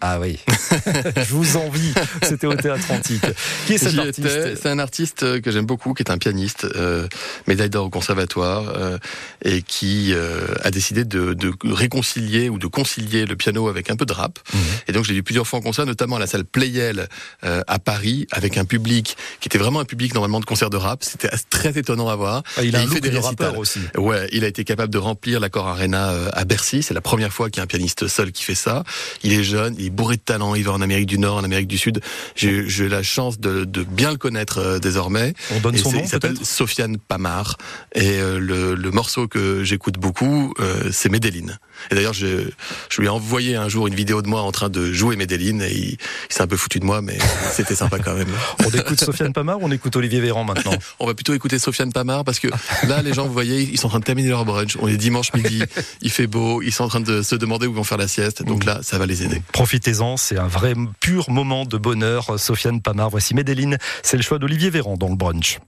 Ah 0.00 0.18
oui, 0.20 0.38
je 1.16 1.34
vous 1.34 1.56
envie. 1.56 1.92
C'était 2.22 2.46
au 2.46 2.54
Théâtre 2.54 2.90
Antique. 2.90 3.22
Qui 3.66 3.74
est 3.74 3.78
cet 3.78 3.98
artiste 3.98 4.18
étais. 4.26 4.56
C'est 4.56 4.68
un 4.68 4.78
artiste 4.78 5.22
euh, 5.24 5.40
que 5.40 5.50
j'aime 5.50 5.66
beaucoup, 5.66 5.92
qui 5.94 6.02
est 6.02 6.10
un 6.10 6.18
pianiste, 6.18 6.64
euh, 6.74 7.06
médaille 7.46 7.68
d'or 7.70 7.86
au 7.86 7.90
conservatoire, 7.90 8.64
euh, 8.74 8.98
et 9.44 9.62
qui 9.62 10.12
euh, 10.14 10.46
a 10.62 10.70
décidé 10.70 11.04
de, 11.04 11.34
de 11.34 11.52
réconcilier 11.64 12.48
ou 12.48 12.58
de 12.58 12.66
concilier 12.66 13.26
le 13.26 13.36
piano 13.36 13.68
avec 13.68 13.90
un 13.90 13.96
peu 13.96 14.06
de 14.06 14.12
rap. 14.12 14.38
Mhm. 14.54 14.60
Et 14.88 14.92
donc 14.92 15.04
je 15.04 15.10
l'ai 15.10 15.16
vu 15.16 15.22
plusieurs 15.22 15.46
fois 15.46 15.58
en 15.58 15.62
concert, 15.62 15.84
notamment 15.86 16.16
à 16.16 16.18
la 16.20 16.26
salle 16.26 16.44
Playel 16.44 17.08
euh, 17.44 17.62
à 17.66 17.78
Paris, 17.78 18.26
avec 18.30 18.56
un 18.56 18.64
public 18.64 19.16
qui 19.40 19.48
était 19.48 19.58
vraiment 19.58 19.80
un 19.80 19.84
public 19.84 20.14
normalement 20.14 20.40
de 20.40 20.46
concert 20.46 20.70
de 20.70 20.76
rap. 20.78 21.04
C'était 21.04 21.30
très 21.50 21.78
étonnant 21.78 22.08
à 22.08 22.16
voir. 22.16 22.42
Ah, 22.56 22.64
il 22.64 22.74
a 22.74 22.80
Et 22.80 22.82
un 22.82 22.86
look 22.86 23.00
de 23.00 23.08
récitals. 23.08 23.22
rappeur 23.22 23.58
aussi. 23.58 23.80
Ouais, 23.96 24.28
il 24.32 24.44
a 24.44 24.48
été 24.48 24.64
capable 24.64 24.92
de 24.92 24.98
remplir 24.98 25.40
l'accord 25.40 25.68
Arena 25.68 26.10
à 26.32 26.44
Bercy. 26.44 26.82
C'est 26.82 26.94
la 26.94 27.00
première 27.02 27.32
fois 27.32 27.50
qu'il 27.50 27.58
y 27.58 27.60
a 27.60 27.64
un 27.64 27.66
pianiste 27.66 28.08
seul 28.08 28.32
qui 28.32 28.44
fait 28.44 28.54
ça. 28.54 28.84
Il 29.22 29.32
est 29.32 29.44
jeune, 29.44 29.74
il 29.78 29.89
est 29.90 29.94
bourré 29.94 30.16
de 30.16 30.22
talent. 30.22 30.54
Il 30.54 30.64
va 30.64 30.72
en 30.72 30.80
Amérique 30.80 31.06
du 31.06 31.18
Nord, 31.18 31.36
en 31.36 31.44
Amérique 31.44 31.68
du 31.68 31.78
Sud. 31.78 32.00
J'ai 32.34 32.50
eu 32.50 32.88
la 32.88 33.02
chance 33.02 33.38
de, 33.40 33.64
de 33.64 33.82
bien 33.82 34.10
le 34.10 34.16
connaître 34.16 34.58
euh, 34.58 34.78
désormais. 34.78 35.34
On 35.52 35.60
donne 35.60 35.74
Et 35.74 35.78
son 35.78 35.92
nom 35.92 36.00
Il 36.02 36.08
s'appelle 36.08 36.36
Sofiane 36.42 36.98
Pamar. 36.98 37.56
Et 37.94 38.18
euh, 38.18 38.38
le, 38.38 38.74
le 38.74 38.90
morceau 38.90 39.28
que 39.28 39.64
j'écoute 39.64 39.98
beaucoup, 39.98 40.54
euh, 40.60 40.90
c'est 40.92 41.08
Medellin. 41.08 41.56
Et 41.90 41.94
d'ailleurs, 41.94 42.12
je, 42.12 42.50
je 42.88 43.00
lui 43.00 43.06
ai 43.06 43.10
envoyé 43.10 43.56
un 43.56 43.68
jour 43.68 43.86
une 43.86 43.94
vidéo 43.94 44.22
de 44.22 44.28
moi 44.28 44.42
en 44.42 44.52
train 44.52 44.68
de 44.68 44.92
jouer 44.92 45.16
Medellin. 45.16 45.60
Et 45.60 45.72
il, 45.72 45.90
il 45.90 45.98
s'est 46.28 46.42
un 46.42 46.46
peu 46.46 46.56
foutu 46.56 46.80
de 46.80 46.84
moi, 46.84 47.02
mais 47.02 47.18
c'était 47.52 47.74
sympa 47.74 47.98
quand 47.98 48.14
même. 48.14 48.28
On 48.64 48.70
écoute 48.70 49.00
Sofiane 49.00 49.32
Pamar 49.32 49.60
ou 49.60 49.66
on 49.66 49.70
écoute 49.70 49.94
Olivier 49.96 50.20
Véran 50.20 50.44
maintenant 50.44 50.72
On 50.98 51.06
va 51.06 51.14
plutôt 51.14 51.34
écouter 51.34 51.58
Sofiane 51.58 51.92
Pamar 51.92 52.24
parce 52.24 52.38
que 52.38 52.48
là, 52.86 53.02
les 53.02 53.12
gens, 53.12 53.26
vous 53.26 53.32
voyez, 53.32 53.62
ils 53.62 53.78
sont 53.78 53.86
en 53.86 53.90
train 53.90 54.00
de 54.00 54.04
terminer 54.04 54.28
leur 54.28 54.44
brunch. 54.44 54.76
On 54.80 54.88
est 54.88 54.96
dimanche 54.96 55.32
midi, 55.34 55.62
il 56.02 56.10
fait 56.10 56.26
beau, 56.26 56.62
ils 56.62 56.72
sont 56.72 56.84
en 56.84 56.88
train 56.88 57.00
de 57.00 57.22
se 57.22 57.34
demander 57.34 57.66
où 57.66 57.70
ils 57.70 57.76
vont 57.76 57.84
faire 57.84 57.98
la 57.98 58.08
sieste. 58.08 58.42
Donc 58.42 58.64
là, 58.64 58.80
ça 58.82 58.98
va 58.98 59.06
les 59.06 59.22
aider. 59.22 59.42
Profitez-en, 59.52 60.16
c'est 60.16 60.38
un 60.38 60.46
vrai 60.46 60.74
pur 61.00 61.30
moment 61.30 61.64
de 61.64 61.76
bonheur. 61.76 62.38
Sofiane 62.38 62.80
Pamar, 62.80 63.10
voici 63.10 63.34
Medellin. 63.34 63.76
C'est 64.02 64.16
le 64.16 64.22
choix 64.22 64.38
d'Olivier 64.38 64.70
Véran 64.70 64.96
dans 64.96 65.08
le 65.08 65.16
brunch. 65.16 65.58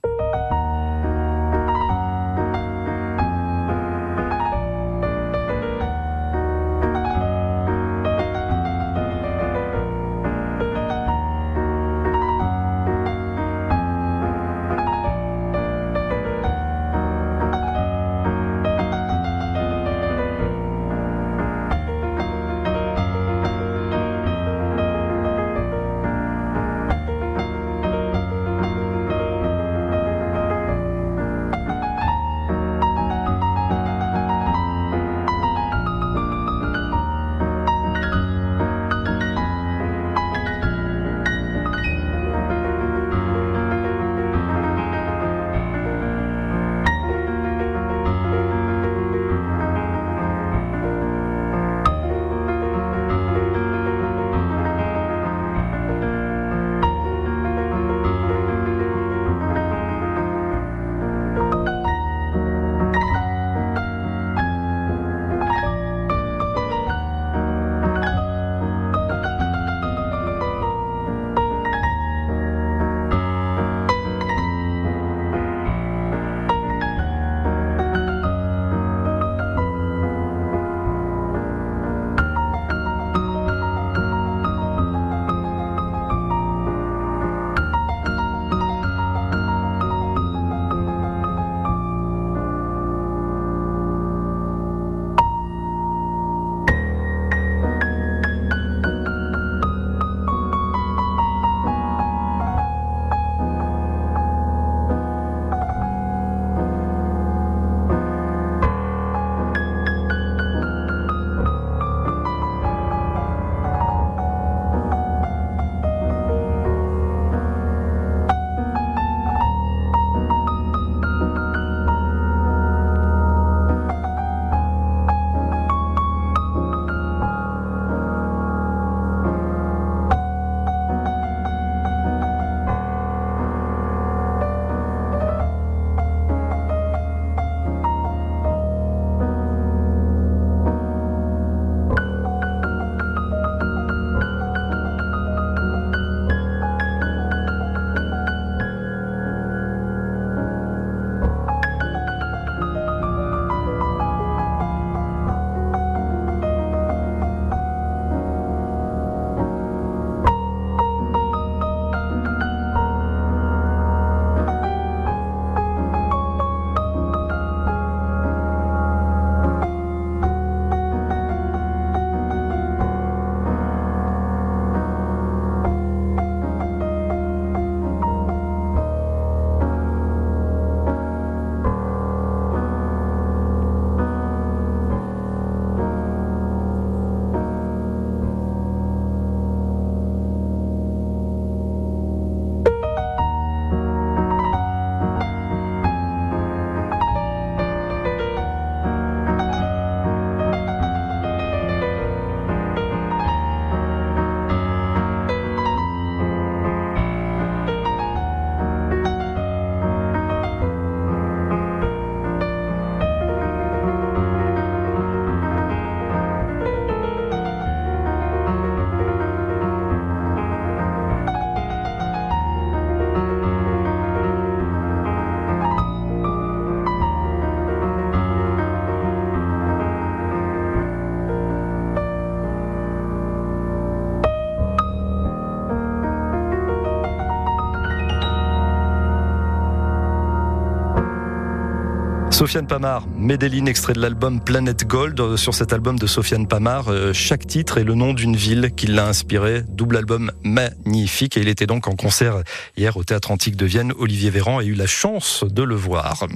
Sofiane 242.42 242.66
Pamar, 242.66 243.06
Medellin, 243.16 243.66
extrait 243.66 243.92
de 243.92 244.00
l'album 244.00 244.40
Planet 244.40 244.84
Gold. 244.84 245.20
Euh, 245.20 245.36
Sur 245.36 245.54
cet 245.54 245.72
album 245.72 245.96
de 245.96 246.08
Sofiane 246.08 246.48
Pamar, 246.48 246.88
euh, 246.88 247.12
chaque 247.12 247.46
titre 247.46 247.78
est 247.78 247.84
le 247.84 247.94
nom 247.94 248.14
d'une 248.14 248.34
ville 248.34 248.72
qui 248.74 248.88
l'a 248.88 249.06
inspiré. 249.06 249.62
Double 249.68 249.96
album 249.96 250.32
magnifique. 250.42 251.36
Et 251.36 251.40
il 251.40 251.46
était 251.46 251.68
donc 251.68 251.86
en 251.86 251.94
concert 251.94 252.42
hier 252.76 252.96
au 252.96 253.04
Théâtre 253.04 253.30
Antique 253.30 253.54
de 253.54 253.64
Vienne. 253.64 253.92
Olivier 253.96 254.30
Véran 254.30 254.58
a 254.58 254.64
eu 254.64 254.74
la 254.74 254.88
chance 254.88 255.44
de 255.48 255.62
le 255.62 255.76
voir 255.76 256.26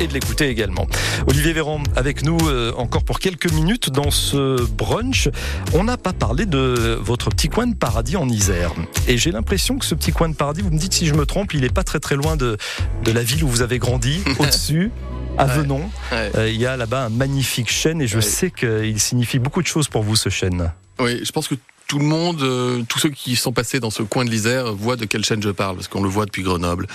et 0.00 0.06
de 0.06 0.12
l'écouter 0.14 0.48
également. 0.48 0.86
Olivier 1.26 1.52
Véran 1.52 1.82
avec 1.94 2.22
nous 2.24 2.38
euh, 2.48 2.72
encore 2.76 3.04
pour 3.04 3.18
quelques 3.20 3.50
minutes 3.52 3.90
dans 3.90 4.10
ce 4.10 4.60
brunch. 4.64 5.28
On 5.74 5.84
n'a 5.84 5.96
pas 5.96 6.12
parlé 6.12 6.46
de 6.46 6.98
votre 7.00 7.28
petit 7.30 7.48
coin 7.48 7.66
de 7.66 7.74
paradis 7.74 8.16
en 8.16 8.28
Isère. 8.28 8.72
Et 9.06 9.18
j'ai 9.18 9.30
l'impression 9.30 9.78
que 9.78 9.84
ce 9.84 9.94
petit 9.94 10.12
coin 10.12 10.28
de 10.28 10.34
paradis, 10.34 10.62
vous 10.62 10.70
me 10.70 10.78
dites 10.78 10.94
si 10.94 11.06
je 11.06 11.14
me 11.14 11.26
trompe, 11.26 11.52
il 11.54 11.60
n'est 11.60 11.68
pas 11.68 11.84
très 11.84 12.00
très 12.00 12.16
loin 12.16 12.36
de, 12.36 12.56
de 13.04 13.12
la 13.12 13.22
ville 13.22 13.44
où 13.44 13.48
vous 13.48 13.62
avez 13.62 13.78
grandi, 13.78 14.22
au-dessus. 14.38 14.90
À 15.38 15.44
Venon, 15.46 15.88
Ouais. 16.12 16.30
Euh, 16.34 16.48
il 16.50 16.60
y 16.60 16.66
a 16.66 16.76
là-bas 16.76 17.04
un 17.04 17.08
magnifique 17.08 17.70
chêne 17.70 18.02
et 18.02 18.06
je 18.06 18.16
Ouais. 18.16 18.22
sais 18.22 18.50
qu'il 18.50 18.98
signifie 19.00 19.38
beaucoup 19.38 19.62
de 19.62 19.66
choses 19.66 19.88
pour 19.88 20.02
vous 20.02 20.16
ce 20.16 20.28
chêne. 20.28 20.72
Oui, 20.98 21.20
je 21.24 21.30
pense 21.32 21.46
que 21.48 21.54
tout 21.90 21.98
le 21.98 22.04
monde, 22.04 22.40
euh, 22.42 22.82
tous 22.88 23.00
ceux 23.00 23.08
qui 23.08 23.34
sont 23.34 23.50
passés 23.52 23.80
dans 23.80 23.90
ce 23.90 24.04
coin 24.04 24.24
de 24.24 24.30
l'Isère 24.30 24.72
voient 24.72 24.94
de 24.94 25.06
quelle 25.06 25.24
chaîne 25.24 25.42
je 25.42 25.50
parle, 25.50 25.74
parce 25.74 25.88
qu'on 25.88 26.04
le 26.04 26.08
voit 26.08 26.24
depuis 26.24 26.42
Grenoble. 26.44 26.86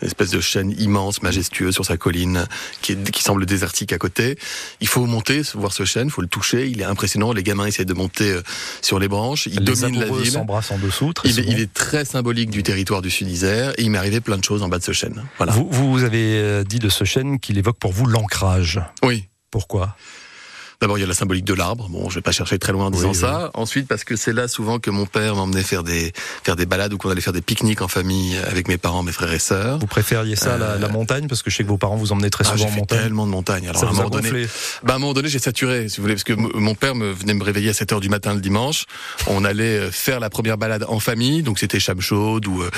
Une 0.00 0.06
espèce 0.08 0.30
de 0.30 0.40
chaîne 0.40 0.70
immense, 0.80 1.20
majestueux 1.20 1.70
sur 1.70 1.84
sa 1.84 1.98
colline, 1.98 2.46
qui, 2.80 2.92
est- 2.92 3.10
qui 3.10 3.22
semble 3.22 3.44
désertique 3.44 3.92
à 3.92 3.98
côté. 3.98 4.38
Il 4.80 4.88
faut 4.88 5.04
monter, 5.04 5.42
voir 5.54 5.74
ce 5.74 5.84
chêne, 5.84 6.06
il 6.06 6.10
faut 6.10 6.22
le 6.22 6.28
toucher, 6.28 6.66
il 6.66 6.80
est 6.80 6.84
impressionnant. 6.84 7.34
Les 7.34 7.42
gamins 7.42 7.66
essaient 7.66 7.84
de 7.84 7.92
monter 7.92 8.30
euh, 8.32 8.42
sur 8.80 8.98
les 8.98 9.06
branches, 9.08 9.44
ils 9.44 9.58
Les 9.58 9.64
dominent 9.66 10.00
la 10.00 10.06
ville. 10.06 10.30
s'embrassent 10.32 10.70
en 10.70 10.78
dessous. 10.78 11.12
Très 11.12 11.28
Il 11.28 11.38
est, 11.38 11.42
souvent. 11.42 11.54
il 11.54 11.60
est 11.60 11.74
très 11.74 12.06
symbolique 12.06 12.48
du 12.48 12.62
territoire 12.62 13.02
du 13.02 13.10
Sud-Isère, 13.10 13.72
et 13.76 13.82
il 13.82 13.90
m'est 13.90 13.98
arrivé 13.98 14.22
plein 14.22 14.38
de 14.38 14.44
choses 14.44 14.62
en 14.62 14.68
bas 14.68 14.78
de 14.78 14.84
ce 14.84 14.92
chêne. 14.92 15.24
Voilà. 15.36 15.52
Vous, 15.52 15.68
vous 15.70 16.04
avez 16.04 16.38
euh, 16.38 16.64
dit 16.64 16.78
de 16.78 16.88
ce 16.88 17.04
chêne 17.04 17.38
qu'il 17.38 17.58
évoque 17.58 17.78
pour 17.78 17.92
vous 17.92 18.06
l'ancrage. 18.06 18.80
Oui. 19.02 19.26
Pourquoi? 19.50 19.94
D'abord, 20.80 20.96
il 20.96 21.00
y 21.00 21.04
a 21.04 21.08
la 21.08 21.14
symbolique 21.14 21.44
de 21.44 21.54
l'arbre. 21.54 21.88
Bon, 21.88 22.08
je 22.08 22.14
vais 22.14 22.20
pas 22.20 22.30
chercher 22.30 22.56
très 22.60 22.70
loin 22.72 22.86
en 22.86 22.90
disant 22.92 23.08
Oui, 23.08 23.16
ça. 23.16 23.50
Ensuite, 23.54 23.88
parce 23.88 24.04
que 24.04 24.14
c'est 24.14 24.32
là 24.32 24.46
souvent 24.46 24.78
que 24.78 24.90
mon 24.90 25.06
père 25.06 25.34
m'emmenait 25.34 25.64
faire 25.64 25.82
des 25.82 26.12
faire 26.44 26.54
des 26.54 26.66
balades 26.66 26.92
ou 26.92 26.98
qu'on 26.98 27.10
allait 27.10 27.20
faire 27.20 27.32
des 27.32 27.40
pique-niques 27.40 27.82
en 27.82 27.88
famille 27.88 28.36
avec 28.48 28.68
mes 28.68 28.78
parents, 28.78 29.02
mes 29.02 29.10
frères 29.10 29.32
et 29.32 29.40
sœurs. 29.40 29.78
Vous 29.80 29.88
préfériez 29.88 30.36
ça 30.36 30.54
à 30.54 30.58
la, 30.58 30.66
Euh, 30.66 30.78
la 30.78 30.86
montagne? 30.86 31.26
Parce 31.26 31.42
que 31.42 31.50
je 31.50 31.56
sais 31.56 31.64
que 31.64 31.68
vos 31.68 31.78
parents 31.78 31.96
vous 31.96 32.12
emmenaient 32.12 32.30
très 32.30 32.44
Ah, 32.46 32.52
souvent 32.56 32.68
en 32.68 32.70
montagne. 32.70 33.00
tellement 33.00 33.26
de 33.26 33.32
montagnes. 33.32 33.68
Alors, 33.68 33.80
ça 33.80 33.88
à 33.88 33.90
un 33.90 33.92
moment 33.92 34.08
donné, 34.08 34.46
bah, 34.84 34.92
à 34.92 34.96
un 34.96 34.98
moment 35.00 35.14
donné, 35.14 35.28
j'ai 35.28 35.40
saturé, 35.40 35.88
si 35.88 35.96
vous 35.96 36.02
voulez, 36.04 36.14
parce 36.14 36.22
que 36.22 36.34
mon 36.34 36.76
père 36.76 36.94
me 36.94 37.10
venait 37.10 37.34
me 37.34 37.42
réveiller 37.42 37.70
à 37.70 37.74
7 37.74 37.92
heures 37.94 38.00
du 38.00 38.08
matin 38.08 38.32
le 38.34 38.40
dimanche. 38.40 38.84
On 39.26 39.44
allait 39.44 39.78
euh, 39.80 39.90
faire 39.90 40.20
la 40.20 40.30
première 40.30 40.58
balade 40.58 40.84
en 40.88 41.00
famille, 41.00 41.42
donc 41.42 41.58
c'était 41.58 41.80
chame 41.80 42.00
chaude 42.00 42.46
ou 42.46 42.62
euh, 42.62 42.70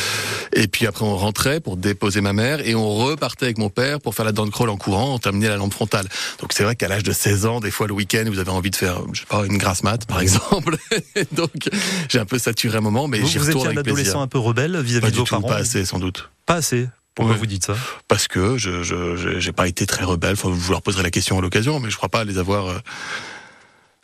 et 0.54 0.68
puis 0.68 0.86
après 0.86 1.04
on 1.04 1.16
rentrait 1.18 1.60
pour 1.60 1.76
déposer 1.76 2.22
ma 2.22 2.32
mère 2.32 2.66
et 2.66 2.74
on 2.74 2.88
repartait 2.96 3.44
avec 3.44 3.58
mon 3.58 3.68
père 3.68 4.00
pour 4.00 4.14
faire 4.14 4.24
la 4.24 4.32
dent 4.32 4.48
crawl 4.48 4.70
en 4.70 4.78
courant, 4.78 5.14
on 5.14 5.18
terminait 5.18 5.48
la 5.48 5.56
lampe 5.56 5.74
frontale. 5.74 6.08
Donc 6.40 6.54
c'est 6.54 6.64
vrai 6.64 6.76
qu'à 6.76 6.88
l'âge 6.88 7.02
de 7.02 7.12
16 7.12 7.44
ans, 7.44 7.60
des 7.60 7.70
fois 7.70 7.86
le 7.90 7.94
week-end, 7.96 8.22
vous 8.28 8.38
avez 8.38 8.50
envie 8.50 8.70
de 8.70 8.76
faire, 8.76 9.02
je 9.12 9.20
sais 9.20 9.26
pas, 9.26 9.44
une 9.46 9.58
grasse 9.58 9.82
mat 9.82 10.06
par 10.06 10.20
exemple. 10.20 10.76
donc 11.32 11.68
j'ai 12.08 12.20
un 12.20 12.24
peu 12.24 12.38
saturé 12.38 12.78
un 12.78 12.80
moment, 12.80 13.08
mais 13.08 13.18
Vous, 13.18 13.26
j'y 13.26 13.38
vous 13.38 13.46
retourne 13.46 13.66
étiez 13.66 13.68
un 13.68 13.70
avec 13.72 13.84
plaisir. 13.84 14.00
adolescent 14.00 14.22
un 14.22 14.28
peu 14.28 14.38
rebelle 14.38 14.76
vis-à-vis 14.80 15.00
Pas 15.06 15.10
de 15.10 15.16
vos 15.16 15.24
tout, 15.24 15.30
parents 15.30 15.48
pas 15.48 15.56
assez 15.56 15.84
sans 15.84 15.98
doute. 15.98 16.30
Pas 16.46 16.54
assez. 16.54 16.88
Pourquoi 17.16 17.34
vous 17.34 17.46
dites 17.46 17.66
ça 17.66 17.74
Parce 18.06 18.28
que 18.28 18.56
je 18.56 19.38
j'ai 19.38 19.52
pas 19.52 19.66
été 19.66 19.84
très 19.86 20.04
rebelle. 20.04 20.34
Enfin, 20.34 20.48
vous 20.50 20.72
leur 20.72 20.80
poserez 20.82 21.02
la 21.02 21.10
question 21.10 21.36
à 21.38 21.42
l'occasion, 21.42 21.80
mais 21.80 21.90
je 21.90 21.96
crois 21.96 22.08
pas 22.08 22.22
les 22.24 22.38
avoir. 22.38 22.80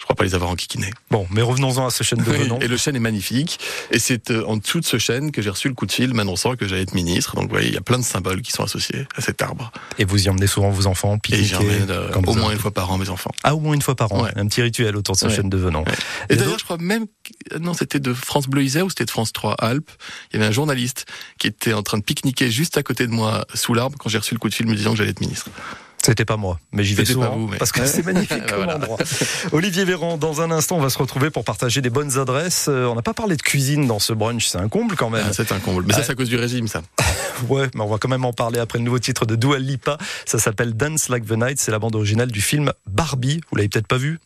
Euh, 0.07 0.15
crois 0.15 0.17
pas 0.17 0.25
les 0.25 0.35
avoir 0.35 0.51
enquiquinés. 0.51 0.93
Bon, 1.11 1.27
mais 1.31 1.43
revenons-en 1.43 1.87
à 1.87 1.91
ce 1.91 2.03
chêne 2.05 2.21
de 2.23 2.31
Oui, 2.31 2.39
Venon. 2.39 2.59
et 2.61 2.69
le 2.69 2.77
chêne 2.77 2.95
est 2.97 3.01
magnifique. 3.01 3.59
Et 3.91 3.99
c'est 3.99 4.31
euh, 4.31 4.45
en 4.47 4.57
dessous 4.57 4.81
de 4.81 4.85
ce 4.87 4.99
chêne 4.99 5.33
que 5.33 5.43
j'ai 5.43 5.51
reçu 5.51 5.69
le 5.69 5.75
coup 5.75 5.87
de 5.87 5.93
fil 5.93 6.15
m'annonçant 6.15 6.55
que 6.57 6.67
j'allais 6.69 6.83
être 6.83 6.95
ministre. 6.95 7.35
Donc, 7.35 7.45
vous 7.45 7.51
voyez, 7.51 7.69
il 7.69 7.75
y 7.75 7.79
a 7.79 7.81
plein 7.81 7.99
de 7.99 8.05
symboles 8.05 8.43
qui 8.43 8.53
sont 8.53 8.63
associés 8.63 9.07
à 9.17 9.21
cet 9.21 9.43
arbre. 9.43 9.73
Et 9.99 10.05
vous 10.05 10.27
y 10.27 10.31
emmenez 10.31 10.47
souvent 10.47 10.71
vos 10.71 10.87
enfants, 10.87 11.17
Et 11.17 11.19
pique-niquer 11.19 11.47
j'emmène 11.49 11.91
euh, 11.91 12.13
au 12.15 12.21
moins 12.35 12.45
avez- 12.47 12.55
une 12.55 12.61
fois 12.61 12.71
par 12.71 12.91
an 12.91 12.99
mes 12.99 13.09
enfants. 13.09 13.33
Ah, 13.43 13.55
au 13.55 13.61
moins 13.61 13.75
une 13.75 13.83
fois 13.83 13.97
par 13.97 14.13
an. 14.13 14.23
Ouais. 14.23 14.31
Un 14.37 14.47
petit 14.47 14.63
rituel 14.63 14.97
autour 14.97 15.15
de 15.17 15.21
ce 15.21 15.27
Ouais. 15.27 15.35
chêne 15.35 15.51
de 15.51 15.57
Venon. 15.57 15.85
Et 16.31 16.35
a 16.35 16.37
d'ailleurs, 16.37 16.59
je 16.59 16.65
crois 16.65 16.79
même, 16.79 17.07
que- 17.07 17.59
non, 17.59 17.75
c'était 17.75 18.01
de 18.01 18.15
France 18.15 18.47
Bleu 18.47 18.63
Isère 18.63 18.87
ou 18.87 18.91
c'était 18.91 19.05
de 19.07 19.11
France 19.11 19.33
3 19.33 19.55
Alpes. 19.55 19.91
Il 20.33 20.37
y 20.37 20.39
avait 20.39 20.49
un 20.49 20.53
journaliste 20.53 21.07
qui 21.39 21.49
était 21.49 21.73
en 21.73 21.83
train 21.83 21.99
de 21.99 22.03
pique-niquer 22.05 22.51
juste 22.51 22.79
à 22.79 22.83
côté 22.83 23.07
de 23.07 23.13
moi 23.13 23.45
sous 23.55 23.75
l'arbre 23.75 23.97
quand 23.99 24.09
j'ai 24.09 24.19
reçu 24.19 24.35
le 24.35 24.39
coup 24.39 24.49
de 24.49 24.55
fil 24.55 24.67
me 24.67 24.75
disant 24.77 24.93
que 24.93 24.97
j'allais 24.99 25.11
être 25.11 25.21
ministre. 25.21 25.51
C'était 26.07 26.25
pas 26.25 26.37
moi, 26.37 26.61
mais 26.71 26.85
j'y 26.85 26.95
vais 26.95 27.05
C'était 27.05 27.19
pas 27.19 27.27
souvent 27.27 27.37
vous, 27.37 27.49
mais- 27.49 27.59
parce 27.59 27.73
que 27.73 27.85
c'est 27.85 28.03
magnifique 28.07 28.47
comme 28.47 28.59
Voilà. 28.59 28.77
endroit. 28.77 28.97
Olivier 29.51 29.85
Véran, 29.85 30.17
dans 30.19 30.41
un 30.41 30.53
instant, 30.53 30.77
on 30.77 30.81
va 30.81 30.89
se 30.89 30.99
retrouver 30.99 31.31
pour 31.31 31.43
partager 31.45 31.81
des 31.83 31.91
bonnes 31.91 32.17
adresses. 32.19 32.67
Euh, 32.69 32.87
On 32.87 32.95
n'a 32.95 33.03
pas 33.03 33.13
parlé 33.15 33.35
de 33.37 33.43
cuisine 33.43 33.89
dans 33.89 33.99
ce 33.99 34.13
brunch, 34.13 34.47
c'est 34.47 34.59
un 34.59 34.69
comble 34.69 34.95
quand 34.95 35.11
même. 35.11 35.25
Ah, 35.29 35.33
c'est 35.33 35.51
un 35.51 35.59
comble. 35.59 35.85
Mais 35.87 35.93
ça, 35.95 35.99
Ah. 36.01 36.05
c'est 36.05 36.13
à 36.13 36.15
cause 36.15 36.29
du 36.29 36.37
régime, 36.37 36.69
ça. 36.69 36.83
Ouais, 37.49 37.69
mais 37.75 37.81
on 37.83 37.87
va 37.89 37.99
quand 37.99 38.09
même 38.09 38.25
en 38.25 38.33
parler 38.33 38.59
après 38.61 38.79
le 38.79 38.85
nouveau 38.85 38.99
titre 38.99 39.27
de 39.27 39.35
Dua 39.37 39.59
Lipa. 39.59 39.99
Ça 40.25 40.39
s'appelle 40.39 40.73
Dance 40.75 41.09
Like 41.11 41.27
the 41.27 41.33
Night. 41.33 41.59
C'est 41.61 41.71
la 41.73 41.79
bande 41.79 41.95
originale 41.97 42.31
du 42.31 42.41
film 42.41 42.73
Barbie. 42.87 43.41
Vous 43.51 43.57
l'avez 43.57 43.69
peut-être 43.69 43.87
pas 43.89 43.99
vu? 43.99 44.21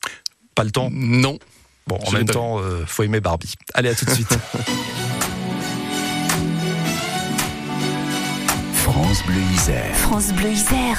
Pas 0.54 0.62
le 0.64 0.70
temps? 0.70 0.90
Non. 0.92 1.38
Bon, 1.86 1.96
en 2.06 2.10
Je 2.10 2.16
même 2.18 2.26
temps, 2.26 2.60
euh, 2.60 2.84
faut 2.86 3.02
aimer 3.02 3.20
Barbie. 3.20 3.54
Allez, 3.74 3.88
à 3.88 3.94
tout 3.94 4.04
de 4.04 4.10
suite. 4.10 4.28
France 8.74 9.22
Bleu 9.26 9.40
Isère. 9.54 9.96
France 9.96 10.32
Bleu 10.32 10.50
Isère. 10.50 10.98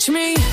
Dance. 0.00 0.08
Watch 0.08 0.08
me 0.08 0.49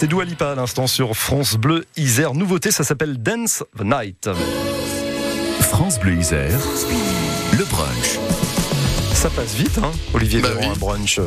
C'était 0.00 0.14
Dua 0.14 0.24
Lipa 0.24 0.52
à 0.52 0.54
l'instant 0.54 0.86
sur 0.86 1.14
France 1.14 1.56
Bleu 1.56 1.84
Isère. 1.98 2.32
Nouveauté, 2.32 2.70
ça 2.70 2.84
s'appelle 2.84 3.22
Dance 3.22 3.62
the 3.76 3.84
Night. 3.84 4.30
France 5.60 6.00
Bleu 6.00 6.14
Isère, 6.14 6.58
le 7.52 7.64
brunch. 7.66 8.29
Ça 9.20 9.28
passe 9.28 9.54
vite, 9.54 9.78
hein, 9.82 9.90
Olivier 10.14 10.40
Bah 10.40 10.48
Véran, 10.48 10.60
oui. 10.62 10.66
un 10.74 10.78
brunch. 10.78 11.20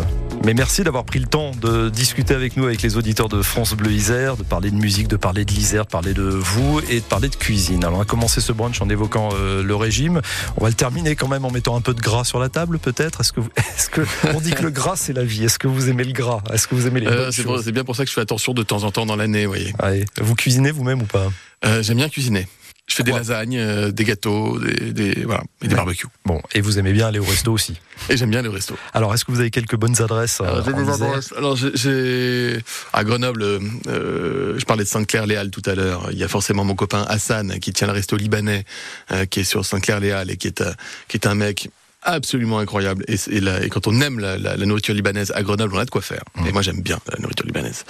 Mais 0.43 0.55
merci 0.55 0.83
d'avoir 0.83 1.03
pris 1.05 1.19
le 1.19 1.27
temps 1.27 1.51
de 1.61 1.89
discuter 1.89 2.33
avec 2.33 2.57
nous, 2.57 2.63
avec 2.65 2.81
les 2.81 2.97
auditeurs 2.97 3.29
de 3.29 3.43
France 3.43 3.75
Bleu 3.75 3.91
Isère, 3.91 4.35
de 4.35 4.41
parler 4.41 4.71
de 4.71 4.75
musique, 4.75 5.07
de 5.07 5.15
parler 5.15 5.45
de 5.45 5.51
l'Isère, 5.51 5.85
de 5.85 5.91
parler 5.91 6.15
de 6.15 6.23
vous 6.23 6.81
et 6.89 7.01
de 7.01 7.05
parler 7.05 7.29
de 7.29 7.35
cuisine. 7.35 7.83
Alors 7.83 7.97
on 7.97 7.99
va 7.99 8.05
commencer 8.05 8.41
ce 8.41 8.51
brunch 8.51 8.81
en 8.81 8.89
évoquant 8.89 9.29
euh, 9.33 9.61
le 9.61 9.75
régime. 9.75 10.21
On 10.57 10.63
va 10.63 10.69
le 10.69 10.75
terminer 10.75 11.15
quand 11.15 11.27
même 11.27 11.45
en 11.45 11.51
mettant 11.51 11.75
un 11.75 11.81
peu 11.81 11.93
de 11.93 12.01
gras 12.01 12.23
sur 12.23 12.39
la 12.39 12.49
table, 12.49 12.79
peut-être? 12.79 13.21
Est-ce 13.21 13.31
que, 13.31 13.41
vous- 13.41 13.51
est-ce 13.77 13.89
que 13.91 14.01
on 14.33 14.41
dit 14.41 14.51
que 14.51 14.63
le 14.63 14.71
gras 14.71 14.95
c'est 14.95 15.13
la 15.13 15.23
vie? 15.23 15.43
Est-ce 15.43 15.59
que 15.59 15.67
vous 15.67 15.87
aimez 15.89 16.03
le 16.03 16.13
gras? 16.13 16.41
Est-ce 16.51 16.67
que 16.67 16.73
vous 16.73 16.87
aimez 16.87 16.99
les 17.01 17.07
Euh, 17.07 17.29
c'est 17.31 17.43
pour- 17.43 17.57
choses? 17.57 17.65
c'est 17.65 17.71
bien 17.71 17.83
pour 17.83 17.95
ça 17.95 18.03
que 18.05 18.09
je 18.09 18.15
fais 18.15 18.21
attention 18.21 18.53
de 18.55 18.63
temps 18.63 18.83
en 18.85 18.91
temps 18.91 19.05
dans 19.05 19.15
l'année, 19.15 19.45
vous 19.45 19.51
voyez. 19.53 19.73
Vous 20.19 20.33
cuisinez 20.33 20.71
vous-même 20.71 21.03
ou 21.03 21.05
pas? 21.05 21.31
Euh, 21.63 21.83
J'aime 21.83 21.97
bien 21.97 22.09
cuisiner. 22.09 22.47
Je 22.85 22.95
fais 22.95 23.03
des 23.03 23.13
lasagnes, 23.13 23.57
euh, 23.57 23.91
des 23.91 24.03
gâteaux, 24.03 24.59
des, 24.59 24.91
des- 24.91 25.23
voilà, 25.23 25.41
et 25.61 25.67
des 25.69 25.75
barbecues. 25.75 26.07
Bon, 26.25 26.41
et 26.53 26.59
vous 26.59 26.79
aimez 26.79 26.91
bien 26.91 27.07
aller 27.07 27.19
au 27.19 27.23
resto 27.23 27.53
aussi. 27.53 27.79
Et 28.09 28.17
j'aime 28.17 28.29
bien 28.29 28.41
les 28.41 28.49
restos. 28.49 28.75
Alors, 28.93 29.13
est-ce 29.13 29.23
que 29.23 29.31
vous 29.31 29.39
avez 29.39 29.51
quelques 29.51 29.77
bonnes 29.77 30.01
adresses 30.01 30.41
euh, 30.41 30.45
Alors, 30.45 30.65
j'ai 30.65 30.73
des 30.73 30.81
Isère 30.83 30.93
adresses. 31.07 31.33
Alors, 31.37 31.55
j'ai- 31.55 31.71
j'ai 31.75 32.57
à 32.91 33.03
Grenoble, 33.05 33.43
euh, 33.87 34.59
je 34.59 34.65
parlais 34.65 34.83
de 34.83 34.89
Sainte-Claire-les-Halles 34.89 35.49
tout 35.49 35.61
à 35.65 35.75
l'heure. 35.75 36.09
Il 36.11 36.17
y 36.17 36.23
a 36.25 36.27
forcément 36.27 36.65
mon 36.65 36.75
copain 36.75 37.05
Hassan 37.07 37.57
qui 37.59 37.71
tient 37.71 37.87
le 37.87 37.93
resto 37.93 38.17
libanais, 38.17 38.65
euh, 39.11 39.25
qui 39.25 39.39
est 39.39 39.43
sur 39.45 39.65
Sainte-Claire-les-Halles 39.65 40.31
et 40.31 40.37
qui 40.37 40.47
est, 40.47 40.61
un- 40.61 40.73
qui 41.07 41.15
est 41.17 41.25
un 41.25 41.35
mec 41.35 41.69
absolument 42.05 42.59
incroyable. 42.59 43.03
Et, 43.07 43.15
et 43.29 43.39
la- 43.39 43.63
et 43.65 43.69
quand 43.69 43.87
on 43.87 43.99
aime 44.01 44.19
la, 44.19 44.37
la- 44.37 44.55
la 44.57 44.65
nourriture 44.65 44.93
libanaise 44.93 45.31
à 45.35 45.43
Grenoble, 45.43 45.75
on 45.75 45.79
a 45.79 45.85
de 45.85 45.89
quoi 45.89 46.01
faire. 46.01 46.23
Mmh. 46.35 46.47
Et 46.47 46.51
moi, 46.51 46.61
j'aime 46.61 46.81
bien 46.81 46.99
la 47.11 47.19
nourriture 47.19 47.45
libanaise. 47.45 47.85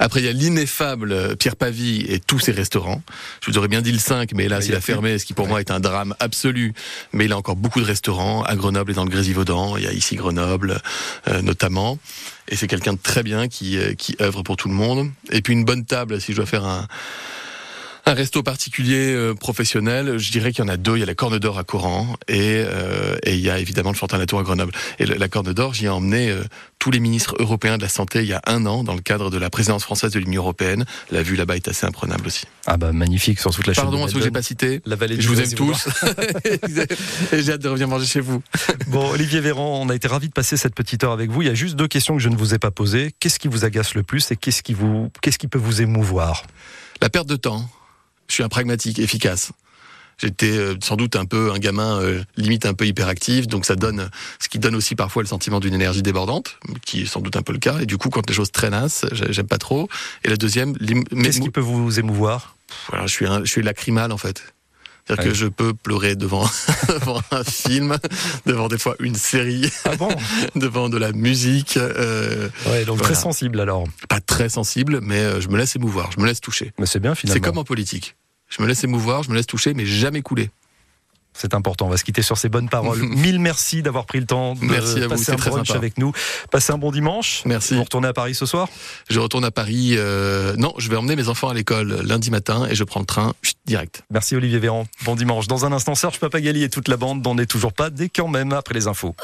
Après, 0.00 0.20
il 0.20 0.26
y 0.26 0.28
a 0.28 0.32
l'ineffable 0.32 1.12
euh, 1.12 1.34
Pierre 1.34 1.56
Pavie 1.56 2.04
et 2.08 2.20
tous 2.20 2.38
ses 2.38 2.52
restaurants. 2.52 3.02
Je 3.44 3.50
vous 3.50 3.58
aurais 3.58 3.68
bien 3.68 3.82
dit 3.82 3.92
le 3.92 3.98
5, 3.98 4.32
mais 4.34 4.48
là, 4.48 4.58
Mais 4.60 4.66
il 4.66 4.74
a 4.74 4.80
fermé, 4.80 5.18
ce 5.18 5.24
qui 5.24 5.34
pour 5.34 5.48
moi 5.48 5.60
est 5.60 5.70
un 5.70 5.80
drame 5.80 6.14
absolu. 6.20 6.72
Mais 7.12 7.24
il 7.26 7.32
a 7.32 7.36
encore 7.38 7.56
beaucoup 7.56 7.80
de 7.80 7.86
restaurants 7.86 8.42
à 8.42 8.54
Grenoble 8.56 8.92
et 8.92 8.94
dans 8.94 9.04
le 9.04 9.10
Grésivaudan. 9.10 9.76
Il 9.76 9.84
y 9.84 9.88
a 9.88 9.92
ici 9.92 10.16
Grenoble, 10.16 10.80
euh, 11.28 11.42
notamment. 11.42 11.98
Et 12.48 12.56
c'est 12.56 12.66
quelqu'un 12.66 12.92
de 12.92 12.98
très 13.02 13.22
bien 13.22 13.48
qui, 13.48 13.78
euh, 13.78 13.94
qui 13.94 14.16
œuvre 14.20 14.42
pour 14.42 14.56
tout 14.56 14.68
le 14.68 14.74
monde. 14.74 15.10
Et 15.30 15.40
puis 15.40 15.52
une 15.54 15.64
bonne 15.64 15.84
table, 15.86 16.20
si 16.20 16.32
je 16.32 16.36
dois 16.36 16.46
faire 16.46 16.64
un, 16.64 16.86
un 18.06 18.14
resto 18.14 18.42
particulier 18.42 19.12
euh, 19.12 19.34
professionnel, 19.34 20.18
je 20.18 20.30
dirais 20.30 20.52
qu'il 20.52 20.64
y 20.64 20.66
en 20.66 20.70
a 20.70 20.76
deux. 20.76 20.96
Il 20.96 21.00
y 21.00 21.02
a 21.02 21.06
la 21.06 21.14
Corne 21.14 21.38
d'Or 21.38 21.58
à 21.58 21.64
Coran 21.64 22.16
et, 22.28 22.62
euh, 22.66 23.16
et 23.22 23.34
il 23.34 23.40
y 23.40 23.50
a 23.50 23.58
évidemment 23.58 23.90
le 23.90 23.96
Fortin 23.96 24.18
Latour 24.18 24.40
à 24.40 24.42
Grenoble. 24.42 24.72
Et 24.98 25.06
le- 25.06 25.14
la 25.16 25.28
Corne 25.28 25.52
d'Or, 25.52 25.74
j'y 25.74 25.86
ai 25.86 25.88
emmené 25.88 26.30
euh, 26.30 26.44
tous 26.78 26.90
les 26.90 27.00
ministres 27.00 27.34
européens 27.38 27.78
de 27.78 27.82
la 27.82 27.88
santé 27.88 28.20
il 28.20 28.28
y 28.28 28.34
a 28.34 28.42
un 28.46 28.66
an 28.66 28.84
dans 28.84 28.94
le 28.94 29.00
cadre 29.00 29.30
de 29.30 29.38
la 29.38 29.48
présidence 29.48 29.84
française 29.84 30.12
de 30.12 30.18
l'Union 30.18 30.42
européenne. 30.42 30.84
La 31.10 31.22
vue 31.22 31.34
là-bas 31.36 31.56
est 31.56 31.68
assez 31.68 31.86
imprenable 31.86 32.26
aussi. 32.26 32.44
Ah 32.66 32.76
bah 32.76 32.92
magnifique 32.92 33.40
sur 33.40 33.52
toute 33.54 33.66
la 33.66 33.72
chaîne. 33.72 33.84
Pardon 33.84 34.00
de 34.00 34.04
à 34.04 34.08
ceux 34.08 34.18
que 34.18 34.24
j'ai 34.24 34.30
pas 34.30 34.42
cités. 34.42 34.82
La 34.84 34.96
vallée 34.96 35.16
Je 35.18 35.28
vous 35.28 35.40
aime 35.40 35.52
tous. 35.54 35.88
et 37.32 37.42
j'ai 37.42 37.52
hâte 37.52 37.62
de 37.62 37.68
revenir 37.68 37.88
manger 37.88 38.06
chez 38.06 38.20
vous. 38.20 38.42
Bon, 38.88 39.10
Olivier 39.10 39.40
Véran, 39.40 39.80
on 39.82 39.88
a 39.88 39.94
été 39.94 40.08
ravis 40.08 40.28
de 40.28 40.32
passer 40.32 40.56
cette 40.56 40.74
petite 40.74 41.02
heure 41.04 41.12
avec 41.12 41.30
vous. 41.30 41.42
Il 41.42 41.48
y 41.48 41.50
a 41.50 41.54
juste 41.54 41.74
deux 41.74 41.88
questions 41.88 42.14
que 42.16 42.22
je 42.22 42.28
ne 42.28 42.36
vous 42.36 42.54
ai 42.54 42.58
pas 42.58 42.70
posées. 42.70 43.12
Qu'est-ce 43.18 43.38
qui 43.38 43.48
vous 43.48 43.64
agace 43.64 43.94
le 43.94 44.02
plus 44.02 44.30
et 44.30 44.36
qu'est-ce 44.36 44.62
qui 44.62 44.74
vous, 44.74 45.10
qu'est-ce 45.22 45.38
qui 45.38 45.48
peut 45.48 45.58
vous 45.58 45.80
émouvoir? 45.82 46.44
La 47.00 47.08
perte 47.08 47.26
de 47.28 47.36
temps. 47.36 47.68
Je 48.28 48.34
suis 48.34 48.42
un 48.42 48.48
pragmatique, 48.48 48.98
efficace. 48.98 49.52
J'étais 50.18 50.50
euh, 50.56 50.76
sans 50.82 50.94
doute 50.94 51.16
un 51.16 51.24
peu 51.24 51.50
un 51.52 51.58
gamin 51.58 52.00
euh, 52.00 52.22
limite 52.36 52.66
un 52.66 52.74
peu 52.74 52.86
hyperactif, 52.86 53.48
donc 53.48 53.64
ça 53.66 53.74
donne 53.74 54.10
ce 54.38 54.48
qui 54.48 54.60
donne 54.60 54.76
aussi 54.76 54.94
parfois 54.94 55.22
le 55.24 55.28
sentiment 55.28 55.58
d'une 55.58 55.74
énergie 55.74 56.02
débordante, 56.02 56.56
qui 56.86 57.02
est 57.02 57.06
sans 57.06 57.20
doute 57.20 57.34
un 57.36 57.42
peu 57.42 57.52
le 57.52 57.58
cas. 57.58 57.80
Et 57.80 57.86
du 57.86 57.98
coup, 57.98 58.10
quand 58.10 58.28
les 58.28 58.34
choses 58.34 58.52
traînassent, 58.52 59.04
j'ai- 59.10 59.32
j'aime 59.32 59.48
pas 59.48 59.58
trop. 59.58 59.88
Et 60.22 60.28
la 60.28 60.36
deuxième, 60.36 60.76
Qu'est-ce 60.76 61.40
qui 61.40 61.50
peut 61.50 61.60
vous 61.60 61.98
émouvoir? 61.98 62.54
Voilà, 62.90 63.06
je 63.08 63.12
suis 63.12 63.26
un, 63.26 63.40
je 63.44 63.50
suis 63.50 63.62
lacrymal 63.62 64.12
en 64.12 64.16
fait. 64.18 64.53
C'est-à-dire 65.06 65.24
Ouais. 65.24 65.30
que 65.32 65.36
je 65.36 65.46
peux 65.46 65.74
pleurer 65.74 66.16
devant, 66.16 66.48
devant 66.88 67.20
un 67.30 67.44
film, 67.44 67.98
devant 68.46 68.68
des 68.68 68.78
fois 68.78 68.96
une 69.00 69.14
série, 69.16 69.70
Ah 69.84 69.96
bon 69.96 70.08
devant 70.56 70.88
de 70.88 70.96
la 70.96 71.12
musique. 71.12 71.76
euh, 71.76 72.48
Ouais, 72.66 72.84
donc 72.86 72.98
Voilà. 72.98 73.12
très 73.14 73.22
sensible 73.22 73.60
alors. 73.60 73.84
pas 74.08 74.20
très 74.20 74.48
sensible, 74.48 75.00
mais 75.02 75.18
euh, 75.18 75.40
je 75.40 75.48
me 75.48 75.58
laisse 75.58 75.76
émouvoir, 75.76 76.10
je 76.12 76.20
me 76.20 76.26
laisse 76.26 76.40
toucher. 76.40 76.72
Mais 76.78 76.86
c'est 76.86 77.00
bien 77.00 77.14
finalement. 77.14 77.34
C'est 77.34 77.40
comme 77.40 77.58
en 77.58 77.64
politique. 77.64 78.16
Je 78.48 78.62
me 78.62 78.66
laisse 78.68 78.82
émouvoir, 78.84 79.22
je 79.24 79.30
me 79.30 79.34
laisse 79.34 79.46
toucher, 79.46 79.74
mais 79.74 79.84
jamais 79.84 80.22
couler. 80.22 80.50
C'est 81.34 81.54
important. 81.54 81.86
On 81.86 81.90
va 81.90 81.96
se 81.96 82.04
quitter 82.04 82.22
sur 82.22 82.38
ces 82.38 82.48
bonnes 82.48 82.68
paroles. 82.68 82.98
Mille 83.02 83.38
merci 83.40 83.82
d'avoir 83.82 84.06
pris 84.06 84.20
le 84.20 84.26
temps 84.26 84.54
de 84.54 84.64
Merci 84.64 84.98
à 85.00 85.02
vous, 85.04 85.08
passer 85.10 85.32
un 85.32 85.36
très 85.36 85.50
brunch 85.50 85.66
sympa. 85.66 85.78
avec 85.78 85.98
nous. 85.98 86.12
Passez 86.50 86.72
un 86.72 86.78
bon 86.78 86.90
dimanche. 86.92 87.42
Merci. 87.44 87.74
Vous 87.74 87.82
retournez 87.82 88.08
à 88.08 88.12
Paris 88.12 88.34
ce 88.34 88.46
soir 88.46 88.68
Je 89.10 89.18
retourne 89.20 89.44
à 89.44 89.50
Paris. 89.50 89.94
euh, 89.98 90.54
non, 90.56 90.72
je 90.78 90.88
vais 90.88 90.96
emmener 90.96 91.16
mes 91.16 91.28
enfants 91.28 91.48
à 91.48 91.54
l'école 91.54 92.00
lundi 92.04 92.30
matin 92.30 92.66
et 92.70 92.74
je 92.74 92.84
prends 92.84 93.00
le 93.00 93.06
train 93.06 93.34
chut, 93.42 93.56
direct. 93.66 94.02
Merci 94.10 94.36
Olivier 94.36 94.58
Véran. 94.58 94.86
Bon 95.04 95.16
dimanche. 95.16 95.46
Dans 95.48 95.64
un 95.64 95.72
instant, 95.72 95.94
Serge 95.94 96.18
Papagali 96.20 96.62
et 96.62 96.68
toute 96.70 96.88
la 96.88 96.96
bande 96.96 97.24
n'en 97.24 97.36
est 97.38 97.46
toujours 97.46 97.72
pas 97.72 97.90
dès 97.90 98.08
quand 98.08 98.28
même 98.28 98.52
après 98.52 98.74
les 98.74 98.86
infos. 98.86 99.14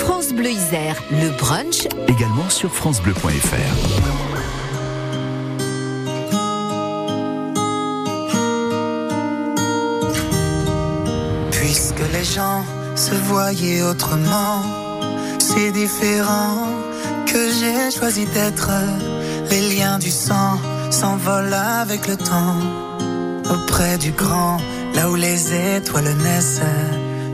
France 0.00 0.32
Bleu 0.32 0.50
Isère, 0.50 0.96
le 1.12 1.30
brunch 1.38 1.86
Également 2.08 2.50
sur 2.50 2.74
FranceBleu.fr. 2.74 4.35
Puisque 11.66 12.06
les 12.12 12.22
gens 12.22 12.64
se 12.94 13.12
voyaient 13.28 13.82
autrement, 13.82 14.62
c'est 15.40 15.72
différent 15.72 16.68
que 17.26 17.42
j'ai 17.58 17.90
choisi 17.90 18.24
d'être. 18.26 18.70
Les 19.50 19.74
liens 19.74 19.98
du 19.98 20.12
sang 20.12 20.60
s'envolent 20.92 21.60
avec 21.82 22.06
le 22.06 22.16
temps. 22.16 22.60
Auprès 23.50 23.98
du 23.98 24.12
grand, 24.12 24.58
là 24.94 25.10
où 25.10 25.16
les 25.16 25.40
étoiles 25.76 26.14
naissent, 26.22 26.60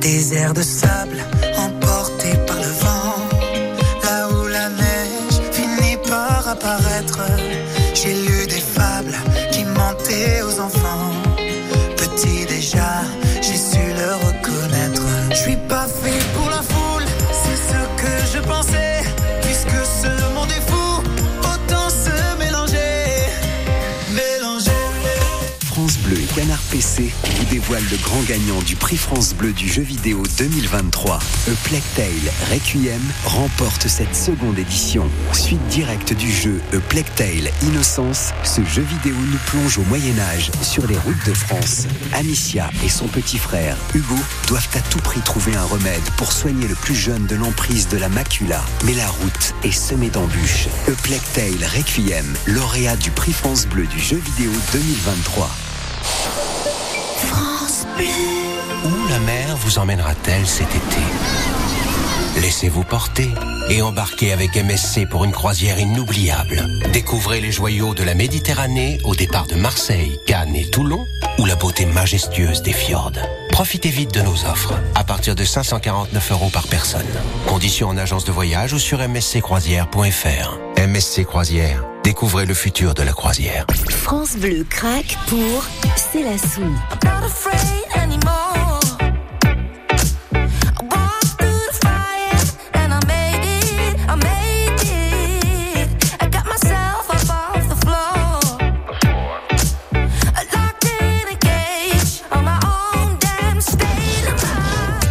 des 0.01 0.33
airs 0.33 0.55
de 0.55 0.62
sable 0.62 1.22
emportés 1.59 2.39
par 2.47 2.57
le 2.57 2.72
vent. 2.85 3.16
Là 4.03 4.28
où 4.30 4.47
la 4.47 4.70
neige 4.70 5.37
finit 5.53 5.99
par 6.09 6.49
apparaître, 6.49 7.20
j'ai 7.93 8.14
lu 8.14 8.47
des 8.47 8.64
fables 8.76 9.18
qui 9.53 9.66
mentaient 9.66 10.41
aux 10.41 10.59
enfants. 10.59 10.82
Dévoilent 27.63 27.91
le 27.93 27.97
grand 27.99 28.23
gagnant 28.23 28.61
du 28.63 28.75
prix 28.75 28.97
France 28.97 29.35
Bleu 29.35 29.53
du 29.53 29.69
jeu 29.69 29.83
vidéo 29.83 30.25
2023. 30.37 31.15
A 31.15 31.21
Plague 31.63 31.83
Requiem 32.51 33.01
remporte 33.25 33.87
cette 33.87 34.17
seconde 34.17 34.59
édition. 34.59 35.09
Suite 35.33 35.65
directe 35.69 36.13
du 36.13 36.31
jeu 36.31 36.61
A 36.73 36.79
Plague 36.81 37.07
Innocence, 37.63 38.33
ce 38.43 38.65
jeu 38.65 38.83
vidéo 38.83 39.15
nous 39.15 39.39
plonge 39.47 39.79
au 39.79 39.83
Moyen-Âge 39.83 40.51
sur 40.61 40.89
les 40.89 40.99
routes 40.99 41.25
de 41.25 41.35
France. 41.35 41.87
Amicia 42.15 42.69
et 42.85 42.89
son 42.89 43.07
petit 43.07 43.39
frère 43.39 43.77
Hugo 43.95 44.19
doivent 44.49 44.69
à 44.75 44.81
tout 44.81 44.99
prix 44.99 45.21
trouver 45.21 45.55
un 45.55 45.65
remède 45.65 46.03
pour 46.17 46.33
soigner 46.33 46.67
le 46.67 46.75
plus 46.75 46.97
jeune 46.97 47.27
de 47.27 47.37
l'emprise 47.37 47.87
de 47.89 47.97
la 47.97 48.09
macula. 48.09 48.61
Mais 48.87 48.95
la 48.95 49.07
route 49.07 49.55
est 49.63 49.71
semée 49.71 50.11
d'embûches. 50.11 50.67
A 50.89 50.93
Plague 51.03 51.63
Requiem, 51.77 52.27
lauréat 52.47 52.97
du 52.97 53.13
prix 53.13 53.33
France 53.33 53.67
Bleu 53.67 53.87
du 53.87 54.01
jeu 54.01 54.21
vidéo 54.37 54.51
2023. 54.73 55.49
France 57.23 57.51
Où 58.85 59.09
la 59.09 59.18
mer 59.20 59.57
vous 59.57 59.78
emmènera-t-elle 59.78 60.47
cet 60.47 60.68
été? 60.68 61.01
Laissez-vous 62.41 62.85
porter 62.85 63.28
et 63.68 63.83
embarquez 63.83 64.33
avec 64.33 64.57
MSC 64.57 65.07
pour 65.09 65.24
une 65.24 65.33
croisière 65.33 65.78
inoubliable. 65.78 66.66
Découvrez 66.93 67.41
les 67.41 67.53
joyaux 67.53 67.95
de 67.95 68.03
la 68.03 68.14
Méditerranée 68.14 68.99
au 69.05 69.14
départ 69.14 69.47
de 69.47 69.55
Marseille, 69.55 70.18
Cannes 70.26 70.57
et 70.57 70.68
Toulon 70.70 71.07
ou 71.39 71.45
la 71.45 71.57
beauté 71.57 71.85
majestueuse 71.87 72.62
des 72.62 72.72
fjords. 72.72 73.12
Profitez 73.51 73.91
vite 73.91 74.14
de 74.14 74.22
nos 74.22 74.47
offres 74.47 74.74
à 74.95 75.05
partir 75.05 75.35
de 75.35 75.45
549 75.45 76.33
euros 76.33 76.51
par 76.51 76.66
personne. 76.68 77.07
Conditions 77.47 77.89
en 77.89 77.97
agence 77.99 78.24
de 78.24 78.33
voyage 78.33 78.72
ou 78.72 78.78
sur 78.78 79.07
msccroisière.fr. 79.07 80.59
MSC 80.78 81.24
Croisière, 81.24 81.85
découvrez 82.05 82.46
le 82.46 82.55
futur 82.55 82.94
de 82.94 83.03
la 83.03 83.12
croisière. 83.12 83.66
France 83.90 84.36
Bleu 84.36 84.64
craque 84.68 85.16
pour 85.28 85.64
C'est 85.96 86.22
la 86.22 86.38
sou. 86.38 86.62
not 87.05 87.24
afraid 87.24 87.84
anymore. 87.96 88.80
I 90.32 90.82
walked 90.82 91.38
through 91.38 91.66
the 91.68 91.78
fire 91.80 92.38
and 92.74 92.92
I 92.92 93.00
made 93.07 93.44
it. 93.44 93.96
I 94.09 94.16
made 94.16 94.82
it. 94.82 95.88
I 96.20 96.26
got 96.28 96.46
myself 96.46 97.09
up 97.11 97.30
off 97.30 97.68
the 97.68 97.76
floor. 97.86 98.40
Locked 100.53 100.84
in 100.84 101.28
a 101.28 101.36
cage 101.38 102.22
on 102.32 102.44
my 102.44 102.59
own 102.64 103.16
damn 103.18 103.61
state 103.61 104.26
of 104.28 104.36
mind. 104.44 105.03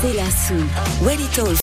C'est 0.00 0.14
la 0.14 0.30
sou. 0.30 0.64
Well 1.04 1.20
it 1.20 1.38
all 1.38 1.54